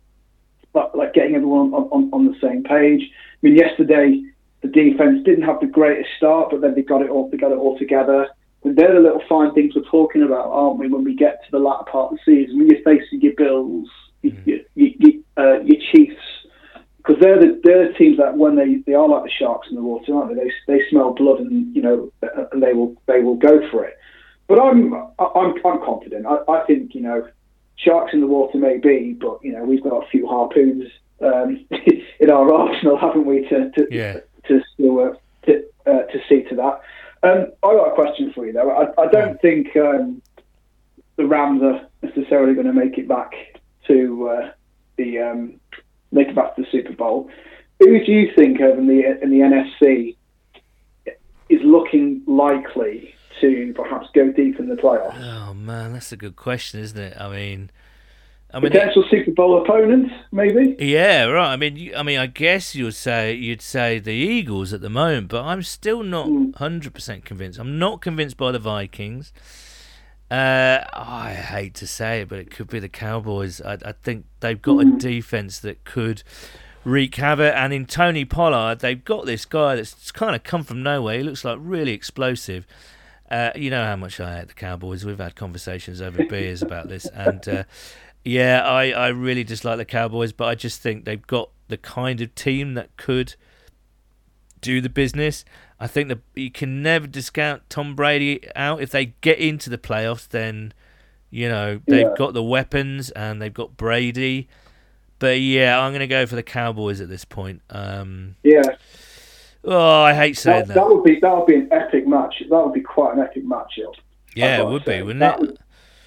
like, 0.72 0.94
like 0.94 1.12
getting 1.12 1.34
everyone 1.34 1.74
on, 1.74 1.84
on, 1.92 2.10
on 2.12 2.24
the 2.24 2.38
same 2.40 2.62
page. 2.62 3.02
I 3.02 3.38
mean, 3.42 3.54
yesterday 3.54 4.22
the 4.62 4.68
defense 4.68 5.24
didn't 5.24 5.44
have 5.44 5.60
the 5.60 5.66
greatest 5.66 6.08
start, 6.16 6.48
but 6.50 6.62
then 6.62 6.74
they 6.74 6.82
got 6.82 7.02
it 7.02 7.10
all 7.10 7.28
they 7.30 7.36
got 7.36 7.52
it 7.52 7.58
all 7.58 7.78
together. 7.78 8.28
And 8.64 8.74
they're 8.76 8.94
the 8.94 9.00
little 9.00 9.22
fine 9.28 9.52
things 9.54 9.74
we're 9.76 9.82
talking 9.90 10.22
about, 10.22 10.46
aren't 10.50 10.78
we? 10.78 10.88
When 10.88 11.04
we 11.04 11.14
get 11.14 11.44
to 11.44 11.50
the 11.50 11.58
latter 11.58 11.84
part 11.84 12.12
of 12.12 12.18
the 12.18 12.24
season, 12.24 12.58
when 12.58 12.68
you're 12.68 12.82
facing 12.82 13.20
your 13.20 13.34
Bills, 13.36 13.88
your, 14.22 14.58
your, 14.74 14.88
your, 14.98 15.12
uh, 15.36 15.60
your 15.60 15.76
Chiefs, 15.92 16.20
because 16.98 17.16
they're 17.20 17.38
the 17.40 17.60
they're 17.64 17.88
the 17.88 17.94
teams 17.94 18.18
that 18.18 18.36
when 18.36 18.56
they 18.56 18.76
they 18.86 18.94
are 18.94 19.08
like 19.08 19.24
the 19.24 19.30
sharks 19.30 19.68
in 19.70 19.76
the 19.76 19.82
water, 19.82 20.14
aren't 20.14 20.36
they? 20.36 20.44
They 20.44 20.52
they 20.66 20.88
smell 20.90 21.14
blood 21.14 21.40
and 21.40 21.74
you 21.74 21.82
know 21.82 22.12
and 22.52 22.62
they 22.62 22.74
will 22.74 22.94
they 23.06 23.20
will 23.20 23.36
go 23.36 23.68
for 23.70 23.84
it. 23.84 23.96
But 24.46 24.60
I'm 24.60 24.94
I'm 25.18 25.54
I'm 25.64 25.84
confident. 25.84 26.26
I, 26.26 26.38
I 26.50 26.64
think 26.66 26.94
you 26.94 27.00
know 27.02 27.28
sharks 27.76 28.12
in 28.12 28.20
the 28.20 28.26
water 28.26 28.58
may 28.58 28.78
be, 28.78 29.16
but 29.18 29.38
you 29.42 29.52
know 29.52 29.64
we've 29.64 29.82
got 29.82 30.04
a 30.04 30.08
few 30.08 30.26
harpoons 30.26 30.88
um, 31.20 31.64
in 32.20 32.30
our 32.30 32.52
arsenal, 32.52 32.98
haven't 32.98 33.24
we? 33.26 33.48
To 33.48 33.70
to 33.70 33.86
Yeah. 33.90 34.20
to 34.46 34.62
still, 34.74 35.00
uh, 35.00 35.12
to, 35.46 35.64
uh, 35.86 36.02
to 36.12 36.20
see 36.28 36.42
to 36.44 36.56
that. 36.56 36.80
Um, 37.22 37.46
I 37.62 37.74
got 37.74 37.92
a 37.92 37.94
question 37.94 38.32
for 38.32 38.46
you 38.46 38.52
though. 38.52 38.70
I, 38.70 39.02
I 39.02 39.06
don't 39.08 39.40
think 39.40 39.76
um, 39.76 40.22
the 41.16 41.26
Rams 41.26 41.62
are 41.62 41.86
necessarily 42.02 42.54
going 42.54 42.66
to 42.66 42.72
make 42.72 42.96
it 42.98 43.08
back 43.08 43.32
to 43.88 44.28
uh, 44.28 44.50
the 44.96 45.18
um, 45.18 45.60
make 46.12 46.28
it 46.28 46.34
back 46.36 46.54
to 46.56 46.62
the 46.62 46.68
Super 46.70 46.92
Bowl. 46.92 47.28
Who 47.80 48.04
do 48.04 48.12
you 48.12 48.32
think 48.34 48.60
of 48.60 48.78
in 48.78 48.86
the 48.86 49.20
in 49.22 49.30
the 49.30 49.38
NFC 49.40 50.16
is 51.48 51.60
looking 51.64 52.22
likely 52.26 53.14
to 53.40 53.72
perhaps 53.76 54.08
go 54.14 54.30
deep 54.32 54.58
in 54.58 54.68
the 54.68 54.74
playoffs? 54.74 55.16
Oh 55.22 55.54
man, 55.54 55.92
that's 55.92 56.12
a 56.12 56.16
good 56.16 56.36
question, 56.36 56.80
isn't 56.80 56.98
it? 56.98 57.16
I 57.18 57.28
mean, 57.28 57.70
I 58.52 58.60
mean, 58.60 58.72
Potential 58.72 59.04
Super 59.10 59.30
Bowl 59.30 59.62
opponents, 59.62 60.12
maybe. 60.32 60.74
yeah, 60.78 61.24
right. 61.24 61.52
I 61.52 61.56
mean, 61.56 61.76
you, 61.76 61.94
I 61.94 62.02
mean, 62.02 62.18
I 62.18 62.26
guess 62.26 62.74
you'd 62.74 62.92
say 62.94 63.32
you'd 63.34 63.62
say 63.62 63.98
the 63.98 64.12
Eagles 64.12 64.72
at 64.72 64.80
the 64.80 64.90
moment, 64.90 65.28
but 65.28 65.44
I'm 65.44 65.62
still 65.62 66.02
not 66.02 66.26
Mm. 66.28 66.56
hundred 66.56 66.94
percent 66.94 67.24
convinced. 67.24 67.58
I'm 67.60 67.78
not 67.78 68.00
convinced 68.00 68.36
by 68.36 68.50
the 68.52 68.58
Vikings. 68.58 69.32
Uh, 70.30 70.84
I 70.92 71.32
hate 71.32 71.74
to 71.74 71.86
say 71.86 72.20
it, 72.20 72.28
but 72.28 72.38
it 72.38 72.50
could 72.50 72.68
be 72.68 72.80
the 72.80 72.88
Cowboys. 72.88 73.60
I, 73.62 73.78
I 73.84 73.92
think 73.92 74.26
they've 74.40 74.60
got 74.60 74.78
a 74.80 74.84
defense 74.84 75.58
that 75.60 75.84
could 75.84 76.22
wreak 76.84 77.14
havoc. 77.14 77.54
And 77.54 77.72
in 77.72 77.86
Tony 77.86 78.24
Pollard, 78.24 78.80
they've 78.80 79.02
got 79.02 79.26
this 79.26 79.44
guy 79.44 79.76
that's 79.76 80.10
kind 80.12 80.36
of 80.36 80.42
come 80.42 80.64
from 80.64 80.82
nowhere. 80.82 81.18
He 81.18 81.22
looks 81.22 81.44
like 81.44 81.58
really 81.60 81.92
explosive. 81.92 82.66
Uh, 83.30 83.50
you 83.54 83.70
know 83.70 83.84
how 83.84 83.96
much 83.96 84.20
I 84.20 84.38
hate 84.38 84.48
the 84.48 84.54
Cowboys. 84.54 85.04
We've 85.04 85.18
had 85.18 85.34
conversations 85.34 86.00
over 86.00 86.24
beers 86.24 86.62
about 86.62 86.88
this, 86.88 87.04
and 87.06 87.46
uh, 87.46 87.64
yeah, 88.24 88.62
I, 88.62 88.90
I 88.90 89.08
really 89.08 89.44
dislike 89.44 89.76
the 89.76 89.84
Cowboys, 89.84 90.32
but 90.32 90.48
I 90.48 90.54
just 90.54 90.80
think 90.80 91.04
they've 91.04 91.26
got 91.26 91.50
the 91.68 91.76
kind 91.76 92.22
of 92.22 92.34
team 92.34 92.72
that 92.74 92.96
could 92.96 93.34
do 94.62 94.80
the 94.80 94.88
business. 94.88 95.44
I 95.80 95.86
think 95.86 96.08
that 96.08 96.18
you 96.34 96.50
can 96.50 96.82
never 96.82 97.06
discount 97.06 97.68
Tom 97.70 97.94
Brady 97.94 98.40
out. 98.56 98.80
If 98.82 98.90
they 98.90 99.14
get 99.20 99.38
into 99.38 99.70
the 99.70 99.78
playoffs, 99.78 100.28
then 100.28 100.72
you 101.30 101.48
know 101.48 101.80
they've 101.86 102.00
Yeah. 102.06 102.14
got 102.16 102.34
the 102.34 102.42
weapons 102.42 103.10
and 103.10 103.40
they've 103.40 103.52
got 103.54 103.76
Brady. 103.76 104.48
But 105.20 105.40
yeah, 105.40 105.78
I'm 105.80 105.90
going 105.92 106.00
to 106.00 106.06
go 106.06 106.26
for 106.26 106.36
the 106.36 106.42
Cowboys 106.42 107.00
at 107.00 107.08
this 107.08 107.24
point. 107.24 107.60
Um, 107.70 108.36
Yeah, 108.44 108.62
oh, 109.64 110.00
I 110.02 110.14
hate 110.14 110.36
saying 110.36 110.60
that, 110.60 110.68
that. 110.68 110.74
that 110.74 110.88
would 110.88 111.04
be 111.04 111.18
that 111.20 111.36
would 111.36 111.46
be 111.46 111.56
an 111.56 111.68
epic 111.72 112.06
match. 112.06 112.42
That 112.48 112.64
would 112.64 112.72
be 112.74 112.80
quite 112.80 113.14
an 113.16 113.20
epic 113.20 113.44
matchup. 113.44 113.94
yeah, 114.34 114.60
it 114.60 114.66
would 114.66 114.84
be, 114.84 115.02
wouldn't 115.02 115.20
That 115.20 115.34
it? 115.34 115.40
would- 115.40 115.58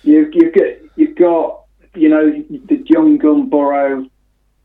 You 0.03 0.29
you 0.33 0.51
get 0.51 0.81
you've 0.95 1.15
got 1.15 1.63
you 1.95 2.09
know 2.09 2.29
the 2.49 2.81
young 2.85 3.17
gun 3.17 3.49
Burrow, 3.49 3.99
you 4.01 4.09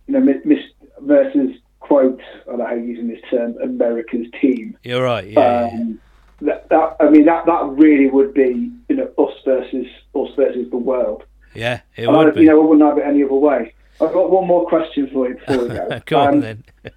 know 0.09 0.21
Miss 0.21 0.59
versus 1.01 1.57
quote 1.87 2.21
I 2.43 2.51
don't 2.51 2.59
know 2.59 2.67
how 2.67 2.75
you're 2.75 2.85
using 2.85 3.09
this 3.09 3.21
term 3.31 3.57
America's 3.63 4.27
team. 4.41 4.77
You're 4.83 5.03
right. 5.05 5.27
Yeah, 5.29 5.41
yeah, 5.41 5.71
yeah. 5.73 5.81
Um, 5.81 6.01
that, 6.43 6.69
that 6.69 6.97
I 7.01 7.09
mean 7.11 7.25
that 7.27 7.47
that 7.47 7.65
really 7.71 8.09
would 8.11 8.35
be 8.35 8.71
you 8.89 8.97
know 8.97 9.11
us 9.19 9.35
versus 9.45 9.87
us 10.15 10.29
versus 10.37 10.71
the 10.71 10.77
world. 10.77 11.25
yeah, 11.55 11.81
it 11.97 12.07
And 12.07 12.17
I, 12.17 12.25
would 12.25 12.35
be. 12.35 12.43
you 12.43 12.47
know 12.49 12.63
I 12.63 12.67
wouldn't 12.67 12.87
have 12.89 12.99
it 12.99 13.05
any 13.07 13.23
other 13.25 13.35
way. 13.35 13.73
I've 14.01 14.13
got 14.13 14.31
one 14.31 14.47
more 14.47 14.69
question 14.69 15.09
for 15.13 15.29
you 15.29 15.37
before 15.37 15.59
we 15.63 15.69
go. 15.69 16.01
Go 16.07 16.19
on 16.19 16.35
Um, 16.35 16.41
then. 16.41 16.65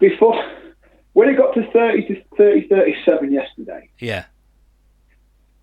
Before 0.00 0.34
when 1.12 1.28
it 1.28 1.36
got 1.36 1.54
to 1.54 1.70
30 1.70 2.06
to 2.08 2.22
30 2.36 2.68
37 2.68 3.32
yesterday, 3.32 3.88
Yeah, 4.00 4.24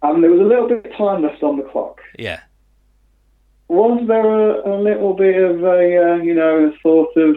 and 0.02 0.24
there 0.24 0.32
was 0.32 0.40
a 0.40 0.44
little 0.46 0.70
bit 0.70 0.86
of 0.86 0.98
time 0.98 1.24
left 1.24 1.44
on 1.44 1.58
the 1.58 1.64
clock. 1.64 2.00
yeah. 2.18 2.40
Was 3.68 4.06
there 4.08 4.26
a, 4.26 4.70
a 4.70 4.76
little 4.82 5.14
bit 5.14 5.42
of 5.42 5.64
a, 5.64 6.12
uh, 6.12 6.16
you 6.24 6.34
know, 6.34 6.66
a 6.74 6.80
thought 6.84 7.16
of, 7.16 7.36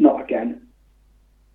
not 0.00 0.20
again, 0.22 0.60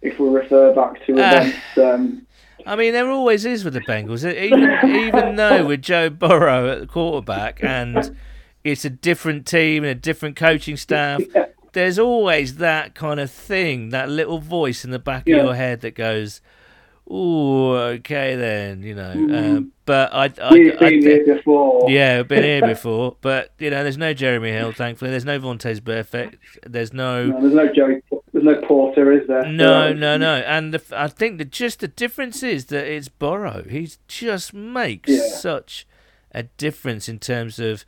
if 0.02 0.18
we 0.20 0.30
refer 0.30 0.74
back 0.74 1.06
to 1.08 1.16
Ah. 1.20 1.38
events, 1.42 1.58
um, 1.78 2.22
I 2.66 2.76
mean, 2.76 2.94
there 2.94 3.10
always 3.12 3.46
is 3.46 3.64
with 3.66 3.74
the 3.74 3.82
Bengals. 3.82 4.24
Even 4.26 4.80
even 5.08 5.36
though 5.36 5.66
with 5.66 5.82
Joe 5.82 6.10
Burrow 6.10 6.70
at 6.72 6.80
the 6.80 6.88
quarterback 6.88 7.62
and 7.64 8.16
it's 8.64 8.86
a 8.86 8.90
different 8.90 9.46
team 9.46 9.84
and 9.84 9.92
a 9.92 9.96
different 9.96 10.36
coaching 10.38 10.78
staff, 10.78 11.22
Yeah. 11.36 11.46
there's 11.74 12.00
always 12.00 12.56
that 12.58 12.96
kind 12.96 13.20
of 13.20 13.30
thing, 13.30 13.90
that 13.90 14.10
little 14.10 14.40
voice 14.40 14.86
in 14.86 14.92
the 14.92 15.00
back 15.00 15.24
Yeah. 15.28 15.38
of 15.38 15.44
your 15.46 15.56
head 15.56 15.82
that 15.82 15.94
goes, 15.96 16.42
"Ooh, 17.12 17.76
okay 17.76 18.36
then," 18.36 18.82
you 18.82 18.96
know. 18.96 19.14
Mhm. 19.16 19.58
Uh, 19.58 19.62
but 19.86 20.12
I, 20.14 20.24
I, 20.24 20.48
I, 20.48 20.50
been 20.80 21.02
here 21.04 21.36
before. 21.36 21.86
yeah, 21.92 22.18
I've 22.20 22.28
been 22.28 22.44
here 22.44 22.62
before. 22.76 23.18
But 23.22 23.52
you 23.60 23.70
know, 23.70 23.84
there's 23.84 23.98
no 24.00 24.14
Jeremy 24.14 24.52
Hill, 24.52 24.72
thankfully. 24.72 25.12
There's 25.12 25.26
no 25.26 25.40
Vontaze 25.40 25.82
Burfict. 25.82 26.38
There's 26.66 26.94
no. 26.94 27.28
No, 27.28 27.42
there's 27.42 27.54
no 27.54 27.72
Joey, 27.74 28.02
no 28.46 28.62
Porter, 28.62 29.12
is 29.12 29.28
there? 29.28 29.46
No, 29.46 29.92
no, 29.94 30.18
no. 30.18 30.36
And 30.36 30.74
the, 30.74 30.82
I 30.98 31.08
think 31.08 31.38
that 31.40 31.52
just 31.52 31.80
the 31.82 31.88
difference 31.88 32.42
is 32.44 32.66
that 32.68 32.86
it's 32.86 33.10
Burrow. 33.10 33.64
He 33.70 33.90
just 34.08 34.54
makes 34.54 35.10
Yeah. 35.10 35.28
such 35.30 35.86
a 36.32 36.44
difference 36.44 37.10
in 37.10 37.20
terms 37.20 37.60
of 37.60 37.84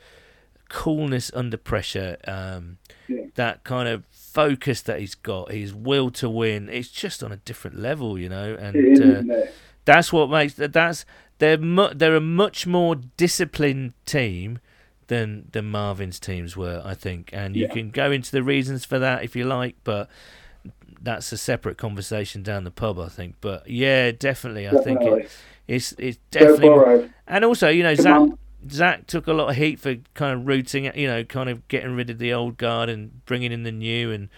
coolness 0.69 1.31
under 1.33 1.57
pressure. 1.57 2.17
Um, 2.27 2.77
Yeah. 3.07 3.21
That 3.35 3.63
kind 3.63 3.87
of 3.87 4.03
focus 4.11 4.81
that 4.81 4.99
he's 4.99 5.15
got, 5.15 5.51
his 5.51 5.73
will 5.73 6.11
to 6.11 6.29
win. 6.29 6.67
It's 6.69 6.89
just 6.89 7.23
on 7.23 7.31
a 7.31 7.37
different 7.37 7.79
level, 7.79 8.19
you 8.19 8.27
know. 8.27 8.53
It 8.59 8.75
is, 8.75 8.99
And 8.99 9.31
uh, 9.31 9.45
that's 9.85 10.11
what 10.11 10.29
makes 10.29 10.55
that. 10.55 10.73
That's 10.73 11.05
they're 11.39 11.57
mu- 11.57 11.93
they're 11.93 12.17
a 12.17 12.21
much 12.21 12.67
more 12.67 12.95
disciplined 12.95 13.93
team 14.05 14.59
than 15.07 15.47
than 15.53 15.65
Marvin's 15.71 16.19
teams 16.19 16.57
were, 16.57 16.81
I 16.83 16.95
think. 16.95 17.29
And 17.31 17.55
you 17.55 17.67
Yeah. 17.67 17.73
can 17.73 17.91
go 17.91 18.11
into 18.11 18.31
the 18.31 18.43
reasons 18.43 18.83
for 18.83 18.99
that 18.99 19.23
if 19.23 19.37
you 19.37 19.45
like, 19.45 19.75
but 19.85 20.09
that's 21.01 21.31
a 21.31 21.37
separate 21.37 21.77
conversation 21.77 22.43
down 22.43 22.63
the 22.63 22.71
pub, 22.71 22.99
I 22.99 23.09
think. 23.09 23.35
But 23.41 23.69
yeah, 23.69 24.11
definitely, 24.11 24.67
I 24.67 24.71
think 24.81 25.01
it, 25.01 25.31
it's 25.67 25.93
it's 25.97 26.19
definitely. 26.31 27.09
And 27.27 27.45
also, 27.45 27.69
you 27.69 27.83
know, 27.83 27.95
Come 27.95 28.03
Zac 28.03 28.19
on. 28.19 28.37
Zac 28.69 29.07
took 29.07 29.27
a 29.27 29.33
lot 29.33 29.49
of 29.49 29.55
heat 29.55 29.79
for 29.79 29.95
kind 30.13 30.39
of 30.39 30.47
rooting, 30.47 30.91
you 30.95 31.07
know, 31.07 31.23
kind 31.23 31.49
of 31.49 31.67
getting 31.67 31.95
rid 31.95 32.09
of 32.09 32.19
the 32.19 32.33
old 32.33 32.57
guard 32.57 32.89
and 32.89 33.25
bringing 33.25 33.51
in 33.51 33.63
the 33.63 33.71
new, 33.71 34.11
and 34.11 34.29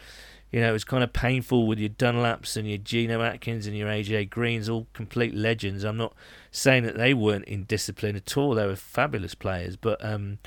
you 0.51 0.59
know, 0.59 0.69
it 0.69 0.73
was 0.73 0.84
kind 0.84 1.03
of 1.03 1.13
painful 1.13 1.67
with 1.67 1.80
your 1.80 1.89
Dunlaps 1.89 2.57
and 2.57 2.67
your 2.67 2.80
Geno 2.80 3.21
Atkins 3.21 3.67
and 3.67 3.77
your 3.77 3.88
AJ 3.88 4.30
Greens, 4.30 4.67
all 4.67 4.88
complete 4.93 5.36
legends. 5.36 5.84
I'm 5.84 5.97
not 5.97 6.13
saying 6.51 6.84
that 6.84 6.97
they 6.97 7.13
weren't 7.13 7.45
in 7.45 7.63
discipline 7.65 8.15
at 8.15 8.36
all; 8.36 8.55
they 8.55 8.65
were 8.65 8.75
fabulous 8.75 9.36
players, 9.36 9.75
but 9.75 10.03
um, 10.03 10.39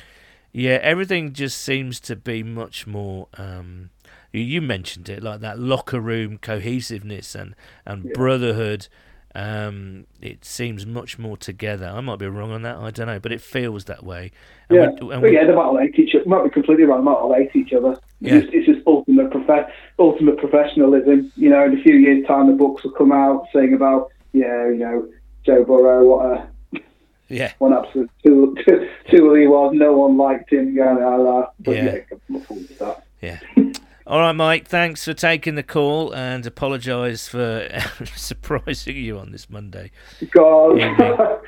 yeah, 0.53 0.79
everything 0.83 1.33
just 1.33 1.59
seems 1.59 2.01
to 2.01 2.17
be 2.17 2.43
much 2.43 2.87
more. 2.87 3.29
Um, 3.39 3.91
you, 4.33 4.41
you 4.43 4.61
mentioned 4.61 5.09
it, 5.09 5.23
like 5.23 5.41
that 5.41 5.59
locker 5.59 6.01
room 6.01 6.39
cohesiveness 6.39 7.35
and 7.35 7.55
and 7.87 8.05
Yeah. 8.05 8.11
brotherhood. 8.15 8.89
Um, 9.35 10.05
it 10.21 10.45
seems 10.45 10.85
much 10.85 11.19
more 11.19 11.39
together. 11.39 11.87
I 11.87 12.01
might 12.03 12.19
be 12.19 12.27
wrong 12.27 12.51
on 12.53 12.61
that. 12.63 12.77
I 12.77 12.91
don't 12.91 13.07
know, 13.07 13.19
but 13.19 13.33
it 13.33 13.41
feels 13.41 13.87
that 13.87 14.05
way. 14.05 14.31
And 14.69 14.79
Yeah, 14.79 14.91
we- 15.07 15.15
and 15.15 15.33
yeah, 15.33 15.47
they 15.47 15.55
might 15.55 15.81
hate 15.81 15.99
each 15.99 16.15
other. 16.15 16.29
Might 16.29 16.45
be 16.45 16.51
completely 16.51 16.85
wrong. 16.85 17.03
Might 17.03 17.13
all 17.15 17.33
hate 17.33 17.55
each 17.57 17.73
other. 17.73 17.97
Yeah. 18.21 18.35
It's, 18.35 18.45
just, 18.45 18.55
it's 18.55 18.67
just 18.67 18.87
ultimate 18.87 19.31
prof- 19.31 19.71
ultimate 19.99 20.37
professionalism. 20.37 21.33
You 21.37 21.49
know, 21.49 21.65
in 21.65 21.79
a 21.79 21.83
few 21.83 21.95
years' 21.95 22.27
time, 22.27 22.49
the 22.49 22.53
books 22.53 22.85
will 22.85 22.91
come 22.93 23.11
out 23.11 23.47
saying 23.55 23.73
about, 23.73 24.11
yeah, 24.35 24.69
you 24.69 24.77
know, 24.77 25.09
Joe 25.47 25.65
Burrow, 25.65 26.05
what 26.05 26.27
a 26.27 26.81
yeah, 27.31 27.53
one 27.59 27.73
absolute 27.73 28.11
tool, 28.23 28.55
tool 29.11 29.35
he 29.35 29.47
was. 29.47 29.73
No 29.75 29.95
one 29.97 30.19
liked 30.19 30.53
him. 30.53 30.75
Going, 30.77 31.01
la, 31.03 31.17
la. 31.17 31.47
But 31.59 31.77
Yeah. 31.77 31.85
yeah, 32.11 32.12
All 34.13 34.21
right, 34.21 34.33
Mike. 34.33 34.69
Thanks 34.69 35.07
for 35.07 35.15
taking 35.15 35.55
the 35.55 35.63
call 35.63 36.15
and 36.15 36.45
apologise 36.45 37.29
for 37.29 37.67
surprising 38.15 38.95
you 38.97 39.19
on 39.19 39.33
this 39.33 39.49
Monday. 39.49 39.91
God, 40.33 40.77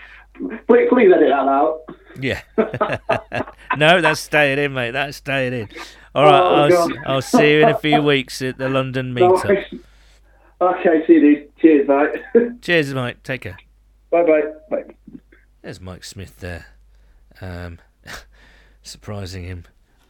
please, 0.66 0.88
please 0.88 1.12
edit 1.14 1.28
that 1.28 1.46
out. 1.46 1.82
Yeah. 2.18 2.40
no, 3.76 4.00
that's 4.00 4.20
staying 4.20 4.58
in, 4.58 4.72
mate. 4.72 4.92
That's 4.92 5.18
staying 5.18 5.52
in. 5.52 5.68
All 6.14 6.24
right, 6.24 6.40
Oh, 6.40 6.54
I'll, 6.54 6.70
God. 6.70 6.92
I'll 7.04 7.20
see 7.20 7.50
you 7.52 7.64
in 7.64 7.68
a 7.68 7.76
few 7.76 8.00
weeks 8.00 8.40
at 8.40 8.56
the 8.56 8.70
London 8.70 9.12
No, 9.12 9.32
meetup. 9.32 9.80
okay, 10.62 11.06
see 11.06 11.12
you, 11.12 11.20
dude. 11.20 11.56
Cheers, 11.58 11.86
mate. 11.86 12.62
Cheers, 12.62 12.94
Mike. 12.94 13.22
Take 13.22 13.42
care. 13.42 13.58
bye, 14.10 14.22
bye, 14.22 14.40
bye. 14.70 14.84
There's 15.60 15.82
Mike 15.82 16.04
Smith 16.04 16.40
there, 16.40 16.64
um, 17.42 17.78
surprising 18.82 19.44
him 19.44 19.64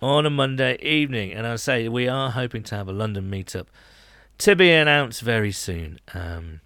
on 0.05 0.27
a 0.27 0.31
Monday 0.31 0.77
evening. 0.83 1.33
And 1.33 1.47
I 1.47 1.57
say 1.57 1.89
we 1.89 2.07
are 2.09 2.31
hoping 2.31 2.63
to 2.65 2.75
have 2.77 2.89
a 2.89 2.93
London 2.93 3.31
meetup 3.31 3.67
to 4.39 4.55
be 4.55 4.71
announced 4.71 5.23
very 5.23 5.51
soon. 5.51 5.99
Um, 6.13 6.61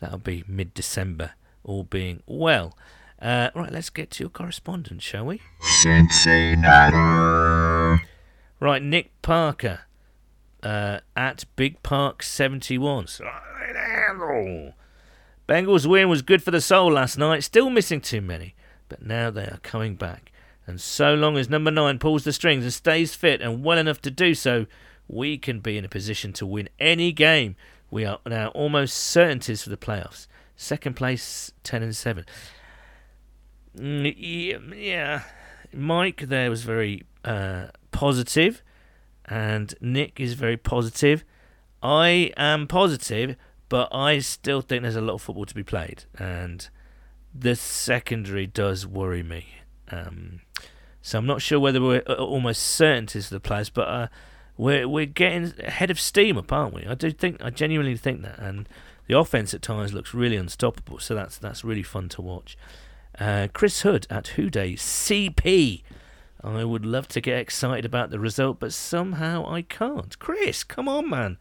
that'll 0.00 0.18
be 0.18 0.42
mid-December, 0.48 1.32
all 1.64 1.84
being 1.84 2.22
well. 2.26 2.74
Uh, 3.20 3.50
right, 3.54 3.70
let's 3.70 3.90
get 3.90 4.10
to 4.12 4.22
your 4.22 4.30
correspondence, 4.30 5.02
shall 5.02 5.26
we? 5.26 5.42
Cincinnati. 5.82 6.96
Right, 8.58 8.82
Nick 8.82 9.10
Parker 9.20 9.80
uh, 10.62 11.00
at 11.14 11.44
Big 11.56 11.82
Park 11.82 12.22
71. 12.22 13.06
Bengals 15.46 15.86
win 15.86 16.08
was 16.08 16.22
good 16.22 16.42
for 16.42 16.52
the 16.52 16.60
soul 16.60 16.92
last 16.92 17.18
night, 17.18 17.44
still 17.44 17.68
missing 17.68 18.00
too 18.00 18.22
many, 18.22 18.54
but 18.88 19.04
now 19.04 19.30
they 19.30 19.44
are 19.44 19.60
coming 19.62 19.94
back. 19.94 20.32
And 20.68 20.78
so 20.78 21.14
long 21.14 21.38
as 21.38 21.48
number 21.48 21.70
9 21.70 21.98
pulls 21.98 22.24
the 22.24 22.32
strings 22.32 22.62
and 22.62 22.72
stays 22.72 23.14
fit 23.14 23.40
and 23.40 23.64
well 23.64 23.78
enough 23.78 24.02
to 24.02 24.10
do 24.10 24.34
so, 24.34 24.66
we 25.08 25.38
can 25.38 25.60
be 25.60 25.78
in 25.78 25.84
a 25.84 25.88
position 25.88 26.34
to 26.34 26.46
win 26.46 26.68
any 26.78 27.10
game. 27.10 27.56
We 27.90 28.04
are 28.04 28.20
now 28.26 28.48
almost 28.48 28.94
certainties 28.94 29.62
for 29.62 29.70
the 29.70 29.78
playoffs. 29.78 30.26
Second 30.56 30.94
place, 30.94 31.52
10 31.62 31.82
and 31.82 31.96
7. 31.96 32.26
Mm, 33.78 34.74
yeah. 34.76 35.22
Mike 35.72 36.26
there 36.26 36.50
was 36.50 36.64
very 36.64 37.04
uh, 37.24 37.68
positive, 37.90 38.62
and 39.24 39.74
Nick 39.80 40.20
is 40.20 40.34
very 40.34 40.58
positive. 40.58 41.24
I 41.82 42.30
am 42.36 42.66
positive, 42.66 43.36
but 43.70 43.88
I 43.90 44.18
still 44.18 44.60
think 44.60 44.82
there's 44.82 44.96
a 44.96 45.00
lot 45.00 45.14
of 45.14 45.22
football 45.22 45.46
to 45.46 45.54
be 45.54 45.62
played, 45.62 46.04
and 46.18 46.68
the 47.34 47.56
secondary 47.56 48.46
does 48.46 48.86
worry 48.86 49.22
me. 49.22 49.46
Um, 49.90 50.40
so 51.02 51.18
I'm 51.18 51.26
not 51.26 51.42
sure 51.42 51.60
whether 51.60 51.80
we're 51.80 52.02
uh, 52.06 52.14
almost 52.14 52.62
certainties 52.62 53.28
for 53.28 53.34
the 53.34 53.40
players, 53.40 53.70
but 53.70 53.88
uh, 53.88 54.08
we're 54.56 54.88
we're 54.88 55.06
getting 55.06 55.52
ahead 55.60 55.90
of 55.90 55.98
steam 56.00 56.36
up, 56.36 56.52
aren't 56.52 56.74
we? 56.74 56.86
I 56.86 56.94
do 56.94 57.10
think 57.10 57.42
I 57.42 57.50
genuinely 57.50 57.96
think 57.96 58.22
that, 58.22 58.38
and 58.38 58.68
the 59.06 59.18
offense 59.18 59.54
at 59.54 59.62
times 59.62 59.94
looks 59.94 60.12
really 60.12 60.36
unstoppable. 60.36 60.98
So 60.98 61.14
that's 61.14 61.38
that's 61.38 61.64
really 61.64 61.82
fun 61.82 62.08
to 62.10 62.22
watch. 62.22 62.56
Uh, 63.18 63.48
Chris 63.52 63.82
Hood 63.82 64.06
at 64.10 64.32
Houday 64.36 64.74
CP. 64.74 65.82
I 66.44 66.62
would 66.62 66.86
love 66.86 67.08
to 67.08 67.20
get 67.20 67.40
excited 67.40 67.84
about 67.84 68.10
the 68.10 68.20
result, 68.20 68.60
but 68.60 68.72
somehow 68.72 69.50
I 69.50 69.62
can't. 69.62 70.16
Chris, 70.20 70.62
come 70.62 70.88
on, 70.88 71.10
man. 71.10 71.36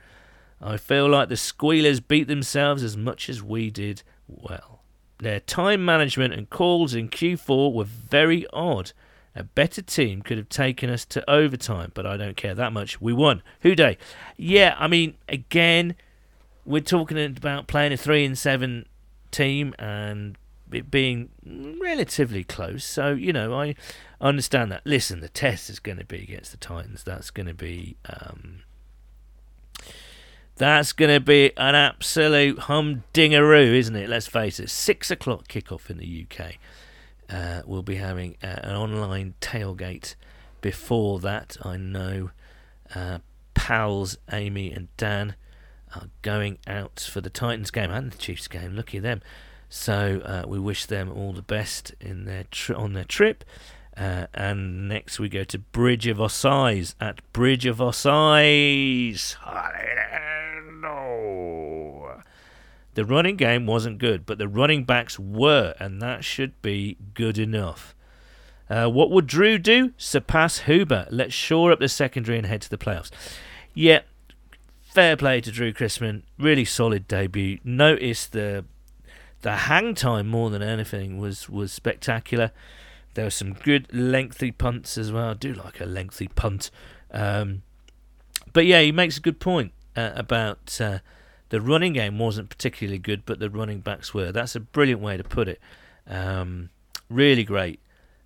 I 0.60 0.78
feel 0.78 1.08
like 1.08 1.30
the 1.30 1.38
Squealers 1.38 2.00
beat 2.00 2.28
themselves 2.28 2.82
as 2.82 2.98
much 2.98 3.30
as 3.30 3.44
we 3.44 3.70
did. 3.70 4.02
Well, 4.28 4.77
their 5.20 5.40
time 5.40 5.84
management 5.84 6.34
and 6.34 6.50
calls 6.50 6.94
in 6.94 7.10
Q4 7.10 7.74
were 7.74 7.84
very 7.84 8.46
odd. 8.54 8.92
A 9.36 9.44
better 9.44 9.82
team 9.82 10.22
could 10.22 10.38
have 10.38 10.50
taken 10.50 10.90
us 10.90 11.06
to 11.06 11.30
overtime, 11.30 11.92
but 11.94 12.06
I 12.06 12.18
don't 12.18 12.38
care 12.38 12.56
that 12.56 12.74
much. 12.74 13.00
We 13.00 13.14
won. 13.14 13.44
Who 13.62 13.76
Dey? 13.76 13.98
Yeah, 14.36 14.76
I 14.80 14.88
mean, 14.88 15.16
again, 15.30 15.96
we're 16.66 16.82
talking 16.82 17.18
about 17.18 17.68
playing 17.68 17.94
a 17.94 17.98
three 17.98 18.26
and 18.26 18.38
seven 18.38 18.88
team 19.32 19.76
and 19.78 20.38
it 20.72 20.92
being 20.92 21.30
relatively 21.80 22.44
close. 22.44 22.84
So 22.84 23.14
you 23.14 23.32
know, 23.32 23.54
I 23.54 23.76
understand 24.20 24.72
that. 24.72 24.82
Listen, 24.86 25.20
the 25.20 25.30
test 25.30 25.70
is 25.70 25.80
going 25.80 25.98
to 25.98 26.06
be 26.06 26.24
against 26.24 26.52
the 26.52 26.58
Titans. 26.58 27.04
That's 27.04 27.30
going 27.30 27.48
to 27.48 27.54
be. 27.54 27.98
Um, 28.10 28.64
that's 30.58 30.92
going 30.94 31.14
to 31.14 31.20
be 31.20 31.52
an 31.56 31.76
absolute 31.76 32.58
humdingaroo, 32.62 33.76
isn't 33.76 33.96
it? 33.96 34.10
Let's 34.10 34.28
face 34.28 34.60
it. 34.60 34.70
Six 34.70 35.12
o'clock 35.12 35.48
kickoff 35.48 35.90
in 35.90 35.98
the 35.98 36.26
UK. 36.30 36.56
Uh, 37.30 37.62
we'll 37.66 37.84
be 37.84 37.96
having 37.96 38.38
uh, 38.44 38.60
an 38.64 38.76
online 38.76 39.36
tailgate 39.40 40.16
before 40.62 41.20
that. 41.20 41.58
I 41.64 41.78
know 41.78 42.32
uh, 42.96 43.20
pals 43.54 44.18
Amy 44.32 44.72
and 44.72 44.88
Dan 44.98 45.36
are 45.96 46.10
going 46.22 46.58
out 46.68 47.08
for 47.12 47.22
the 47.22 47.30
Titans 47.30 47.72
game 47.72 47.92
and 47.92 48.12
the 48.12 48.18
Chiefs 48.18 48.48
game. 48.48 48.76
Lucky 48.76 49.00
them. 49.00 49.22
So 49.70 50.22
uh, 50.24 50.48
we 50.48 50.60
wish 50.60 50.86
them 50.86 51.12
all 51.12 51.34
the 51.34 51.42
best 51.42 51.94
in 52.00 52.26
their 52.26 52.46
tri- 52.50 52.76
on 52.76 52.94
their 52.94 53.04
trip. 53.04 53.44
Uh, 53.96 54.28
and 54.34 54.88
next 54.88 55.20
we 55.20 55.28
go 55.28 55.44
to 55.44 55.58
Bridge 55.58 56.08
of 56.08 56.18
Osize 56.18 56.96
at 57.02 57.22
Bridge 57.34 57.66
of 57.66 57.78
Osize. 57.78 59.36
No. 59.46 60.27
The 62.98 63.06
running 63.06 63.36
game 63.36 63.68
wasn't 63.68 64.00
good, 64.00 64.26
but 64.26 64.40
the 64.40 64.48
running 64.48 64.84
backs 64.84 65.20
were, 65.20 65.76
and 65.80 66.02
that 66.02 66.26
should 66.26 66.60
be 66.64 66.98
good 67.14 67.38
enough. 67.38 67.94
Uh, 68.72 68.88
what 68.88 69.12
would 69.12 69.28
Drew 69.28 69.60
do? 69.60 69.94
Surpass 69.98 70.62
Huber. 70.62 71.06
Let's 71.12 71.36
shore 71.36 71.72
up 71.72 71.80
the 71.80 71.90
secondary 71.90 72.40
and 72.40 72.48
head 72.48 72.64
to 72.64 72.70
the 72.72 72.78
playoffs. 72.80 73.12
Yeah, 73.76 74.00
fair 74.82 75.16
play 75.16 75.42
to 75.42 75.52
Drue 75.52 75.74
Chrisman. 75.74 76.24
Really 76.40 76.66
solid 76.66 77.08
debut. 77.08 77.60
Notice 77.64 78.26
the 78.26 78.66
the 79.44 79.56
hang 79.56 79.94
time 79.94 80.28
more 80.28 80.50
than 80.50 80.64
anything 80.64 81.20
was 81.20 81.48
was 81.48 81.72
spectacular. 81.72 82.50
There 83.14 83.26
were 83.26 83.30
some 83.30 83.54
good 83.54 83.94
lengthy 83.94 84.50
punts 84.50 84.98
as 84.98 85.12
well. 85.12 85.30
I 85.30 85.34
do 85.36 85.54
like 85.54 85.80
a 85.80 85.86
lengthy 85.86 86.30
punt. 86.30 86.72
Um, 87.12 87.62
but 88.54 88.66
yeah, 88.66 88.82
he 88.82 88.92
makes 88.92 89.20
a 89.20 89.22
good 89.22 89.40
point 89.40 89.74
uh, 89.96 90.14
about 90.16 90.82
uh, 90.82 90.98
the 91.50 91.62
running 91.62 91.94
game 91.94 92.20
wasn't 92.20 92.50
particularly 92.50 93.00
good, 93.00 93.26
but 93.26 93.40
the 93.40 93.50
running 93.50 93.80
backs 93.80 94.14
were. 94.14 94.32
That's 94.32 94.56
a 94.56 94.60
brilliant 94.60 95.02
way 95.02 95.18
to 95.18 95.24
put 95.24 95.48
it. 95.48 95.60
Um, 96.08 96.70
really 97.10 97.44
great. 97.44 97.80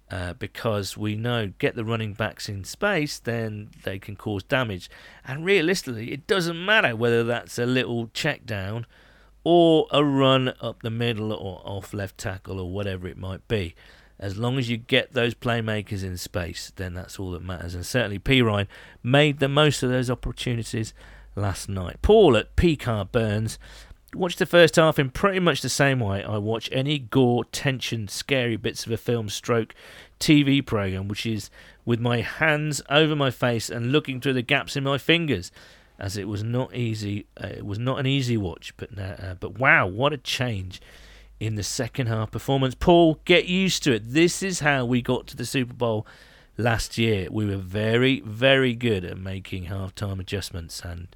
Uh, 0.10 0.34
because 0.34 0.98
we 0.98 1.16
know 1.16 1.54
get 1.58 1.74
the 1.76 1.86
running 1.86 2.12
backs 2.12 2.50
in 2.50 2.66
space, 2.66 3.18
then 3.18 3.70
they 3.84 3.98
can 3.98 4.18
cause 4.18 4.44
damage. 4.44 4.90
And 5.26 5.46
realistically, 5.46 6.12
it 6.12 6.28
doesn't 6.28 6.66
matter 6.66 6.98
whether 6.98 7.24
that's 7.24 7.58
a 7.58 7.66
little 7.66 8.10
check 8.14 8.46
down 8.46 8.86
or 9.46 9.88
a 9.90 10.04
run 10.04 10.54
up 10.60 10.82
the 10.82 10.90
middle 10.90 11.32
or 11.32 11.62
off 11.64 11.94
left 11.94 12.18
tackle 12.18 12.60
or 12.60 12.70
whatever 12.70 13.08
it 13.08 13.18
might 13.18 13.48
be. 13.48 13.74
As 14.20 14.38
long 14.38 14.58
as 14.60 14.70
you 14.70 14.76
get 14.76 15.14
those 15.14 15.34
playmakers 15.34 16.04
in 16.04 16.18
space, 16.18 16.74
then 16.76 16.94
that's 16.94 17.18
all 17.18 17.32
that 17.32 17.42
matters. 17.42 17.74
And 17.74 17.86
certainly 17.86 18.20
Perine 18.20 18.68
made 19.02 19.40
the 19.40 19.48
most 19.48 19.82
of 19.82 19.90
those 19.90 20.10
opportunities 20.10 20.94
last 21.36 21.70
night. 21.70 21.98
Paul 22.02 22.38
at 22.38 22.56
Car 22.80 23.06
Burns 23.06 23.58
watched 24.14 24.40
the 24.40 24.46
first 24.46 24.76
half 24.76 25.00
in 25.00 25.10
pretty 25.10 25.40
much 25.40 25.62
the 25.62 25.70
same 25.70 26.00
way 26.00 26.24
I 26.24 26.38
watch 26.38 26.70
any 26.72 27.00
gore, 27.00 27.46
tension, 27.46 28.08
scary 28.08 28.58
bits 28.58 28.86
of 28.86 28.92
a 28.92 28.98
film 28.98 29.30
stroke 29.30 29.74
TV 30.20 30.66
program, 30.66 31.08
which 31.08 31.26
is 31.26 31.50
with 31.86 32.00
my 32.00 32.22
hands 32.22 32.82
over 32.90 33.16
my 33.16 33.32
face 33.32 33.70
and 33.70 33.92
looking 33.92 34.20
through 34.20 34.34
the 34.34 34.42
gaps 34.42 34.76
in 34.76 34.84
my 34.84 34.98
fingers 34.98 35.52
as 35.98 36.18
it 36.18 36.28
was 36.28 36.44
not 36.44 36.76
easy. 36.76 37.28
Uh, 37.42 37.48
it 37.48 37.66
was 37.66 37.80
not 37.80 38.00
an 38.00 38.08
easy 38.08 38.36
watch, 38.36 38.74
but 38.78 38.90
uh, 38.98 39.36
but 39.40 39.58
wow, 39.60 39.86
what 39.88 40.12
a 40.12 40.18
change 40.18 40.82
in 41.40 41.56
the 41.56 41.64
second 41.64 42.08
half 42.08 42.32
performance. 42.32 42.76
Paul, 42.76 43.20
get 43.26 43.46
used 43.46 43.84
to 43.84 43.94
it. 43.94 44.04
This 44.06 44.44
is 44.44 44.60
how 44.60 44.84
we 44.84 45.02
got 45.02 45.28
to 45.28 45.38
the 45.38 45.46
Super 45.46 45.74
Bowl 45.74 46.06
last 46.58 46.98
year. 46.98 47.28
We 47.32 47.46
were 47.46 47.58
very, 47.58 48.22
very 48.22 48.74
good 48.74 49.04
at 49.06 49.18
making 49.18 49.66
halftime 49.66 50.20
adjustments, 50.20 50.82
and 50.82 51.08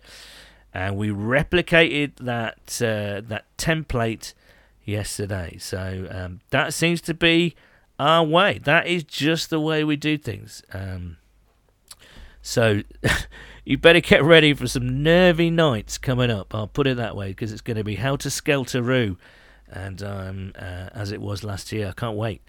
and 0.74 0.98
we 0.98 1.10
replicated 1.10 2.16
that 2.18 2.82
uh, 2.82 3.22
that 3.28 3.46
template 3.58 4.34
yesterday. 4.84 5.58
So 5.60 6.08
um, 6.12 6.42
that 6.50 6.74
seems 6.74 7.02
to 7.02 7.14
be 7.14 7.56
our 8.00 8.24
way. 8.24 8.60
That 8.64 8.88
is 8.88 9.04
just 9.04 9.50
the 9.50 9.60
way 9.60 9.84
we 9.84 9.96
do 9.96 10.18
things. 10.18 10.64
Um, 10.74 11.18
so 12.42 12.82
you 13.66 13.78
better 13.78 14.02
get 14.02 14.24
ready 14.24 14.54
for 14.54 14.68
some 14.68 15.02
nervy 15.02 15.50
nights 15.50 15.98
coming 15.98 16.30
up. 16.30 16.54
I'll 16.54 16.68
put 16.68 16.88
it 16.88 16.98
that 16.98 17.16
way 17.16 17.30
because 17.30 17.52
it's 17.52 17.62
going 17.62 17.78
to 17.78 17.84
be 17.84 17.96
how 17.96 18.16
to 18.18 18.30
Skelter 18.30 19.16
and 19.68 20.04
um, 20.04 20.54
uh, 20.56 20.90
as 20.94 21.12
it 21.12 21.22
was 21.22 21.44
last 21.44 21.72
year. 21.72 21.90
I 21.90 21.94
can't 21.94 22.16
wait. 22.16 22.42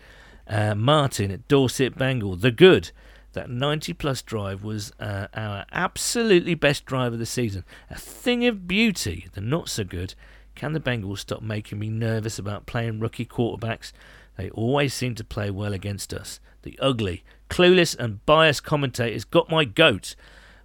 Uh, 0.49 0.75
Martin 0.75 1.31
at 1.31 1.49
Dorset 1.49 1.97
Bengal, 1.97 2.37
the 2.37 2.51
good. 2.51 2.91
That 3.33 3.51
90 3.51 3.93
plus 3.93 4.23
drive 4.23 4.65
was 4.65 4.93
uh, 4.99 5.27
our 5.35 5.67
absolutely 5.71 6.55
best 6.55 6.87
drive 6.87 7.13
of 7.13 7.19
the 7.19 7.27
season. 7.27 7.65
A 7.91 7.99
thing 7.99 8.47
of 8.47 8.67
beauty. 8.67 9.27
The 9.35 9.43
not 9.43 9.69
so 9.69 9.85
good. 9.85 10.15
Can 10.55 10.73
the 10.73 10.81
Bengals 10.81 11.19
stop 11.19 11.43
making 11.43 11.79
me 11.79 11.91
nervous 11.91 12.39
about 12.39 12.65
playing 12.65 12.99
rookie 12.99 13.27
quarterbacks? 13.27 13.93
They 14.37 14.49
always 14.51 14.95
seem 14.95 15.15
to 15.17 15.25
play 15.25 15.51
well 15.51 15.75
against 15.75 16.15
us. 16.15 16.41
The 16.63 16.79
ugly, 16.81 17.25
clueless, 17.51 17.95
and 17.99 18.25
biased 18.25 18.65
commentators 18.65 19.25
got 19.25 19.51
my 19.51 19.65
goat. 19.65 20.17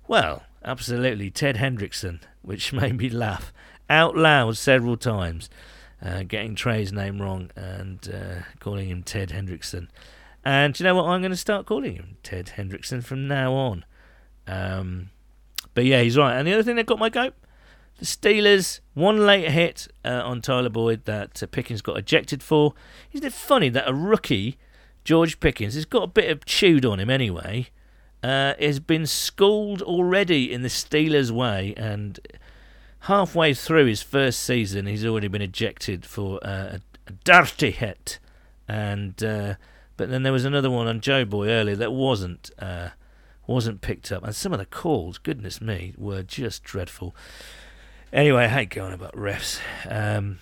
Well, 0.08 0.44
absolutely, 0.64 1.30
Ted 1.30 1.58
Hendrickson, 1.58 2.22
which 2.42 2.72
made 2.74 2.98
me 2.98 3.10
laugh 3.10 3.52
out 3.90 4.16
loud 4.16 4.58
several 4.58 4.96
times, 4.96 5.50
uh, 6.02 6.24
getting 6.24 6.56
Trey's 6.56 6.92
name 6.92 7.22
wrong 7.22 7.52
and 7.56 8.10
uh, 8.14 8.44
calling 8.60 8.90
him 8.90 9.04
Ted 9.04 9.30
Hendrickson. 9.30 9.88
And 10.44 10.80
you 10.80 10.84
know 10.84 10.96
what? 10.96 11.06
I'm 11.06 11.22
going 11.22 11.32
to 11.32 11.38
start 11.38 11.66
calling 11.66 11.96
him 11.96 12.18
Ted 12.24 12.54
Hendrickson 12.58 13.04
from 13.04 13.28
now 13.28 13.54
on. 13.54 13.86
Um, 14.48 15.10
but 15.74 15.86
yeah, 15.86 16.02
he's 16.02 16.18
right. 16.18 16.36
And 16.36 16.48
the 16.48 16.54
other 16.54 16.64
thing 16.64 16.76
that 16.78 16.86
got 16.86 17.00
my 17.00 17.10
goat 17.10 17.34
the 18.02 18.06
Steelers, 18.06 18.80
one 18.96 19.28
late 19.28 19.52
hit 19.52 19.88
uh, 20.04 20.22
on 20.26 20.42
Tyler 20.42 20.70
Boyd 20.70 21.06
that 21.06 21.44
uh, 21.44 21.46
Pickens 21.46 21.84
got 21.84 21.98
ejected 21.98 22.42
for. 22.42 22.74
Isn't 23.12 23.28
it 23.28 23.32
funny 23.34 23.70
that 23.70 23.88
a 23.88 23.94
rookie, 23.94 24.58
George 25.04 25.40
Pickens, 25.40 25.76
has 25.76 25.86
got 25.86 26.04
a 26.04 26.08
bit 26.08 26.32
of 26.32 26.44
chewed 26.44 26.84
on 26.84 27.00
him 27.00 27.12
anyway, 27.12 27.68
uh, 28.24 28.56
has 28.60 28.80
been 28.80 29.06
schooled 29.06 29.84
already 29.84 30.52
in 30.52 30.64
the 30.64 30.68
Steelers' 30.68 31.30
way, 31.30 31.76
and 31.78 32.20
halfway 33.02 33.54
through 33.54 33.86
his 33.86 34.02
first 34.02 34.42
season, 34.42 34.86
he's 34.86 35.06
already 35.06 35.28
been 35.28 35.42
ejected 35.42 36.06
for 36.06 36.40
uh, 36.46 36.78
a, 36.78 36.82
a 37.08 37.12
dirty 37.24 37.72
hit. 37.72 38.20
And 38.68 39.22
uh, 39.24 39.56
but 39.98 40.10
then 40.10 40.24
there 40.24 40.34
was 40.34 40.46
another 40.46 40.70
one 40.70 40.88
on 40.88 41.02
Joe 41.02 41.26
Boy 41.26 41.50
earlier 41.50 41.76
that 41.76 41.92
wasn't 41.92 42.52
uh, 42.58 42.90
wasn't 43.46 43.82
picked 43.82 44.12
up, 44.12 44.24
and 44.24 44.36
some 44.36 44.54
of 44.54 44.60
the 44.60 44.66
calls, 44.66 45.18
goodness 45.18 45.62
me, 45.62 45.94
were 45.98 46.24
just 46.24 46.64
dreadful. 46.64 47.16
Anyway, 48.14 48.46
I 48.46 48.48
hate 48.48 48.70
going 48.70 48.94
about 48.94 49.14
refs. 49.14 49.60
Um, 49.90 50.40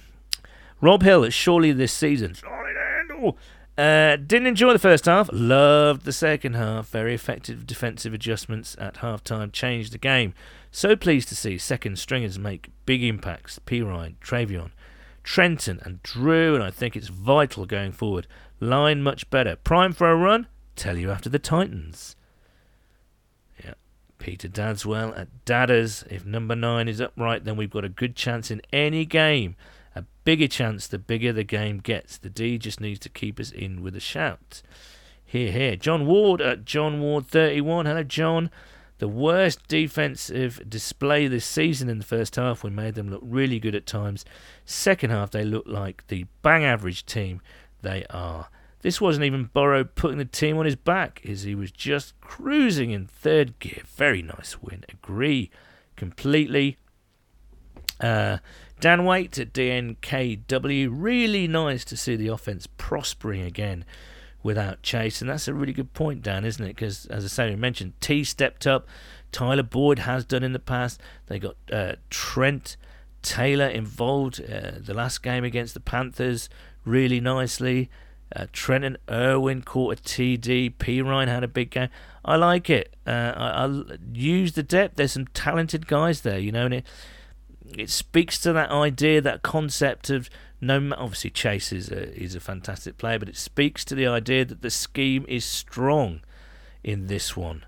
Rob 0.82 1.03
Hill, 1.03 1.30
surely 1.30 1.72
this 1.72 1.91
season. 1.91 2.36
Uh, 3.78 4.18
didn't 4.18 4.47
enjoy 4.47 4.74
the 4.74 4.80
first 4.80 5.05
half, 5.05 5.30
loved 5.32 6.03
the 6.03 6.12
second 6.12 6.53
half. 6.55 6.89
Very 6.89 7.14
effective 7.14 7.66
defensive 7.66 8.14
adjustments 8.14 8.76
at 8.80 8.95
halftime 8.95 9.51
changed 9.51 9.93
the 9.93 9.97
game. 9.97 10.34
So 10.72 10.95
pleased 10.95 11.30
to 11.30 11.36
see 11.36 11.57
second 11.57 11.97
stringers 11.97 12.38
make 12.38 12.70
big 12.86 13.03
impacts. 13.03 13.59
P. 13.59 13.82
Ryan, 13.82 14.17
Trayveon, 14.22 14.72
Trenton, 15.24 15.80
and 15.84 16.01
Drew, 16.03 16.55
and 16.55 16.63
I 16.63 16.72
think 16.72 16.95
it's 16.95 17.07
vital 17.07 17.65
going 17.65 17.91
forward. 17.91 18.28
Line 18.59 19.01
much 19.01 19.30
better. 19.30 19.55
Prime 19.55 19.93
for 19.93 20.11
a 20.11 20.15
run? 20.15 20.47
Tell 20.76 20.97
you 20.97 21.11
after 21.11 21.30
the 21.30 21.39
Titans. 21.39 22.15
Yeah. 23.63 23.74
Peter 24.17 24.47
Dadswell 24.47 25.13
at 25.15 25.45
Dadders. 25.45 26.03
If 26.09 26.26
number 26.26 26.55
nine 26.55 26.88
is 26.88 27.01
upright, 27.01 27.45
then 27.45 27.57
we've 27.57 27.70
got 27.70 27.86
a 27.86 27.89
good 27.89 28.15
chance 28.15 28.51
in 28.51 28.61
any 28.72 29.05
game 29.05 29.55
a 29.95 30.05
bigger 30.24 30.47
chance 30.47 30.88
the 30.88 30.97
bigger 30.97 31.34
the 31.34 31.43
game 31.43 31.80
gets. 31.80 32.17
The 32.17 32.30
D 32.30 32.57
just 32.57 32.80
needs 32.80 32.99
to 32.99 33.09
keep 33.09 33.39
us 33.39 33.51
in 33.51 33.82
with 33.82 33.95
a 33.95 33.99
shout. 33.99 34.61
Here, 35.24 35.51
here. 35.51 35.76
John 35.76 36.07
Ward 36.07 36.41
at 36.41 36.65
John 36.65 37.01
Ward 37.01 37.28
31. 37.28 37.86
Hello, 37.86 38.03
John. 38.03 38.49
The 39.00 39.08
worst 39.08 39.68
defensive 39.68 40.62
display 40.70 41.28
this 41.28 41.45
season 41.45 41.89
in 41.89 41.97
the 41.97 42.06
first 42.06 42.36
half. 42.36 42.64
We 42.64 42.70
made 42.70 42.95
them 42.95 43.10
look 43.10 43.22
really 43.24 43.60
good 43.60 43.76
at 43.76 43.86
times. 43.86 44.26
Second 44.66 45.10
half, 45.10 45.32
they 45.32 45.45
look 45.45 45.66
like 45.66 46.06
the 46.08 46.26
bang 46.41 46.66
average 46.66 47.06
team 47.06 47.41
they 47.82 48.06
are. 48.10 48.50
This 48.82 49.00
wasn't 49.00 49.26
even 49.26 49.50
Burrow 49.54 49.84
putting 49.86 50.18
the 50.18 50.26
team 50.26 50.58
on 50.58 50.66
his 50.66 50.76
back, 50.76 51.22
as 51.28 51.43
he 51.43 51.56
was 51.56 51.72
just 51.72 52.20
cruising 52.22 52.91
in 52.91 53.08
third 53.08 53.58
gear. 53.60 53.84
Very 53.86 54.22
nice 54.22 54.62
win. 54.62 54.84
Agree 54.89 55.50
completely. 55.95 56.78
Uh, 58.02 58.38
Dan 58.82 59.06
Waite 59.06 59.39
at 59.39 59.54
DNKW. 59.54 60.89
Really 60.91 61.47
nice 61.47 61.84
to 61.86 61.97
see 61.97 62.16
the 62.16 62.28
offense 62.28 62.68
prospering 62.78 63.41
again 63.41 63.86
without 64.44 64.82
Chase. 64.84 65.22
And 65.22 65.30
that's 65.30 65.48
a 65.48 65.54
really 65.54 65.74
good 65.74 65.94
point, 65.94 66.22
Dan, 66.22 66.46
isn't 66.46 66.64
it? 66.64 66.76
Because, 66.76 67.06
as 67.08 67.26
I 67.26 67.28
say, 67.28 67.52
you 67.52 67.58
mentioned, 67.58 67.94
Tee 68.02 68.24
stepped 68.24 68.66
up. 68.66 68.88
Tyler 69.32 69.64
Boyd 69.64 70.00
has 70.00 70.26
done 70.26 70.44
in 70.44 70.54
the 70.54 70.60
past. 70.60 71.00
They 71.28 71.40
got 71.40 71.56
uh, 71.72 71.94
Trent 72.10 72.78
Taylor 73.22 73.68
involved 73.68 74.42
uh, 74.42 74.72
the 74.80 74.94
last 74.94 75.22
game 75.22 75.44
against 75.44 75.74
the 75.74 75.80
Panthers 75.80 76.50
really 76.86 77.20
nicely. 77.20 77.90
Uh, 78.36 78.46
Trenton 78.54 78.98
Irwin 79.10 79.64
caught 79.64 80.00
a 80.00 80.02
TD. 80.02 80.76
Perine 80.76 81.28
had 81.28 81.44
a 81.44 81.48
big 81.48 81.72
game. 81.72 81.90
I 82.24 82.36
like 82.36 82.70
it. 82.70 82.96
Uh, 83.06 83.34
I, 83.36 83.98
use 84.14 84.54
the 84.54 84.64
depth. 84.64 84.96
There's 84.96 85.14
some 85.14 85.28
talented 85.28 85.88
guys 85.88 86.22
there, 86.22 86.38
you 86.38 86.52
know, 86.52 86.66
and 86.66 86.74
it 86.76 86.86
it 87.78 87.90
speaks 87.90 88.40
to 88.42 88.54
that 88.54 88.72
idea, 88.72 89.22
that 89.22 89.44
concept 89.44 90.10
of 90.10 90.30
no. 90.62 90.93
Obviously, 90.97 91.30
Chase 91.30 91.72
is 91.72 91.89
a, 91.89 92.14
is 92.16 92.36
a 92.36 92.39
fantastic 92.39 92.97
player, 92.97 93.20
but 93.20 93.30
it 93.30 93.38
speaks 93.38 93.86
to 93.86 93.95
the 93.95 94.07
idea 94.07 94.45
that 94.45 94.62
the 94.62 94.70
scheme 94.70 95.26
is 95.28 95.45
strong 95.45 96.22
in 96.84 97.07
this 97.07 97.36
one. 97.36 97.66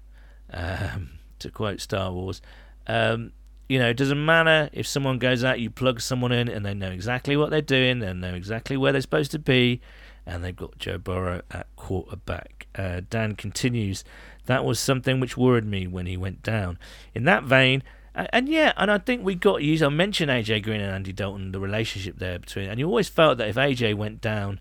Um, 0.53 1.11
to 1.39 1.49
quote 1.49 1.79
Star 1.79 2.11
Wars, 2.11 2.41
um, 2.87 3.31
you 3.69 3.79
know, 3.79 3.89
it 3.89 3.95
doesn't 3.95 4.23
matter 4.23 4.69
if 4.73 4.85
someone 4.85 5.17
goes 5.17 5.45
out, 5.45 5.61
you 5.61 5.69
plug 5.69 6.01
someone 6.01 6.33
in, 6.33 6.49
and 6.49 6.65
they 6.65 6.73
know 6.73 6.91
exactly 6.91 7.37
what 7.37 7.49
they're 7.49 7.61
doing, 7.61 7.99
they 7.99 8.11
know 8.13 8.33
exactly 8.33 8.75
where 8.75 8.91
they're 8.91 8.99
supposed 8.99 9.31
to 9.31 9.39
be, 9.39 9.79
and 10.25 10.43
they've 10.43 10.55
got 10.55 10.77
Joe 10.77 10.97
Burrow 10.97 11.41
at 11.51 11.67
quarterback. 11.77 12.67
Uh, 12.75 12.99
Dan 13.09 13.35
continues, 13.35 14.03
that 14.45 14.65
was 14.65 14.77
something 14.77 15.21
which 15.21 15.37
worried 15.37 15.65
me 15.65 15.87
when 15.87 16.05
he 16.05 16.17
went 16.17 16.43
down. 16.43 16.77
In 17.15 17.23
that 17.23 17.45
vein, 17.45 17.81
and, 18.15 18.49
yeah, 18.49 18.73
and 18.77 18.91
I 18.91 18.97
think 18.97 19.23
we 19.23 19.35
got 19.35 19.63
used. 19.63 19.83
I 19.83 19.89
mentioned 19.89 20.29
AJ 20.29 20.63
Green 20.63 20.81
and 20.81 20.93
Andy 20.93 21.13
Dalton, 21.13 21.51
the 21.51 21.59
relationship 21.59 22.17
there 22.17 22.39
between, 22.39 22.69
and 22.69 22.79
you 22.79 22.87
always 22.87 23.09
felt 23.09 23.37
that 23.37 23.47
if 23.47 23.55
AJ 23.55 23.95
went 23.95 24.21
down, 24.21 24.59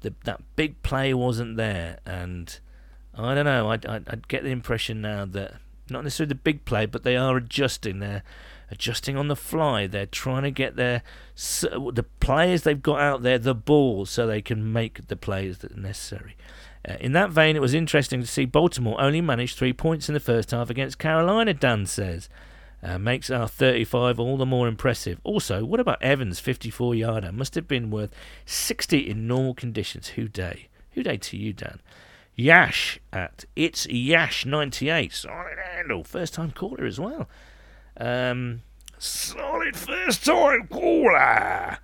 the, 0.00 0.14
that 0.24 0.40
big 0.56 0.82
play 0.82 1.12
wasn't 1.12 1.56
there, 1.56 1.98
and 2.06 2.58
I 3.14 3.34
don't 3.34 3.44
know. 3.44 3.70
I 3.70 3.74
I 3.74 3.96
I'd 4.06 4.28
get 4.28 4.44
the 4.44 4.50
impression 4.50 5.00
now 5.00 5.24
that 5.26 5.54
not 5.90 6.04
necessarily 6.04 6.28
the 6.28 6.36
big 6.36 6.64
play, 6.64 6.86
but 6.86 7.02
they 7.02 7.16
are 7.16 7.36
adjusting. 7.36 7.98
They're 7.98 8.22
adjusting 8.70 9.16
on 9.16 9.28
the 9.28 9.36
fly. 9.36 9.86
They're 9.86 10.06
trying 10.06 10.42
to 10.42 10.50
get 10.50 10.76
their 10.76 11.02
the 11.34 12.04
players 12.20 12.62
they've 12.62 12.82
got 12.82 13.00
out 13.00 13.22
there 13.22 13.38
the 13.38 13.54
ball 13.54 14.06
so 14.06 14.26
they 14.26 14.42
can 14.42 14.72
make 14.72 15.08
the 15.08 15.16
plays 15.16 15.58
that 15.58 15.72
are 15.72 15.80
necessary. 15.80 16.36
Uh, 16.88 16.94
in 17.00 17.12
that 17.12 17.30
vein, 17.30 17.56
it 17.56 17.62
was 17.62 17.74
interesting 17.74 18.20
to 18.20 18.26
see 18.26 18.44
Baltimore 18.44 19.00
only 19.00 19.20
manage 19.20 19.54
three 19.54 19.72
points 19.72 20.08
in 20.08 20.14
the 20.14 20.20
first 20.20 20.50
half 20.50 20.70
against 20.70 20.98
Carolina. 20.98 21.52
Dan 21.52 21.86
says. 21.86 22.28
Uh, 22.86 22.98
makes 22.98 23.30
our 23.30 23.48
35 23.48 24.20
all 24.20 24.36
the 24.36 24.46
more 24.46 24.68
impressive. 24.68 25.18
Also, 25.24 25.64
what 25.64 25.80
about 25.80 26.00
Evans' 26.00 26.38
54 26.38 26.94
yarder? 26.94 27.32
Must 27.32 27.56
have 27.56 27.66
been 27.66 27.90
worth 27.90 28.14
60 28.44 29.10
in 29.10 29.26
normal 29.26 29.54
conditions. 29.54 30.10
Who 30.10 30.28
Dey? 30.28 30.68
Who 30.92 31.02
Dey 31.02 31.16
to 31.16 31.36
you, 31.36 31.52
Dan? 31.52 31.80
Yash 32.36 33.00
at 33.12 33.44
it's 33.56 33.88
Yash98. 33.88 35.12
Solid 35.12 35.58
handle. 35.74 36.04
First 36.04 36.34
time 36.34 36.52
caller 36.52 36.84
as 36.84 37.00
well. 37.00 37.28
Um, 37.96 38.62
solid 38.98 39.74
first 39.74 40.24
time 40.24 40.68
caller. 40.68 41.78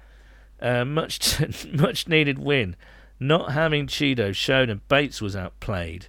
Uh, 0.61 0.85
much 0.85 1.67
much 1.73 2.07
needed 2.07 2.39
win. 2.39 2.77
Not 3.19 3.51
having 3.51 3.89
Chido 3.89 4.33
shown 4.33 4.71
and 4.71 4.87
Bates 4.87 5.21
was 5.21 5.35
outplayed. 5.35 6.07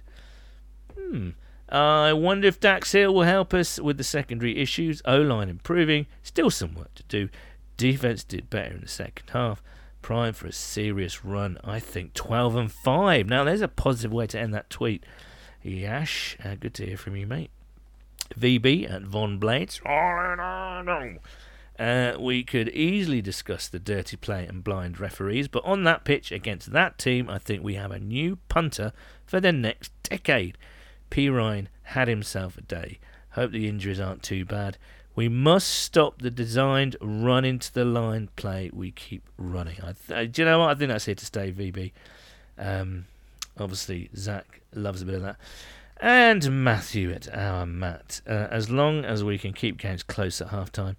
Hmm. 0.96 1.30
I 1.74 2.12
wonder 2.12 2.46
if 2.46 2.60
Dax 2.60 2.92
Hill 2.92 3.12
will 3.12 3.22
help 3.22 3.52
us 3.52 3.80
with 3.80 3.98
the 3.98 4.04
secondary 4.04 4.58
issues. 4.58 5.02
O 5.04 5.16
line 5.16 5.48
improving. 5.48 6.06
Still 6.22 6.50
some 6.50 6.74
work 6.74 6.94
to 6.94 7.02
do. 7.04 7.28
Defense 7.76 8.22
did 8.22 8.48
better 8.48 8.74
in 8.74 8.80
the 8.82 8.88
second 8.88 9.30
half. 9.30 9.62
Prime 10.00 10.34
for 10.34 10.46
a 10.46 10.52
serious 10.52 11.24
run. 11.24 11.58
I 11.64 11.80
think 11.80 12.14
12 12.14 12.56
and 12.56 12.70
5. 12.72 13.26
Now, 13.26 13.42
there's 13.42 13.60
a 13.60 13.68
positive 13.68 14.12
way 14.12 14.26
to 14.28 14.38
end 14.38 14.54
that 14.54 14.70
tweet. 14.70 15.04
Yash, 15.62 16.36
uh, 16.44 16.54
good 16.54 16.74
to 16.74 16.86
hear 16.86 16.96
from 16.96 17.16
you, 17.16 17.26
mate. 17.26 17.50
VB 18.38 18.88
at 18.88 19.02
Von 19.02 19.38
Blades. 19.38 19.80
Uh, 21.76 22.12
we 22.20 22.44
could 22.44 22.68
easily 22.68 23.20
discuss 23.20 23.66
the 23.66 23.80
dirty 23.80 24.16
play 24.16 24.46
and 24.46 24.62
blind 24.62 25.00
referees, 25.00 25.48
but 25.48 25.64
on 25.64 25.82
that 25.82 26.04
pitch 26.04 26.30
against 26.30 26.70
that 26.70 26.98
team, 26.98 27.28
I 27.28 27.38
think 27.38 27.64
we 27.64 27.74
have 27.74 27.90
a 27.90 27.98
new 27.98 28.38
punter 28.48 28.92
for 29.26 29.40
the 29.40 29.52
next 29.52 29.90
decade. 30.04 30.56
Perine 31.10 31.66
had 31.84 32.08
himself 32.08 32.56
a 32.56 32.62
day. 32.62 32.98
Hope 33.30 33.50
the 33.50 33.68
injuries 33.68 34.00
aren't 34.00 34.22
too 34.22 34.44
bad. 34.44 34.78
We 35.16 35.28
must 35.28 35.68
stop 35.68 36.20
the 36.20 36.30
designed 36.30 36.96
run 37.00 37.44
into 37.44 37.72
the 37.72 37.84
line 37.84 38.28
play 38.36 38.70
we 38.72 38.90
keep 38.90 39.22
running. 39.36 39.76
I 39.82 39.92
th- 39.92 40.32
do 40.32 40.42
you 40.42 40.46
know 40.46 40.60
what? 40.60 40.70
I 40.70 40.74
think 40.74 40.90
that's 40.90 41.04
here 41.04 41.14
to 41.14 41.24
stay, 41.24 41.52
VB. 41.52 41.92
Um, 42.58 43.06
obviously, 43.58 44.10
Zac 44.16 44.60
loves 44.74 45.02
a 45.02 45.04
bit 45.04 45.16
of 45.16 45.22
that. 45.22 45.36
And 46.00 46.64
Matthew 46.64 47.12
at 47.12 47.32
our 47.32 47.64
Matt. 47.64 48.20
Uh, 48.26 48.48
as 48.50 48.70
long 48.70 49.04
as 49.04 49.22
we 49.22 49.38
can 49.38 49.52
keep 49.52 49.78
games 49.78 50.02
close 50.02 50.40
at 50.40 50.48
half 50.48 50.72
time, 50.72 50.96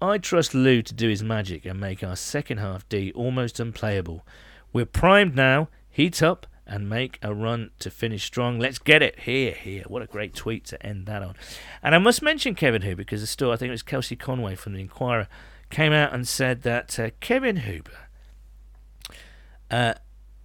I 0.00 0.18
trust 0.18 0.54
Lou 0.54 0.80
to 0.82 0.94
do 0.94 1.08
his 1.08 1.22
magic 1.22 1.66
and 1.66 1.78
make 1.78 2.02
our 2.02 2.16
second 2.16 2.58
half 2.58 2.88
D 2.88 3.12
almost 3.14 3.60
unplayable. 3.60 4.24
We're 4.72 4.86
primed 4.86 5.34
now. 5.34 5.68
Heat 5.90 6.22
up 6.22 6.46
and 6.68 6.88
make 6.88 7.18
a 7.22 7.34
run 7.34 7.70
to 7.78 7.90
finish 7.90 8.24
strong. 8.24 8.58
Let's 8.58 8.78
get 8.78 9.02
it. 9.02 9.20
Here, 9.20 9.52
here. 9.52 9.84
What 9.88 10.02
a 10.02 10.06
great 10.06 10.34
tweet 10.34 10.64
to 10.66 10.86
end 10.86 11.06
that 11.06 11.22
on. 11.22 11.34
And 11.82 11.94
I 11.94 11.98
must 11.98 12.22
mention 12.22 12.54
Kevin 12.54 12.82
Huber 12.82 12.96
because 12.96 13.22
the 13.22 13.26
store, 13.26 13.54
I 13.54 13.56
think 13.56 13.68
it 13.68 13.72
was 13.72 13.82
Kelsey 13.82 14.16
Conway 14.16 14.54
from 14.54 14.74
the 14.74 14.80
Enquirer, 14.80 15.28
came 15.70 15.92
out 15.92 16.12
and 16.12 16.28
said 16.28 16.62
that 16.62 16.98
uh, 16.98 17.10
Kevin 17.20 17.56
Huber 17.56 18.08
uh, 19.70 19.94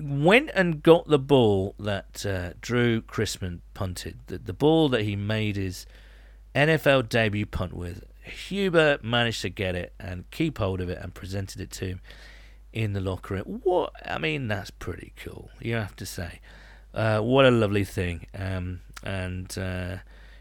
went 0.02 0.50
and 0.56 0.82
got 0.82 1.08
the 1.08 1.20
ball 1.20 1.76
that 1.78 2.26
uh, 2.26 2.54
Drue 2.62 3.02
Chrisman 3.02 3.60
punted, 3.74 4.20
the, 4.28 4.38
the 4.38 4.54
ball 4.54 4.90
that 4.90 5.02
he 5.02 5.16
made 5.16 5.58
his 5.58 5.86
NFL 6.56 7.10
debut 7.10 7.46
punt 7.46 7.74
with. 7.74 8.04
Huber 8.24 9.00
managed 9.04 9.42
to 9.42 9.50
get 9.50 9.76
it 9.76 9.94
and 10.00 10.30
keep 10.32 10.58
hold 10.58 10.80
of 10.80 10.90
it 10.90 10.98
and 11.02 11.14
presented 11.14 11.60
it 11.60 11.72
to 11.72 11.86
him 11.86 12.02
in 12.74 12.94
the 12.94 13.00
locker 13.00 13.36
room. 13.36 13.62
What 13.64 13.94
I 14.06 14.18
mean, 14.18 14.48
that's 14.48 14.72
pretty 14.72 15.14
cool. 15.16 15.52
You 15.62 15.76
have 15.76 15.96
to 15.98 16.06
say, 16.06 16.42
uh, 16.94 17.20
what 17.20 17.46
a 17.46 17.52
lovely 17.52 17.84
thing. 17.84 18.26
Um, 18.38 18.82
and 19.04 19.56
uh, 19.58 19.98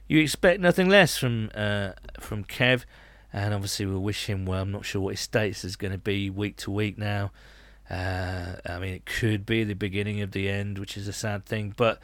you 0.08 0.18
expect 0.18 0.60
nothing 0.60 0.88
less 0.88 1.16
from 1.16 1.50
uh, 1.54 1.92
from 2.18 2.44
Kev, 2.44 2.84
and 3.32 3.54
obviously 3.54 3.86
we'll 3.86 4.00
wish 4.00 4.26
him 4.26 4.46
well. 4.46 4.62
I'm 4.62 4.72
not 4.72 4.84
sure 4.84 5.00
what 5.00 5.10
his 5.10 5.20
status 5.20 5.64
is 5.64 5.76
going 5.76 5.92
to 5.92 5.98
be 5.98 6.30
week 6.30 6.56
to 6.58 6.70
week 6.70 6.98
now. 6.98 7.30
Uh, 7.90 8.56
I 8.66 8.78
mean, 8.78 8.94
it 8.94 9.04
could 9.04 9.44
be 9.44 9.64
the 9.64 9.74
beginning 9.74 10.22
of 10.22 10.32
the 10.32 10.48
end, 10.48 10.78
which 10.78 10.96
is 10.96 11.08
a 11.08 11.12
sad 11.12 11.44
thing, 11.44 11.74
but 11.76 12.00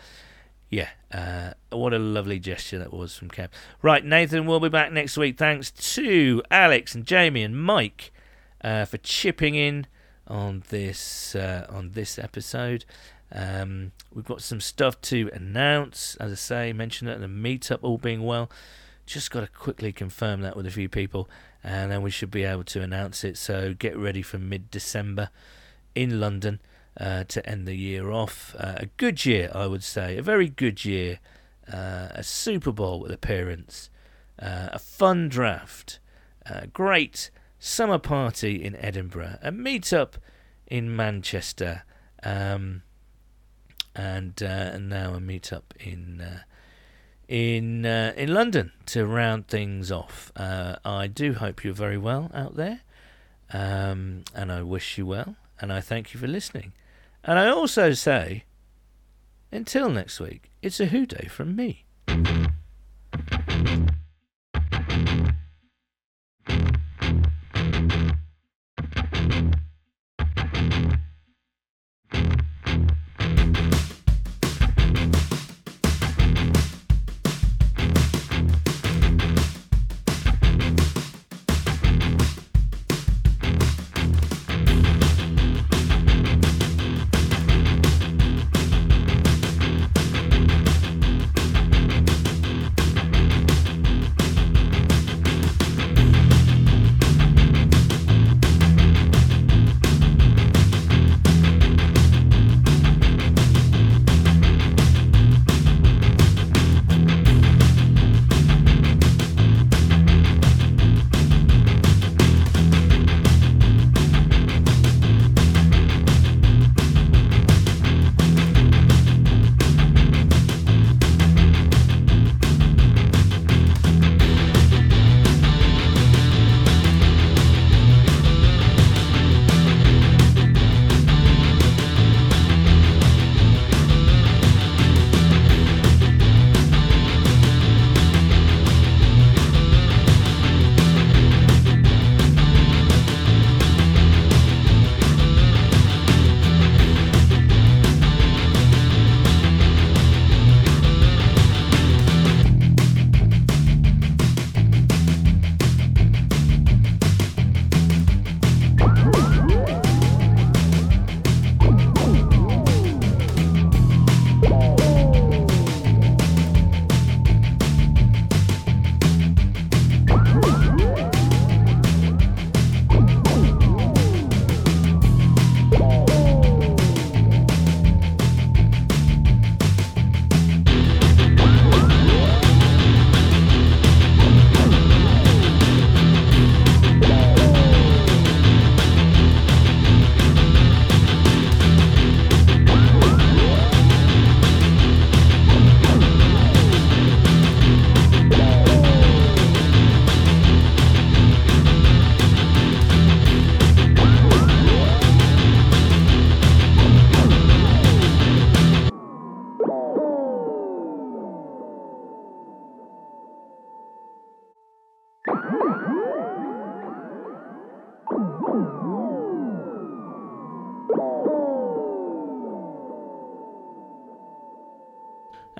yeah, 0.68 0.88
uh, 1.12 1.52
what 1.74 1.94
a 1.94 1.98
lovely 1.98 2.38
gesture 2.38 2.78
that 2.78 2.92
was 2.92 3.16
from 3.16 3.28
Kev. 3.28 3.48
Right, 3.80 4.04
Nathan 4.04 4.44
we'll 4.44 4.60
be 4.60 4.68
back 4.68 4.92
next 4.92 5.16
week. 5.16 5.38
Thanks 5.38 5.70
to 5.70 6.42
Alex 6.50 6.94
and 6.94 7.06
Jamie 7.06 7.42
and 7.42 7.60
Mike 7.60 8.12
uh, 8.62 8.84
for 8.84 8.98
chipping 8.98 9.54
in 9.54 9.86
on 10.28 10.62
this 10.68 11.34
uh, 11.34 11.66
on 11.68 11.92
this 11.92 12.18
episode. 12.18 12.84
Um, 13.32 13.92
we've 14.14 14.24
got 14.24 14.40
some 14.40 14.60
stuff 14.60 15.00
to 15.02 15.30
announce, 15.32 16.16
as 16.16 16.32
I 16.32 16.34
say, 16.36 16.72
mentioned 16.72 17.10
at 17.10 17.20
the 17.20 17.26
meetup, 17.26 17.80
all 17.82 17.98
being 17.98 18.22
well. 18.22 18.50
Just 19.06 19.30
got 19.30 19.40
to 19.40 19.46
quickly 19.46 19.92
confirm 19.92 20.40
that 20.42 20.56
with 20.56 20.66
a 20.66 20.70
few 20.70 20.88
people, 20.88 21.28
and 21.62 21.90
then 21.90 22.02
we 22.02 22.10
should 22.10 22.30
be 22.30 22.44
able 22.44 22.64
to 22.64 22.82
announce 22.82 23.24
it. 23.24 23.36
So 23.36 23.74
get 23.74 23.96
ready 23.96 24.22
for 24.22 24.38
mid 24.38 24.70
December 24.70 25.30
in 25.94 26.20
London 26.20 26.60
uh, 26.98 27.24
to 27.24 27.46
end 27.48 27.66
the 27.66 27.74
year 27.74 28.10
off. 28.10 28.54
Uh, 28.58 28.74
a 28.76 28.86
good 28.96 29.24
year, 29.24 29.50
I 29.54 29.66
would 29.66 29.84
say, 29.84 30.16
a 30.16 30.22
very 30.22 30.48
good 30.48 30.84
year. 30.84 31.20
Uh, 31.70 32.08
a 32.12 32.22
Super 32.22 32.72
Bowl 32.72 32.98
with 32.98 33.12
appearance, 33.12 33.90
uh, 34.40 34.70
a 34.72 34.78
fun 34.78 35.28
draft, 35.28 35.98
a 36.46 36.66
great 36.66 37.30
summer 37.58 37.98
party 37.98 38.62
in 38.64 38.76
Edinburgh, 38.76 39.38
a 39.42 39.50
meetup 39.50 40.14
in 40.66 40.94
Manchester, 40.94 41.82
um, 42.22 42.82
and 43.94 44.42
uh, 44.42 44.46
and 44.46 44.88
now 44.88 45.14
a 45.14 45.20
meetup 45.20 45.64
in 45.78 46.20
uh, 46.20 46.40
in 47.28 47.84
uh, 47.84 48.12
in 48.16 48.32
London 48.32 48.72
to 48.86 49.06
round 49.06 49.48
things 49.48 49.92
off. 49.92 50.32
Uh, 50.36 50.76
I 50.84 51.06
do 51.06 51.34
hope 51.34 51.64
you're 51.64 51.74
very 51.74 51.98
well 51.98 52.30
out 52.32 52.56
there, 52.56 52.80
um, 53.52 54.24
and 54.34 54.50
I 54.50 54.62
wish 54.62 54.98
you 54.98 55.06
well, 55.06 55.36
and 55.60 55.72
I 55.72 55.80
thank 55.80 56.14
you 56.14 56.20
for 56.20 56.26
listening. 56.26 56.72
And 57.24 57.38
I 57.38 57.48
also 57.48 57.92
say, 57.92 58.44
until 59.52 59.90
next 59.90 60.20
week, 60.20 60.50
it's 60.62 60.80
a 60.80 60.86
Who 60.86 61.04
Dey 61.04 61.28
from 61.28 61.56
me. 61.56 61.84